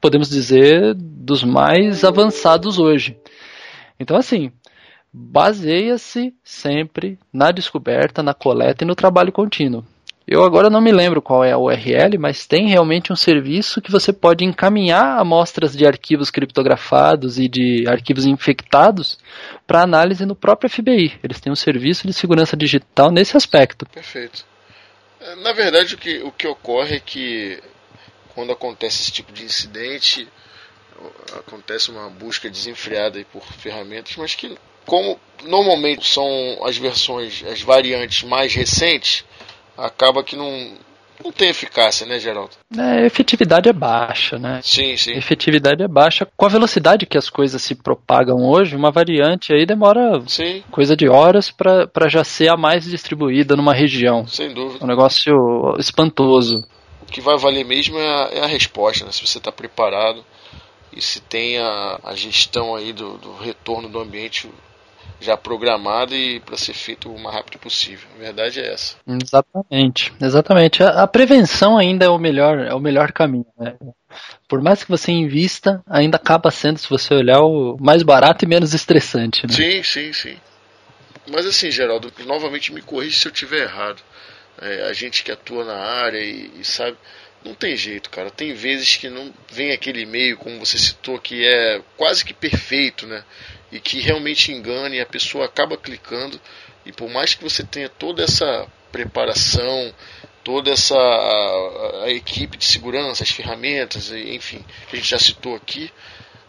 podemos 0.00 0.30
dizer, 0.30 0.94
dos 0.94 1.42
mais 1.42 2.04
avançados 2.04 2.78
hoje. 2.78 3.16
Então, 3.98 4.16
assim, 4.16 4.52
baseia-se 5.12 6.34
sempre 6.44 7.18
na 7.32 7.50
descoberta, 7.50 8.22
na 8.22 8.34
coleta 8.34 8.84
e 8.84 8.86
no 8.86 8.94
trabalho 8.94 9.32
contínuo. 9.32 9.84
Eu 10.28 10.42
agora 10.42 10.68
não 10.68 10.80
me 10.80 10.90
lembro 10.90 11.22
qual 11.22 11.44
é 11.44 11.52
a 11.52 11.58
URL, 11.58 12.18
mas 12.18 12.46
tem 12.46 12.66
realmente 12.68 13.12
um 13.12 13.16
serviço 13.16 13.80
que 13.80 13.92
você 13.92 14.12
pode 14.12 14.44
encaminhar 14.44 15.20
amostras 15.20 15.76
de 15.76 15.86
arquivos 15.86 16.30
criptografados 16.30 17.38
e 17.38 17.46
de 17.46 17.86
arquivos 17.86 18.26
infectados 18.26 19.20
para 19.68 19.82
análise 19.82 20.26
no 20.26 20.34
próprio 20.34 20.68
FBI. 20.68 21.16
Eles 21.22 21.40
têm 21.40 21.52
um 21.52 21.56
serviço 21.56 22.08
de 22.08 22.12
segurança 22.12 22.56
digital 22.56 23.12
nesse 23.12 23.36
aspecto. 23.36 23.86
Perfeito. 23.86 24.44
É, 25.20 25.36
na 25.36 25.52
verdade, 25.52 25.94
o 25.94 25.98
que, 25.98 26.18
o 26.18 26.32
que 26.32 26.48
ocorre 26.48 26.96
é 26.96 27.00
que 27.00 27.62
quando 28.34 28.52
acontece 28.52 29.02
esse 29.02 29.12
tipo 29.12 29.32
de 29.32 29.44
incidente, 29.44 30.28
acontece 31.38 31.88
uma 31.90 32.10
busca 32.10 32.50
desenfreada 32.50 33.24
por 33.32 33.44
ferramentas, 33.44 34.16
mas 34.16 34.34
que, 34.34 34.58
como 34.84 35.20
normalmente 35.44 36.04
são 36.04 36.26
as 36.64 36.76
versões, 36.76 37.44
as 37.46 37.62
variantes 37.62 38.24
mais 38.24 38.52
recentes 38.52 39.24
acaba 39.76 40.22
que 40.22 40.36
não, 40.36 40.72
não 41.24 41.32
tem 41.32 41.48
eficácia, 41.48 42.06
né, 42.06 42.18
Geraldo? 42.18 42.50
É, 42.76 43.02
a 43.02 43.06
efetividade 43.06 43.68
é 43.68 43.72
baixa, 43.72 44.38
né? 44.38 44.60
Sim, 44.62 44.96
sim. 44.96 45.12
A 45.14 45.18
efetividade 45.18 45.82
é 45.82 45.88
baixa. 45.88 46.26
Com 46.36 46.46
a 46.46 46.50
velocidade 46.50 47.06
que 47.06 47.18
as 47.18 47.30
coisas 47.30 47.62
se 47.62 47.74
propagam 47.74 48.44
hoje, 48.44 48.76
uma 48.76 48.90
variante 48.90 49.52
aí 49.52 49.64
demora 49.64 50.22
sim. 50.26 50.62
coisa 50.70 50.96
de 50.96 51.08
horas 51.08 51.50
para 51.50 52.08
já 52.08 52.22
ser 52.22 52.48
a 52.48 52.56
mais 52.56 52.84
distribuída 52.84 53.56
numa 53.56 53.74
região. 53.74 54.26
Sem 54.26 54.52
dúvida. 54.52 54.84
Um 54.84 54.88
negócio 54.88 55.34
espantoso. 55.78 56.66
O 57.02 57.06
que 57.06 57.20
vai 57.20 57.38
valer 57.38 57.64
mesmo 57.64 57.98
é 57.98 58.08
a, 58.08 58.28
é 58.32 58.40
a 58.44 58.46
resposta, 58.46 59.04
né? 59.04 59.12
Se 59.12 59.26
você 59.26 59.38
está 59.38 59.52
preparado 59.52 60.24
e 60.92 61.00
se 61.00 61.20
tem 61.20 61.58
a, 61.58 62.00
a 62.02 62.14
gestão 62.14 62.74
aí 62.74 62.92
do, 62.92 63.16
do 63.18 63.36
retorno 63.36 63.88
do 63.88 64.00
ambiente 64.00 64.48
já 65.20 65.36
programada 65.36 66.14
e 66.14 66.40
para 66.40 66.56
ser 66.56 66.74
feito 66.74 67.10
o 67.10 67.18
mais 67.18 67.34
rápido 67.34 67.58
possível. 67.58 68.06
A 68.16 68.18
verdade 68.18 68.60
é 68.60 68.72
essa. 68.72 68.96
Exatamente, 69.06 70.12
exatamente. 70.20 70.82
A, 70.82 71.02
a, 71.02 71.06
prevenção 71.06 71.78
ainda 71.78 72.04
é 72.04 72.08
o 72.08 72.18
melhor, 72.18 72.58
é 72.58 72.74
o 72.74 72.80
melhor 72.80 73.12
caminho. 73.12 73.46
Né? 73.58 73.74
Por 74.48 74.60
mais 74.60 74.84
que 74.84 74.90
você 74.90 75.10
invista, 75.12 75.82
ainda 75.88 76.16
acaba 76.16 76.50
sendo, 76.50 76.78
se 76.78 76.88
você 76.88 77.14
olhar, 77.14 77.40
o 77.40 77.76
mais 77.80 78.02
barato 78.02 78.44
e 78.44 78.48
menos 78.48 78.74
estressante. 78.74 79.46
Né? 79.46 79.54
Sim, 79.54 79.82
sim, 79.82 80.12
sim. 80.12 80.36
Mas 81.28 81.46
assim, 81.46 81.70
Geraldo, 81.70 82.12
novamente 82.24 82.72
me 82.72 82.82
corrija 82.82 83.18
se 83.18 83.26
eu 83.26 83.32
estiver 83.32 83.62
errado. 83.62 84.02
É, 84.60 84.88
a 84.88 84.92
gente 84.92 85.22
que 85.22 85.32
atua 85.32 85.64
na 85.64 85.76
área 85.76 86.18
e, 86.18 86.50
e 86.60 86.64
sabe, 86.64 86.96
não 87.44 87.54
tem 87.54 87.76
jeito, 87.76 88.10
cara. 88.10 88.30
Tem 88.30 88.54
vezes 88.54 88.96
que 88.96 89.08
não 89.08 89.32
vem 89.50 89.72
aquele 89.72 90.02
e-mail, 90.02 90.36
como 90.36 90.58
você 90.64 90.78
citou, 90.78 91.18
que 91.18 91.44
é 91.44 91.80
quase 91.96 92.24
que 92.24 92.34
perfeito, 92.34 93.06
né? 93.06 93.22
E 93.76 93.80
que 93.80 94.00
realmente 94.00 94.52
engane, 94.52 95.00
a 95.00 95.06
pessoa 95.06 95.44
acaba 95.44 95.76
clicando 95.76 96.40
e 96.84 96.92
por 96.92 97.10
mais 97.10 97.34
que 97.34 97.44
você 97.44 97.62
tenha 97.62 97.88
toda 97.88 98.22
essa 98.22 98.66
preparação, 98.90 99.94
toda 100.42 100.70
essa 100.70 100.96
a, 100.96 102.04
a 102.04 102.10
equipe 102.10 102.56
de 102.56 102.64
segurança, 102.64 103.22
as 103.22 103.30
ferramentas, 103.30 104.10
enfim, 104.10 104.64
que 104.88 104.96
a 104.96 104.98
gente 104.98 105.10
já 105.10 105.18
citou 105.18 105.54
aqui, 105.54 105.92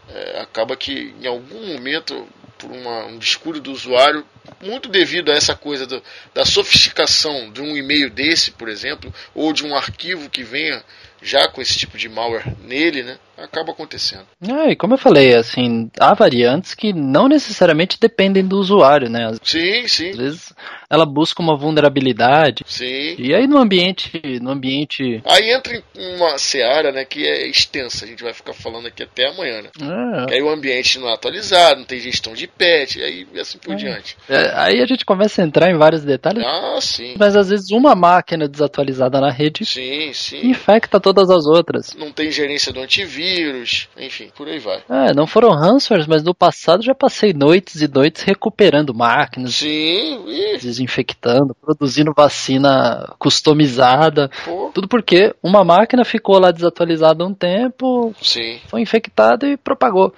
é, 0.10 0.40
acaba 0.40 0.78
que 0.78 1.14
em 1.22 1.28
algum 1.28 1.74
momento, 1.74 2.26
por 2.58 2.72
uma, 2.72 3.06
um 3.08 3.18
descuido 3.18 3.60
do 3.60 3.72
usuário, 3.72 4.26
muito 4.62 4.88
devido 4.88 5.30
a 5.30 5.36
essa 5.36 5.54
coisa 5.54 5.86
do, 5.86 6.02
da 6.34 6.46
sofisticação 6.46 7.52
de 7.52 7.62
um 7.62 7.76
e-mail 7.76 8.10
desse, 8.10 8.52
por 8.52 8.70
exemplo, 8.70 9.14
ou 9.36 9.52
de 9.52 9.66
um 9.66 9.76
arquivo 9.76 10.30
que 10.30 10.44
venha 10.44 10.82
já 11.22 11.48
com 11.48 11.62
esse 11.62 11.78
tipo 11.78 11.98
de 11.98 12.10
malware 12.10 12.56
nele, 12.64 13.04
né? 13.04 13.18
acaba 13.44 13.72
acontecendo. 13.72 14.26
É, 14.42 14.72
e 14.72 14.76
como 14.76 14.96
eu 14.96 14.98
falei, 14.98 15.36
assim, 15.36 15.90
há 16.00 16.14
variantes 16.14 16.74
que 16.74 16.92
não 16.92 17.28
necessariamente 17.28 18.00
dependem 18.00 18.46
do 18.46 18.58
usuário, 18.58 19.10
né? 19.10 19.32
Sim, 19.44 19.88
sim. 19.88 20.10
Às 20.10 20.18
vezes 20.18 20.54
ela 20.90 21.06
busca 21.06 21.42
uma 21.42 21.56
vulnerabilidade. 21.56 22.64
Sim. 22.66 23.16
E 23.18 23.36
aí 23.36 23.48
no 23.48 23.58
ambiente, 23.58 24.22
no 24.42 24.52
ambiente. 24.52 25.22
Aí 25.26 25.52
entra 25.52 25.76
em 25.96 26.16
uma 26.16 26.38
seara, 26.38 26.92
né, 26.92 27.06
que 27.06 27.26
é 27.26 27.48
extensa. 27.48 28.06
A 28.06 28.08
gente 28.08 28.24
vai 28.24 28.34
ficar 28.34 28.54
falando 28.54 28.88
aqui 28.88 29.04
até 29.04 29.30
amanhã, 29.30 29.62
né? 29.62 29.70
É. 29.80 30.36
Aí 30.36 30.42
o 30.42 30.50
ambiente 30.50 30.98
não 31.00 31.10
é 31.10 31.14
atualizado, 31.14 31.80
não 31.80 31.86
tem 31.86 32.00
gestão 32.00 32.34
de 32.34 32.48
patch, 32.48 32.96
e 32.96 33.04
aí 33.04 33.28
assim 33.40 33.58
por 33.58 33.74
é. 33.74 33.76
diante. 33.76 34.18
É, 34.30 34.52
aí 34.56 34.82
a 34.82 34.86
gente 34.86 35.06
começa 35.06 35.42
a 35.42 35.46
entrar 35.46 35.70
em 35.70 35.78
vários 35.78 36.04
detalhes. 36.04 36.44
Ah, 36.44 36.80
sim. 36.82 37.16
Mas 37.20 37.36
às 37.36 37.50
vezes 37.50 37.70
uma 37.72 37.94
máquina 37.94 38.48
desatualizada 38.48 39.20
na 39.20 39.30
rede 39.30 39.66
sim, 39.66 40.12
sim. 40.14 40.48
infecta 40.48 41.00
todas 41.14 41.30
as 41.30 41.46
outras. 41.46 41.96
Não 41.98 42.12
tem 42.12 42.32
gerência 42.32 42.74
do 42.74 42.82
antivírus 42.82 43.08
vírus, 43.08 43.90
enfim, 43.98 44.30
por 44.36 44.48
aí 44.48 44.60
vai. 44.60 44.84
É, 44.90 45.14
não 45.14 45.26
foram 45.26 45.50
ransomwares, 45.50 46.08
mas 46.08 46.24
no 46.24 46.34
passado 46.34 46.84
já 46.84 46.94
passei 46.94 47.34
noites 47.34 47.82
e 47.82 47.88
noites 47.88 48.24
recuperando 48.24 48.94
máquinas. 48.94 49.56
Sim, 49.56 50.24
e... 50.28 50.58
desinfectando, 50.58 51.56
produzindo 51.56 52.14
vacina 52.16 53.14
customizada. 53.18 54.30
Pô. 54.46 54.72
Tudo 54.74 54.88
porque 54.88 55.34
uma 55.42 55.64
máquina 55.64 56.04
ficou 56.04 56.40
lá 56.40 56.52
desatualizada 56.52 57.26
um 57.26 57.34
tempo, 57.34 58.14
Sim. 58.22 58.60
foi 58.68 58.82
infectada 58.82 59.48
e 59.48 59.58
propagou. 59.58 60.14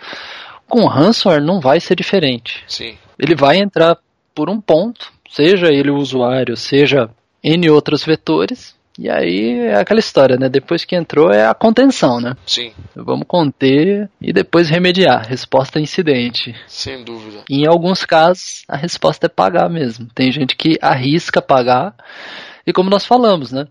Com 0.68 0.86
ransomware 0.86 1.44
não 1.44 1.60
vai 1.60 1.80
ser 1.80 1.96
diferente. 1.96 2.64
Sim. 2.68 2.98
Ele 3.18 3.36
vai 3.36 3.58
entrar 3.58 3.98
por 4.34 4.50
um 4.50 4.60
ponto, 4.62 5.12
seja 5.30 5.68
ele 5.68 5.90
o 5.90 5.98
usuário, 5.98 6.56
seja 6.56 7.10
N 7.44 7.70
outros 7.70 8.04
vetores, 8.04 8.76
e 9.02 9.10
aí 9.10 9.60
é 9.60 9.80
aquela 9.80 10.02
história, 10.02 10.36
né? 10.36 10.50
Depois 10.50 10.84
que 10.84 10.94
entrou 10.94 11.32
é 11.32 11.48
a 11.48 11.54
contenção, 11.54 12.20
né? 12.20 12.36
Sim. 12.46 12.74
Vamos 12.94 13.26
conter 13.26 14.10
e 14.22 14.34
depois 14.34 14.70
remediar. 14.70 15.26
Resposta 15.26 15.80
incidente. 15.80 16.54
Sem 16.68 17.06
dúvida. 17.06 17.46
em 17.50 17.66
alguns 17.66 18.04
casos, 18.04 18.64
a 18.68 18.76
resposta 18.76 19.28
é 19.28 19.30
pagar 19.30 19.70
mesmo. 19.70 20.08
Tem 20.14 20.30
gente 20.34 20.54
que 20.58 20.78
arrisca 20.82 21.42
pagar. 21.42 21.96
E 22.68 22.74
como 22.74 22.90
nós 22.90 23.06
falamos, 23.06 23.54
né? 23.54 23.68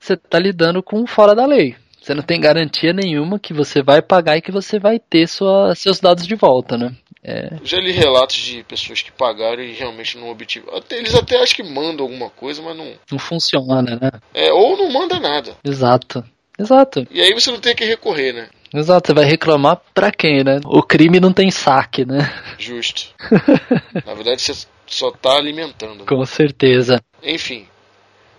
Você 0.00 0.14
está 0.14 0.38
lidando 0.38 0.82
com 0.82 1.06
fora 1.06 1.34
da 1.34 1.44
lei. 1.44 1.76
Você 2.00 2.14
não 2.14 2.22
tem 2.22 2.40
garantia 2.40 2.94
nenhuma 2.94 3.38
que 3.38 3.52
você 3.52 3.82
vai 3.82 4.00
pagar 4.00 4.38
e 4.38 4.42
que 4.42 4.50
você 4.50 4.78
vai 4.78 4.98
ter 4.98 5.28
sua, 5.28 5.74
seus 5.74 6.00
dados 6.00 6.26
de 6.26 6.34
volta, 6.34 6.78
né? 6.78 6.92
É. 7.24 7.50
Já 7.62 7.78
li 7.78 7.92
relatos 7.92 8.36
de 8.36 8.64
pessoas 8.64 9.00
que 9.00 9.12
pagaram 9.12 9.62
e 9.62 9.72
realmente 9.72 10.18
não 10.18 10.28
obtiveram. 10.28 10.82
Eles 10.90 11.14
até 11.14 11.40
acham 11.40 11.56
que 11.56 11.62
mandam 11.62 12.04
alguma 12.04 12.30
coisa, 12.30 12.60
mas 12.60 12.76
não. 12.76 12.92
Não 13.10 13.18
funciona, 13.18 13.96
né? 14.00 14.10
É, 14.34 14.52
ou 14.52 14.76
não 14.76 14.90
manda 14.90 15.20
nada. 15.20 15.56
Exato. 15.64 16.24
Exato. 16.58 17.06
E 17.10 17.20
aí 17.20 17.32
você 17.32 17.50
não 17.50 17.60
tem 17.60 17.74
que 17.74 17.84
recorrer, 17.84 18.32
né? 18.32 18.48
Exato, 18.74 19.08
você 19.08 19.14
vai 19.14 19.24
reclamar 19.24 19.80
pra 19.94 20.10
quem, 20.10 20.42
né? 20.42 20.60
O 20.64 20.82
crime 20.82 21.20
não 21.20 21.32
tem 21.32 21.50
saque, 21.50 22.04
né? 22.04 22.32
Justo. 22.58 23.14
Na 24.06 24.14
verdade, 24.14 24.42
você 24.42 24.66
só 24.86 25.10
tá 25.10 25.36
alimentando. 25.36 26.00
Né? 26.00 26.04
Com 26.06 26.24
certeza. 26.24 27.00
Enfim. 27.22 27.66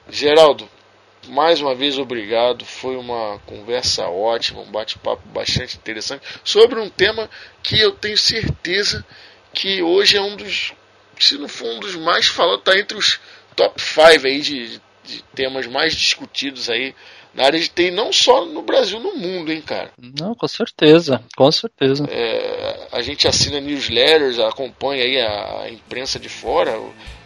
Geraldo, 0.09 0.67
mais 1.27 1.61
uma 1.61 1.75
vez 1.75 1.97
obrigado. 1.97 2.65
Foi 2.65 2.95
uma 2.95 3.39
conversa 3.45 4.07
ótima, 4.07 4.61
um 4.61 4.71
bate-papo 4.71 5.27
bastante 5.29 5.77
interessante 5.77 6.23
sobre 6.43 6.79
um 6.79 6.89
tema 6.89 7.29
que 7.61 7.79
eu 7.79 7.91
tenho 7.91 8.17
certeza 8.17 9.05
que 9.53 9.81
hoje 9.81 10.17
é 10.17 10.21
um 10.21 10.35
dos, 10.35 10.73
se 11.19 11.37
não 11.37 11.47
for 11.47 11.67
um 11.67 11.79
dos 11.79 11.95
mais 11.95 12.27
falados, 12.27 12.59
está 12.59 12.77
entre 12.77 12.97
os 12.97 13.19
top 13.55 13.79
5 13.81 14.25
aí 14.25 14.41
de, 14.41 14.81
de 15.03 15.23
temas 15.35 15.67
mais 15.67 15.93
discutidos 15.93 16.69
aí 16.69 16.95
na 17.33 17.45
área 17.45 17.59
de 17.59 17.67
TI, 17.67 17.91
não 17.91 18.13
só 18.13 18.45
no 18.45 18.61
Brasil, 18.61 18.99
no 18.99 19.15
mundo, 19.15 19.51
hein, 19.51 19.61
cara? 19.61 19.91
Não, 20.19 20.35
com 20.35 20.47
certeza, 20.47 21.23
com 21.35 21.51
certeza. 21.51 22.05
É, 22.09 22.87
a 22.91 23.01
gente 23.01 23.27
assina 23.27 23.59
newsletters, 23.59 24.39
acompanha 24.39 25.03
aí 25.03 25.19
a 25.19 25.69
imprensa 25.69 26.19
de 26.19 26.29
fora, 26.29 26.79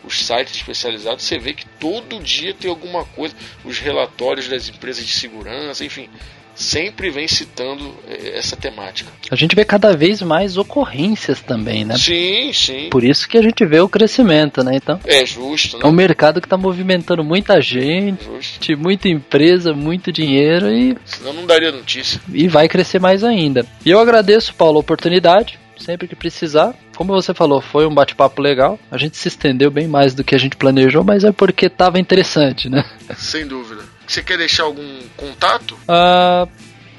os 0.03 0.25
sites 0.25 0.55
especializados, 0.55 1.23
você 1.23 1.37
vê 1.37 1.53
que 1.53 1.65
todo 1.79 2.19
dia 2.21 2.53
tem 2.53 2.69
alguma 2.69 3.03
coisa, 3.05 3.35
os 3.65 3.79
relatórios 3.79 4.47
das 4.47 4.69
empresas 4.69 5.05
de 5.05 5.13
segurança, 5.13 5.83
enfim, 5.83 6.09
sempre 6.57 7.11
vem 7.11 7.27
citando 7.27 7.93
eh, 8.07 8.33
essa 8.35 8.55
temática. 8.55 9.11
A 9.29 9.35
gente 9.35 9.55
vê 9.55 9.63
cada 9.63 9.95
vez 9.95 10.21
mais 10.21 10.57
ocorrências 10.57 11.39
também, 11.39 11.85
né? 11.85 11.95
Sim, 11.97 12.51
sim. 12.51 12.89
Por 12.89 13.03
isso 13.03 13.29
que 13.29 13.37
a 13.37 13.41
gente 13.41 13.63
vê 13.65 13.79
o 13.79 13.87
crescimento, 13.87 14.63
né? 14.63 14.71
Então, 14.75 14.99
é 15.05 15.25
justo, 15.25 15.77
né? 15.77 15.83
É 15.85 15.87
um 15.87 15.91
mercado 15.91 16.41
que 16.41 16.47
está 16.47 16.57
movimentando 16.57 17.23
muita 17.23 17.61
gente, 17.61 18.25
justo. 18.25 18.77
muita 18.77 19.07
empresa, 19.07 19.73
muito 19.73 20.11
dinheiro 20.11 20.69
e. 20.71 20.97
Senão 21.05 21.33
não 21.33 21.45
daria 21.45 21.71
notícia. 21.71 22.19
E 22.33 22.47
vai 22.47 22.67
crescer 22.67 22.99
mais 22.99 23.23
ainda. 23.23 23.65
E 23.85 23.91
eu 23.91 23.99
agradeço, 23.99 24.53
Paulo, 24.55 24.77
a 24.77 24.81
oportunidade 24.81 25.59
sempre 25.79 26.07
que 26.07 26.15
precisar. 26.15 26.73
Como 26.95 27.13
você 27.13 27.33
falou, 27.33 27.61
foi 27.61 27.85
um 27.85 27.93
bate-papo 27.93 28.41
legal. 28.41 28.79
A 28.89 28.97
gente 28.97 29.15
se 29.15 29.27
estendeu 29.27 29.69
bem 29.69 29.87
mais 29.87 30.15
do 30.15 30.23
que 30.23 30.33
a 30.33 30.37
gente 30.37 30.55
planejou, 30.55 31.03
mas 31.03 31.23
é 31.23 31.31
porque 31.31 31.67
estava 31.67 31.99
interessante, 31.99 32.67
né? 32.67 32.83
Sem 33.15 33.45
dúvida. 33.45 33.83
Você 34.07 34.23
quer 34.23 34.37
deixar 34.37 34.63
algum 34.63 35.01
contato? 35.17 35.77
Uh, 35.83 36.49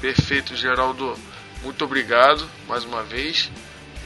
Perfeito, 0.00 0.56
Geraldo. 0.56 1.14
Muito 1.62 1.84
obrigado 1.84 2.44
mais 2.68 2.84
uma 2.84 3.02
vez. 3.02 3.50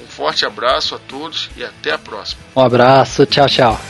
Um 0.03 0.07
forte 0.07 0.45
abraço 0.47 0.95
a 0.95 0.99
todos 0.99 1.51
e 1.57 1.65
até 1.65 1.93
a 1.93 1.99
próxima. 1.99 2.43
Um 2.55 2.61
abraço, 2.61 3.27
tchau, 3.27 3.49
tchau. 3.49 3.81